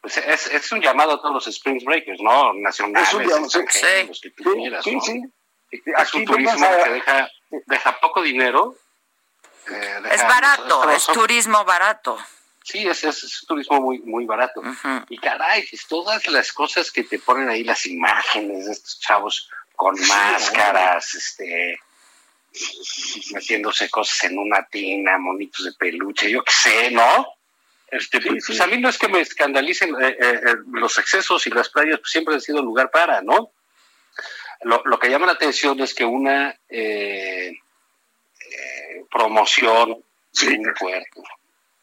[0.02, 2.54] pues es, es un llamado a todos los Spring Breakers, ¿no?
[2.56, 3.60] Nacionales, Es un llamado, sí.
[4.24, 5.02] que tú quieras, Sí, ¿no?
[5.02, 5.22] sí.
[5.70, 7.30] Es Aquí un turismo a- que deja,
[7.68, 8.76] deja poco dinero.
[9.70, 12.18] eh, Es barato, es turismo barato.
[12.68, 14.62] Sí, es, es, es turismo muy, muy barato.
[15.08, 19.50] Y caray, pues, todas las cosas que te ponen ahí, las imágenes de estos chavos
[19.74, 21.80] con máscaras, este
[23.32, 27.28] metiéndose cosas en una tina, monitos de peluche, yo qué sé, ¿no?
[27.90, 31.52] Este, pues a mí no es que me escandalicen eh, eh, eh, los excesos y
[31.52, 33.52] las playas, pues, siempre han sido lugar para, ¿no?
[34.64, 37.54] Lo, lo que llama la atención es que una eh,
[39.10, 40.04] promoción
[40.44, 41.22] muy fuerte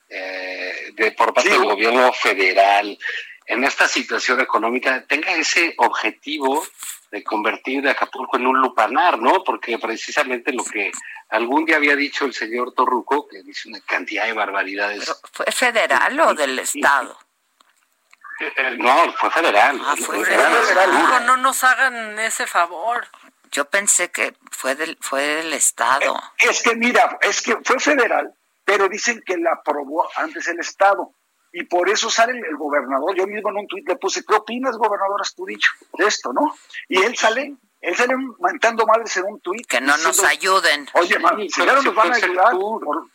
[0.08, 2.98] eh, de, por parte del gobierno federal
[3.46, 6.64] en esta situación económica tenga ese objetivo
[7.10, 9.44] de convertir a Acapulco en un lupanar, ¿no?
[9.44, 10.90] Porque precisamente lo que
[11.28, 15.14] algún día había dicho el señor Torruco, que dice una cantidad de barbaridades.
[15.32, 17.16] ¿Fue federal o del Estado?
[18.40, 19.80] Eh, eh, no, fue federal.
[19.84, 20.96] Ah, fue federal.
[20.96, 23.06] Digo, no nos hagan ese favor.
[23.52, 26.20] Yo pensé que fue del, fue del Estado.
[26.38, 28.34] Es que mira, es que fue federal,
[28.64, 31.12] pero dicen que la aprobó antes el Estado.
[31.52, 33.14] Y por eso sale el, gobernador.
[33.16, 36.52] Yo mismo en un tuit le puse, ¿qué opinas, gobernador Astudillo, de esto, no?
[36.88, 39.64] Y él sale, él sale mentando madres en un tuit.
[39.66, 40.88] Que no nos ayuden.
[40.94, 42.52] Oye, Sí, si nos van fue a ayudar.
[42.58, 43.06] por-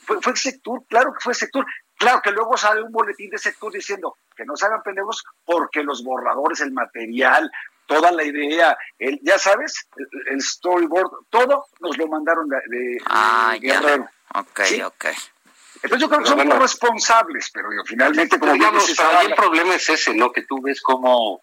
[0.00, 1.64] fue, fue Sectur, claro que fue Sectur.
[1.96, 5.84] Claro que luego sale un boletín de Sectur diciendo que no se hagan pendejos porque
[5.84, 7.48] los borradores, el material,
[7.86, 13.02] toda la idea, el, ya sabes, el, el storyboard, todo nos lo mandaron de, de-
[13.06, 13.80] Ah, de ya.
[13.80, 14.08] Guerrero.
[14.34, 14.82] Ok, Sí.
[14.82, 15.04] ok.
[15.82, 16.58] Entonces yo creo que son Bueno.
[16.58, 20.32] responsables, pero yo, finalmente, como digamos, ahí el problema es ese, ¿no?
[20.32, 21.42] Que tú ves como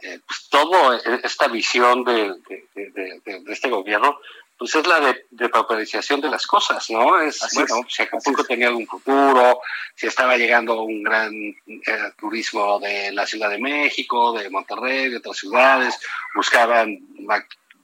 [0.00, 4.20] eh, pues, todo eh, esta visión de, de- de- de- de este gobierno,
[4.58, 7.20] pues es la de, de pauperización de las cosas, ¿no?
[7.20, 9.60] Es, Así bueno, es, si Acapulco tenía algún futuro,
[9.94, 15.18] si estaba llegando un gran eh, turismo de la Ciudad de México, de Monterrey, de
[15.18, 15.98] otras ciudades,
[16.34, 16.98] buscaban,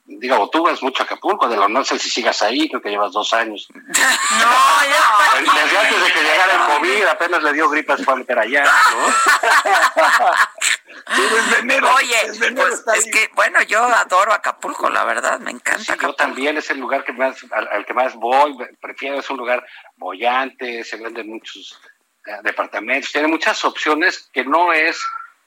[0.05, 2.91] digo, tú vas mucho a Acapulco, de lo no sé si sigas ahí, creo que
[2.91, 3.67] llevas dos años.
[3.75, 8.39] Desde antes de que llegara el COVID, apenas le dio gripa, se fue a meter
[8.39, 8.71] allá, ¿no?
[11.97, 12.17] Oye,
[12.55, 15.97] pues es que, bueno, yo adoro Acapulco, la verdad, me encanta.
[16.01, 19.39] Yo también es el lugar que más, al, al que más voy, prefiero, es un
[19.39, 19.67] lugar
[19.97, 21.81] bollante, se venden muchos
[22.27, 25.03] eh, departamentos, tiene muchas opciones que no es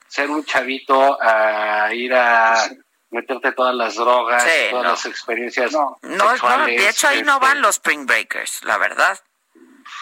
[0.06, 2.68] ser un chavito a ir a
[3.10, 4.90] meterte todas las drogas, Sí, todas no.
[4.90, 6.66] las experiencias No, no, sexuales.
[6.82, 9.18] de hecho ahí no este, van los Spring Breakers, la verdad.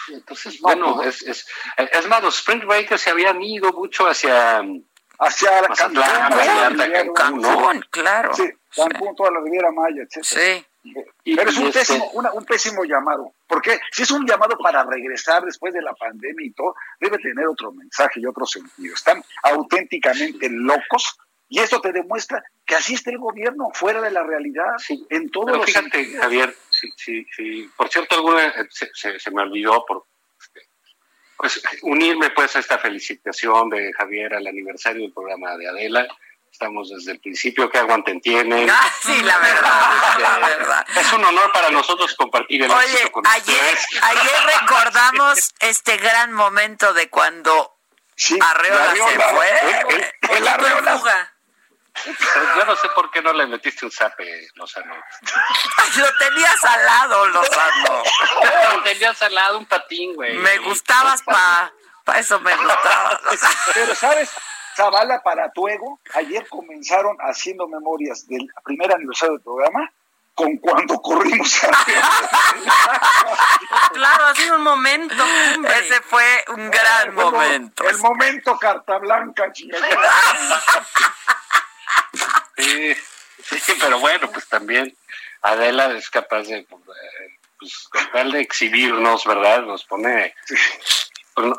[0.09, 1.47] Entonces, bueno, es, es,
[1.77, 4.61] es más, los Spring Breakers se habían ido mucho hacia
[5.19, 7.47] hacia la Mazatlán, Cancún, Cancún, Cancún, ¿no?
[7.49, 8.33] Cancún, claro.
[8.35, 8.43] Sí,
[8.75, 10.23] Cancún, toda la Riviera Maya, etcétera.
[10.53, 10.65] Sí.
[11.35, 14.83] Pero es un este- pésimo, una- un pésimo llamado, porque si es un llamado para
[14.83, 18.93] regresar después de la pandemia y todo, debe tener otro mensaje y otro sentido.
[18.93, 21.17] Están auténticamente locos
[21.49, 24.73] y esto te demuestra que así está el gobierno, fuera de la realidad,
[25.09, 26.21] en todos Pero los fíjate, sentidos.
[26.23, 30.05] Javier, si, si, si, por cierto, alguna eh, se, se- se me olvidó por
[30.41, 30.67] este,
[31.37, 36.07] pues unirme pues a esta felicitación de Javier al aniversario del programa de Adela.
[36.51, 38.67] Estamos desde el principio, que aguanten tienen.
[38.69, 40.85] Ah, sí, la verdad, Este, la verdad.
[40.99, 44.03] Es un honor para nosotros compartir el Oye, éxito con ayer, ustedes.
[44.03, 47.77] ayer recordamos este gran momento de cuando
[48.41, 49.47] Arreola se Arreola, fue.
[49.49, 50.01] el-
[50.31, 51.33] el- el Arreola.
[52.05, 54.95] Yo no sé por qué no le metiste un zape, Lozano.
[55.97, 58.03] Lo tenías al lado, Lozano.
[58.75, 60.37] Lo tenías al lado, un patín, güey.
[60.37, 61.71] Me gustabas pa,
[62.03, 63.19] pa eso me gustabas.
[63.73, 64.31] Pero sabes,
[64.75, 69.91] Zavala, para tu ego, ayer comenzaron haciendo memorias del primer aniversario del programa
[70.35, 71.69] con cuando corrimos a
[73.91, 75.15] Claro, ha sido un momento.
[75.55, 75.79] hombre.
[75.79, 77.89] Ese fue un gran momento.
[77.89, 79.87] El momento carta blanca, chingada.
[82.57, 82.95] Sí,
[83.59, 84.95] sí, pero bueno, pues también
[85.41, 86.65] Adela es capaz de,
[87.59, 89.61] pues, con tal de exhibirnos, ¿verdad?
[89.61, 90.33] Nos pone,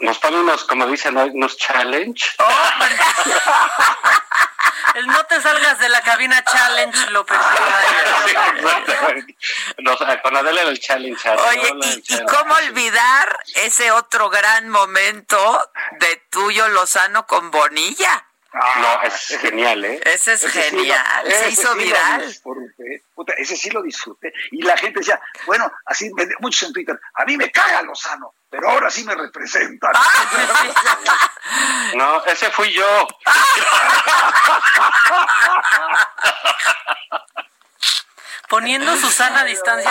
[0.01, 2.27] nos pone unos, como dicen, hoy, unos challenge.
[4.94, 7.44] El no te salgas de la cabina challenge lo perdió.
[10.23, 11.31] Con Adela el challenge.
[11.31, 12.32] Oye, el ¿y, challenge.
[12.36, 15.70] cómo olvidar ese otro gran momento
[16.01, 18.27] de tuyo Lozano con Bonilla?
[18.52, 20.00] No, es genial, ¿eh?
[20.04, 22.34] Ese es Ese sí lo- genial, se hizo sí viral.
[23.14, 24.32] Puta, ese sí lo disfruté.
[24.52, 26.10] Y la gente decía, bueno, así,
[26.40, 29.92] muchos en Twitter, a mí me caga Lozano, pero ahora sí me representan.
[31.94, 33.06] No, ese fui yo.
[38.48, 39.90] Poniendo Susana a distancia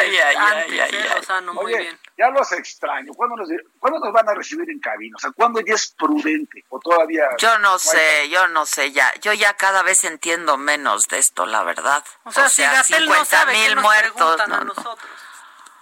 [0.00, 0.82] desde Ay, antes, ay, ¿eh?
[1.10, 1.14] ay.
[1.16, 2.00] Lozano, muy Oye, bien.
[2.18, 3.12] Ya los extraño.
[3.14, 5.14] ¿Cuándo nos, ¿Cuándo nos van a recibir en cabina?
[5.16, 6.64] O sea, ¿cuándo ya es prudente?
[6.68, 7.24] ¿O todavía.?
[7.38, 9.14] Yo no sé, yo no sé ya.
[9.20, 12.04] Yo ya cada vez entiendo menos de esto, la verdad.
[12.24, 14.40] O sea, si Gatel no 50 sabe, ¿qué mil nos muertos.
[14.40, 14.98] a nosotros?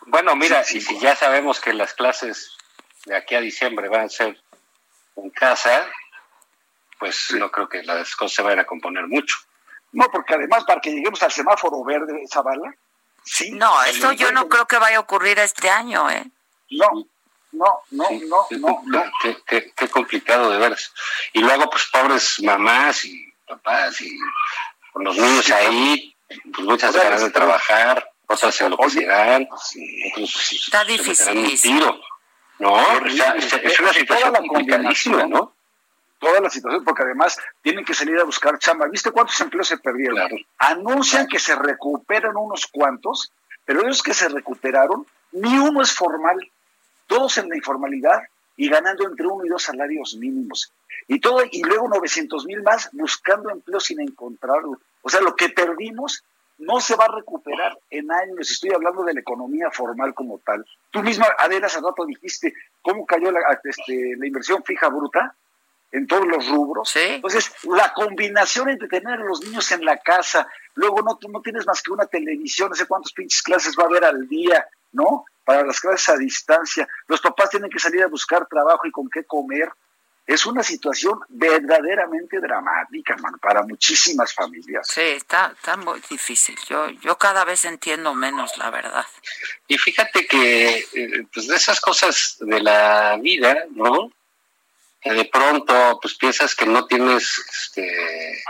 [0.03, 2.57] Bueno, mira, y si ya sabemos que las clases
[3.07, 4.41] de aquí a diciembre van a ser
[5.17, 5.89] en casa,
[6.99, 9.37] pues no creo que las cosas se vayan a componer mucho.
[9.93, 12.75] No, porque además, para que lleguemos al semáforo verde, esa bala,
[13.27, 13.51] sí.
[13.53, 16.25] No, eso yo no creo que vaya a ocurrir este año, ¿eh?
[16.71, 16.89] No,
[17.53, 19.05] no, no, no, Qué, no, no.
[19.23, 20.93] qué- qué- qué complicado de veras.
[21.33, 24.17] Y luego, pues, pobres mamás y papás y
[24.93, 26.15] con los niños ahí,
[26.55, 29.81] pues muchas O sea, dejarán de trabajar, otras enloquecerán, Sí.
[30.07, 32.01] incluso Está se meterán un tiro.
[32.59, 33.13] No, Horrible.
[33.23, 35.25] está- está- es una situación complicadísima.
[35.27, 35.56] ¿no?
[36.19, 38.89] Toda la situación, porque además tienen que salir a buscar chamba.
[38.89, 40.17] ¿Viste cuántos empleos se perdieron?
[40.17, 40.37] Claro.
[40.59, 43.33] Anuncian que se recuperan unos cuantos,
[43.65, 46.39] pero esos que se recuperaron, ni uno es formal.
[47.07, 48.21] Todos en la informalidad
[48.57, 50.73] y ganando entre uno y dos salarios mínimos.
[51.07, 54.81] Y todo, y luego 900 mil más buscando empleo sin encontrarlo.
[55.03, 56.25] O sea, lo que perdimos
[56.59, 58.51] no se va a recuperar en años.
[58.51, 60.65] Estoy hablando de la economía formal como tal.
[60.91, 65.37] Tú misma, Adela, hace rato dijiste cómo cayó la, este, la inversión fija bruta
[65.97, 66.91] en todos los rubros.
[66.91, 67.01] Sí.
[67.01, 71.41] Entonces, la combinación entre tener a los niños en la casa, luego no, tú no
[71.41, 74.67] tienes más que una televisión, no sé cuántas pinches clases va a haber al día,
[74.93, 75.25] ¿no?
[75.45, 76.87] Para las clases a distancia.
[77.07, 79.71] Los papás tienen que salir a buscar trabajo y con qué comer.
[80.27, 84.89] Es una situación verdaderamente dramática, hermano, para muchísimas familias.
[84.89, 86.59] Sí, está, está muy difícil.
[86.69, 89.07] Yo, yo cada vez entiendo menos, la verdad.
[89.69, 94.11] Y fíjate que, eh, pues de esas cosas de la vida, ¿no?
[95.15, 98.43] De pronto, pues piensas que no tienes este,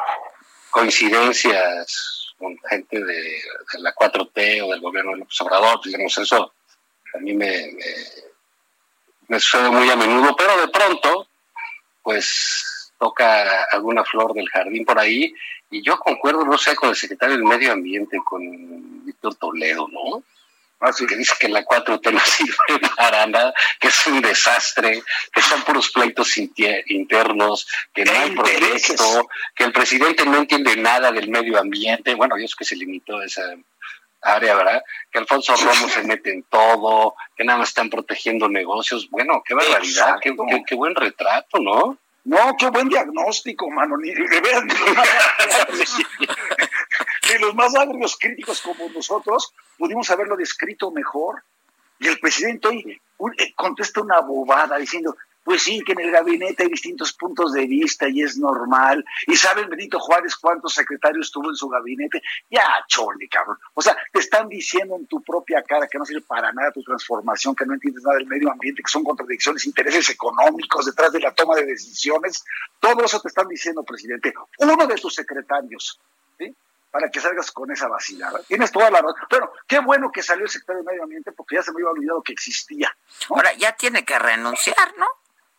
[0.70, 3.40] coincidencias con gente de,
[3.78, 6.52] la 4T o del gobierno de López Obrador, pues, digamos, eso
[7.14, 7.76] a mí me,
[9.28, 11.28] me sucede muy a menudo, pero de pronto,
[12.02, 15.34] pues toca alguna flor del jardín por ahí,
[15.70, 20.22] y yo concuerdo, no sé, con el secretario del Medio Ambiente, con Víctor Toledo, ¿no?
[20.80, 25.42] Así que dice que la 4T no sirve para nada, que es un desastre, que
[25.42, 31.28] son puros pleitos internos, que no hay proyecto, que el presidente no entiende nada del
[31.30, 32.14] medio ambiente.
[32.14, 33.42] Bueno, Dios que se limitó a esa
[34.22, 34.82] área, ¿verdad?
[35.10, 39.08] Que Alfonso Romo se mete en todo, que nada más están protegiendo negocios.
[39.10, 40.34] Bueno, qué barbaridad, qué-
[40.66, 41.96] qué buen retrato, ¿no?
[42.24, 43.96] No, qué buen diagnóstico, mano.
[43.98, 44.64] Ni, de veras,
[47.38, 51.42] los más agrios- críticos como nosotros pudimos haberlo descrito mejor.
[51.98, 53.00] Y el presidente hoy
[53.38, 57.66] eh, contesta una bobada diciendo, pues sí, que en el gabinete hay distintos puntos de
[57.66, 59.04] vista y es normal.
[59.28, 62.20] Y saben Benito Juárez cuántos secretarios tuvo en su gabinete.
[62.50, 63.56] Ya, chole, cabrón.
[63.72, 66.82] O sea, te están diciendo en tu propia cara que no sirve para nada tu
[66.82, 71.20] transformación, que no entiendes nada del medio ambiente, que son contradicciones, intereses económicos detrás de
[71.20, 72.44] la toma de decisiones.
[72.80, 74.34] Todo eso te están diciendo, presidente.
[74.58, 76.00] Uno de tus secretarios,
[76.38, 76.52] ¿sí?
[76.96, 78.40] Para que salgas con esa vacilada.
[78.48, 79.16] Tienes toda la razón.
[79.28, 81.90] Pero qué bueno que salió el secretario de Medio Ambiente porque ya se me había
[81.90, 82.96] olvidado que existía.
[83.28, 85.06] Ahora ya tiene que renunciar, ¿no?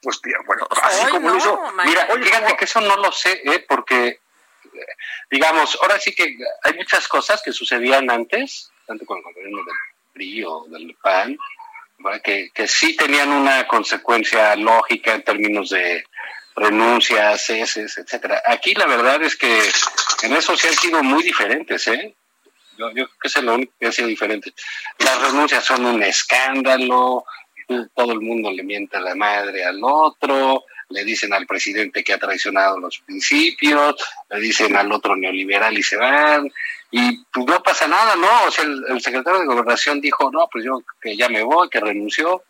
[0.01, 1.61] Pues tía, bueno, así como no, lo hizo.
[1.85, 3.63] Mira, Oye, fíjate que eso no lo sé, ¿eh?
[3.69, 4.19] porque,
[5.29, 9.75] digamos, ahora sí que hay muchas cosas que sucedían antes, tanto con el gobierno del
[10.13, 11.37] PRI o del PAN,
[12.23, 16.03] que, que sí tenían una consecuencia lógica en términos de
[16.57, 18.41] renuncias, ceses, etcétera.
[18.45, 19.71] Aquí la verdad es que
[20.23, 22.15] en eso sí han sido muy diferentes, ¿eh?
[22.77, 24.53] Yo, yo creo que es lo único que ha sido diferente.
[24.99, 27.25] Las renuncias son un escándalo,
[27.95, 32.19] todo el mundo le miente la madre al otro, le dicen al presidente que ha
[32.19, 33.95] traicionado los principios,
[34.29, 36.51] le dicen al otro neoliberal y se van,
[36.91, 38.45] y pues no pasa nada, ¿no?
[38.45, 41.69] O sea, el, el secretario de Gobernación dijo, no, pues yo que ya me voy,
[41.69, 42.43] que renunció,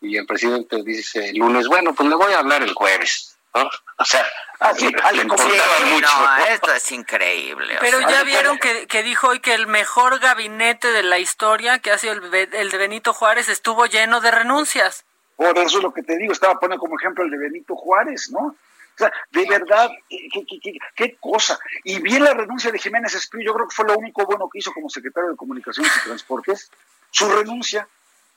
[0.00, 3.68] y el presidente dice el lunes, bueno, pues le voy a hablar el jueves, ¿no?
[4.00, 4.24] O sea,
[4.60, 6.06] Ah, sí, le alguien como- importaba Sí, mucho.
[6.08, 7.76] no, esto es increíble.
[7.76, 11.18] o Pero sea, ya vieron que, que dijo hoy que el mejor gabinete de la
[11.18, 15.04] historia, que ha sido el, el de Benito Juárez, estuvo lleno de renuncias.
[15.36, 18.30] Por eso es lo que te digo, estaba poniendo como ejemplo el de Benito Juárez,
[18.32, 18.40] ¿no?
[18.48, 18.56] O
[18.98, 21.56] sea, de verdad, qué, qué- qué- qué cosa.
[21.84, 24.58] Y bien la renuncia de Jiménez Espriu, yo creo que fue lo único bueno que
[24.58, 26.68] hizo como secretario de Comunicaciones y Transportes,
[27.12, 27.86] su renuncia.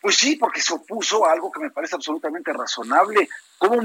[0.01, 3.29] Pues sí, porque se opuso a algo que me parece absolutamente razonable.
[3.59, 3.79] ¿Cómo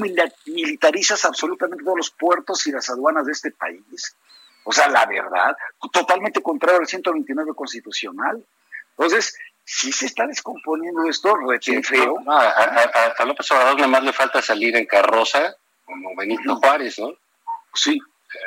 [0.46, 4.16] militarizas absolutamente todos los puertos y las aduanas de este país?
[4.64, 5.54] O sea, la verdad,
[5.92, 8.42] totalmente contrario al 129 constitucional.
[8.96, 12.18] Entonces, sí se está descomponiendo esto, rete feo.
[12.24, 16.16] No, a, a- a- a López Obrador nada más le falta salir en carroza, como
[16.16, 17.12] Benito Juárez, ¿no?
[17.74, 17.98] Sí,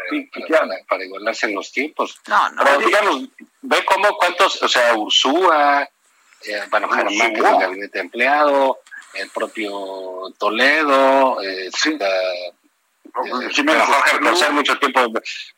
[0.09, 2.19] sí para, para- para igualarse en los tiempos.
[2.27, 2.63] No, no.
[2.63, 3.29] Pero digamos,
[3.61, 5.87] ve cómo cuántos, o sea, Ursúa,
[6.45, 8.79] eh, bueno, Germán, que es el gabinete empleado,
[9.13, 11.99] el propio Toledo, eh, eh,
[13.13, 15.01] pero Jorge Cortés mucho tiempo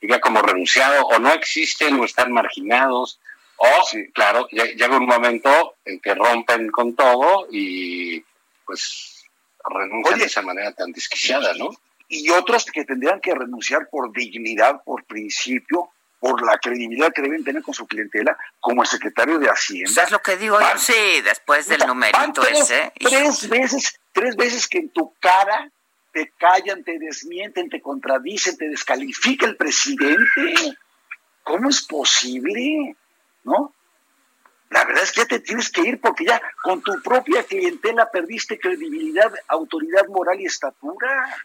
[0.02, 3.20] ya como renunciado, o no existen o están marginados,
[3.58, 3.68] o,
[4.14, 8.24] claro, llega un momento en que rompen con todo y
[8.66, 9.26] pues
[9.70, 11.70] renuncian de esa manera tan desquiciada, ¿no?
[12.08, 15.92] Y otros que tendrían que renunciar por dignidad, por principio,
[16.22, 20.04] por la credibilidad que deben tener con su clientela, como el secretario de Hacienda.
[20.04, 22.94] Es lo que digo yo, sí, después del numerito ese.
[23.00, 25.72] Tres veces, tres veces que en tu cara
[26.14, 30.78] te callan, te desmienten, te contradicen, te descalifica el presidente.
[31.42, 32.96] ¿Cómo es posible?
[33.44, 33.74] ¿No?
[34.70, 38.12] La verdad es que ya te tienes que ir porque ya con tu propia clientela
[38.12, 41.36] perdiste credibilidad, autoridad moral y estatura.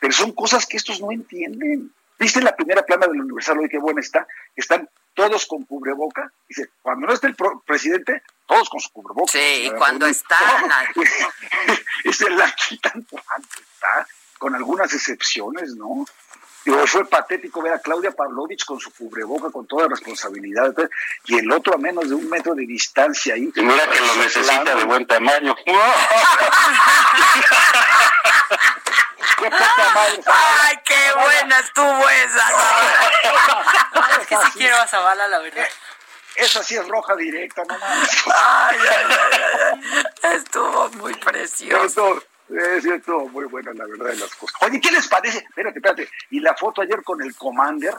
[0.00, 1.90] Pero son cosas que estos no entienden.
[2.20, 4.26] ¿Viste la primera plana del Universal hoy qué buena está?
[4.54, 6.30] Están todos con cubreboca.
[6.46, 9.32] Dice, cuando no está el presidente, todos con su cubreboca.
[9.32, 10.70] Sí, y cuando están...
[12.04, 14.06] y se la quitan cuando está,
[14.38, 16.04] con algunas excepciones, ¿no?
[16.66, 20.74] Y fue patético ver a Claudia Pavlovich con su cubreboca, con toda responsabilidad,
[21.24, 23.50] y el otro a menos de un metro de distancia ahí.
[23.54, 25.56] Y mira que lo necesita de buen tamaño.
[30.26, 32.48] ¡Ay, qué buena estuvo esa!
[34.20, 35.66] es que si quiero a Zavala, la verdad.
[36.36, 39.06] Esa sí es roja directa, no Ay, ay,
[40.22, 42.22] ay, Estuvo muy precioso.
[42.48, 44.56] Sí, estuvo muy buena, la verdad, de las cosas.
[44.62, 45.38] Oye, ¿qué les parece?
[45.38, 46.10] Espérate, espérate.
[46.30, 47.94] Y la foto ayer con el Commander,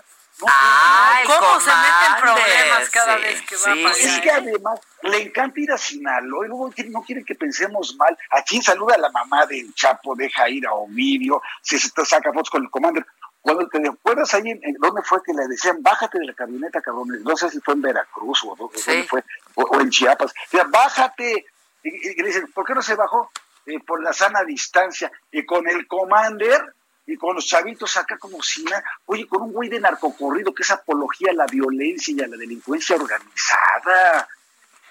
[0.48, 4.08] ah, ¿Cómo se meten problemas cada vez que va a pasar?
[4.08, 8.18] Es que además le encanta ir a Sinaloa y luego no quieren que pensemos mal.
[8.32, 10.16] ¿A quién saluda a la mamá del Chapo?
[10.16, 13.10] Deja ir a Ovidio, si se te saca fotos con el comandante.
[13.42, 17.08] Cuando te acuerdas ahí, en, ¿dónde fue que le decían, bájate de la camioneta, cabrón?
[17.24, 19.24] No sé si fue en Veracruz o, dónde fue,
[19.56, 20.32] o, en Chiapas.
[20.52, 21.46] Decían, bájate.
[21.84, 23.32] Y, le dicen, ¿por qué no se bajó?
[23.66, 25.12] Eh, por la sana distancia.
[25.32, 29.52] Y con el commander y con los chavitos acá como si nada, oye, con un
[29.52, 34.28] güey de narcocorrido que es apología a la violencia y a la delincuencia organizada.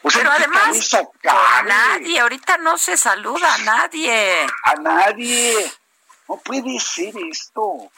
[0.02, 0.94] O sea, Pero además,
[1.28, 4.46] a nadie, ahorita no se saluda a nadie.
[4.64, 5.72] A nadie.
[6.30, 7.90] No puede ser esto.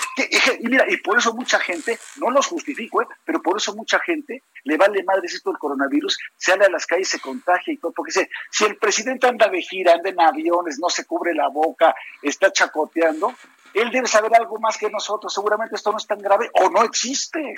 [0.59, 3.07] Y mira, y por eso mucha gente, no los justifico, ¿eh?
[3.25, 7.11] pero por eso mucha gente le vale madres esto del coronavirus, sale a las calles,
[7.11, 10.79] se contagia y todo, porque dice, si el presidente anda de gira, anda en aviones,
[10.79, 13.35] no se cubre la boca, está chacoteando,
[13.75, 15.33] él debe saber algo más que nosotros.
[15.33, 17.55] Seguramente esto no es tan grave o no existe.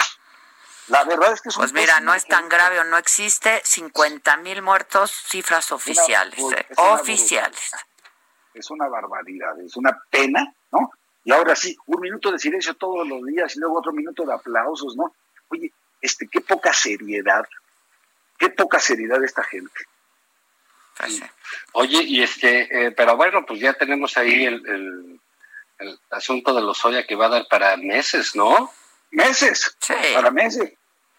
[0.88, 3.60] La verdad es que es Pues mira, no es tan grave o no existe.
[3.64, 6.38] 50 mil muertos, cifras oficiales.
[6.38, 7.72] Eh, oficiales.
[8.52, 10.92] es una barbaridad, es una pena, ¿no?
[11.24, 14.34] Y ahora sí, un minuto de silencio todos los días y luego otro minuto de
[14.34, 15.14] aplausos, ¿no?
[15.48, 17.46] Oye, este, qué poca seriedad,
[18.38, 19.80] qué poca seriedad de esta gente.
[20.98, 21.22] Pues
[21.72, 25.18] Oye, y este, eh, pero bueno, pues ya tenemos ahí el
[25.78, 28.72] el asunto de los soya que va a dar para meses, ¿no?
[29.10, 29.76] Meses,
[30.14, 30.72] para meses.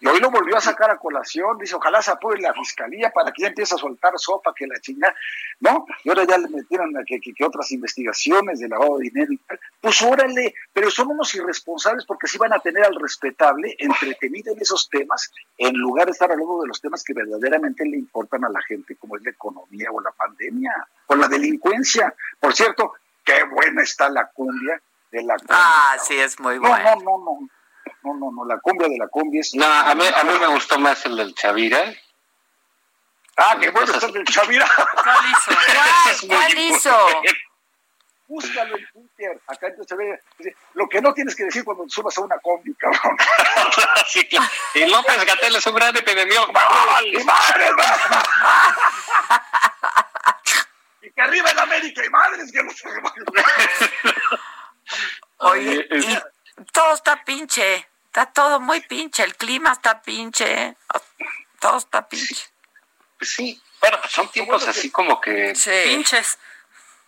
[0.06, 3.32] Y hoy lo volvió a sacar a colación, dice, ojalá se apure la fiscalía para
[3.32, 5.16] que ya empiece a soltar sopa, que la chingada,
[5.60, 5.88] ¿no?
[6.04, 9.60] Y ahora ya le metieron a que, otras investigaciones de lavado de dinero y tal.
[9.82, 14.62] Pues órale, pero son unos irresponsables porque sí van a tener al respetable entretenido en
[14.62, 18.50] esos temas, en lugar de estar hablando de los temas que verdaderamente le importan a
[18.50, 22.14] la gente, como es la economía o la pandemia, o la delincuencia.
[22.40, 24.80] Por cierto, qué buena está la cumbia
[25.12, 25.58] de la cumbia.
[25.58, 26.94] Ah, sí, es muy buena.
[26.94, 27.50] No, no, no, no,
[28.14, 29.56] no, no, la cumbia de la cumbia es...
[29.56, 31.94] No, a mí, a mí me gustó más el del Chavira.
[33.38, 34.68] Ah, qué bueno está el del Chavira.
[35.04, 36.28] ¿Cuál hizo?
[36.28, 37.08] ¿Cuál, hizo?
[38.28, 40.20] Búscalo en Twitter, acá en Chavira.
[40.74, 43.18] Lo que no tienes que decir cuando subas a una combi, cabrón.
[44.08, 44.50] sí, claro.
[44.74, 46.54] Y López Gatel es un gran epidemiólogo.
[46.54, 47.72] ¡Vale, madre,
[51.02, 52.90] y que arriba en América y madres que no se
[55.38, 60.78] Oye, y todo está pinche, está todo muy pinche, el clima está pinche,
[61.60, 62.46] todo está pinche.
[63.18, 65.54] Pues sí, bueno, son tiempos así como que...
[65.84, 66.38] Pinches.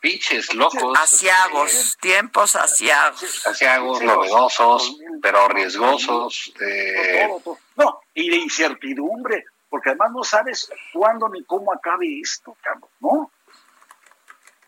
[0.02, 1.00] Pinches, locos.
[1.00, 3.48] Asiagos, tiempos asiagos.
[3.48, 6.52] Asiagos, novedosos, pero riesgosos.
[6.60, 7.30] Eh...
[7.78, 13.32] No, y de incertidumbre, porque además no sabes cuándo ni cómo acabe esto, cabrón, ¿no?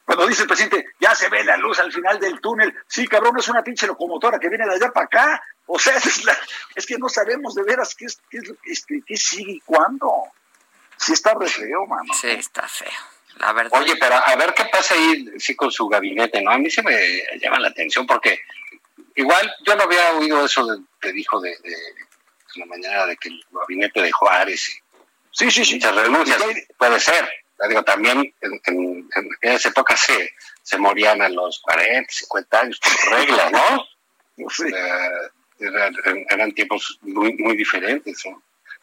[0.09, 3.37] Cuando dice el presidente, ya se ve la luz al final del túnel, sí, cabrón,
[3.37, 5.43] es una pinche locomotora que viene de allá para acá.
[5.67, 5.97] O sea,
[6.75, 8.07] es, que no sabemos de veras qué,
[9.05, 10.11] qué, sigue y cuándo.
[10.97, 12.11] Sí está re feo, mano.
[12.19, 12.89] Sí, está feo.
[13.35, 13.79] La verdad.
[13.79, 16.49] Oye, pero a ver qué pasa ahí sí con su gabinete, ¿no?
[16.49, 16.97] A mí se me
[17.39, 18.41] llama la atención porque
[19.13, 20.65] igual yo no había oído eso
[20.99, 21.75] que dijo de, de,
[22.55, 24.81] la mañana de que el gabinete de Juárez
[25.29, 25.75] Sí, sí, sí.
[25.75, 26.43] Muchas renuncias.
[26.79, 27.29] Puede ser.
[27.67, 30.33] Digo, también en, en, en aquellas épocas se,
[30.63, 33.85] se morían a los 40, 50 años por regla, ¿no?
[35.59, 38.41] Eran, eran tiempos muy, muy diferentes, ¿no?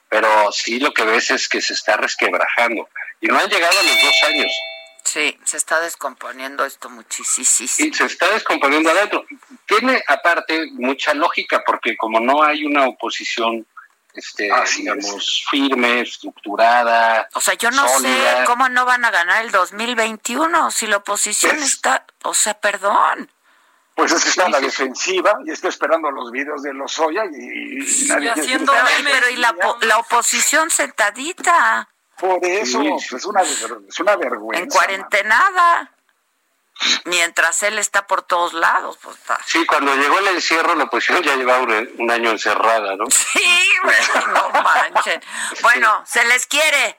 [0.09, 2.89] Pero sí lo que ves es que se está resquebrajando.
[3.21, 4.53] Y no han llegado a los dos años.
[5.05, 7.49] Sí, se está descomponiendo esto muchísimo.
[7.79, 9.25] Y se está descomponiendo adentro.
[9.67, 13.67] Tiene aparte mucha lógica porque como no hay una oposición
[14.17, 17.29] este, digamos, firme, estructurada.
[17.35, 18.39] O sea, yo no sólida.
[18.39, 23.31] sé cómo no van a ganar el 2021 si la oposición está, o sea, perdón.
[23.95, 27.25] Pues es que está en la defensiva y está esperando los videos de los Oya
[27.33, 28.73] y, y nadie haciendo
[29.05, 31.89] pero y la, la oposición sentadita.
[32.19, 34.63] Por eso, es, una, es una vergüenza.
[34.63, 35.96] En cuarentenada.
[37.05, 39.39] Mientras él está por todos lados, pues está.
[39.47, 43.07] Sí, cuando llegó el encierro, la oposición ya llevaba un, un año encerrada, ¿no?
[43.11, 43.71] Sí,
[44.29, 45.23] no manchen.
[45.63, 46.99] Bueno, se les quiere.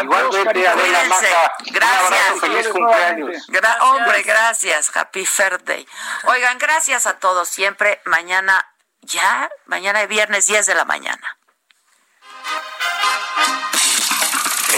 [0.00, 1.54] Igualmente, Adela Maca.
[1.66, 2.40] Gracias.
[2.40, 3.46] Feliz cumpleaños.
[3.48, 4.96] Gra hombre, gracias.
[4.96, 5.86] Happy Birthday.
[6.24, 8.00] Oigan, gracias a todos siempre.
[8.04, 8.66] Mañana,
[9.00, 11.36] ya, mañana es viernes 10 de la mañana.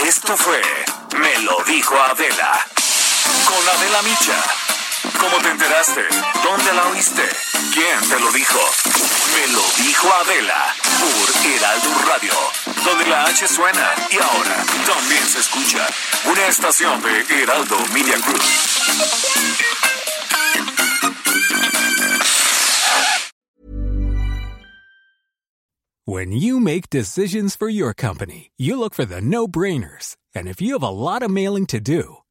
[0.03, 0.61] Esto fue
[1.17, 2.65] Me lo dijo Adela.
[3.45, 4.43] Con Adela Micha.
[5.19, 6.01] ¿Cómo te enteraste?
[6.43, 7.23] ¿Dónde la oíste?
[7.73, 8.59] ¿Quién te lo dijo?
[9.35, 12.33] Me lo dijo Adela por Heraldo Radio,
[12.83, 15.85] donde la H suena y ahora también se escucha.
[16.25, 18.41] Una estación de Heraldo Media Group.
[26.07, 30.15] When you make decisions for your company, you look for the no-brainers.
[30.35, 32.17] And if you have a lot of mailing to do,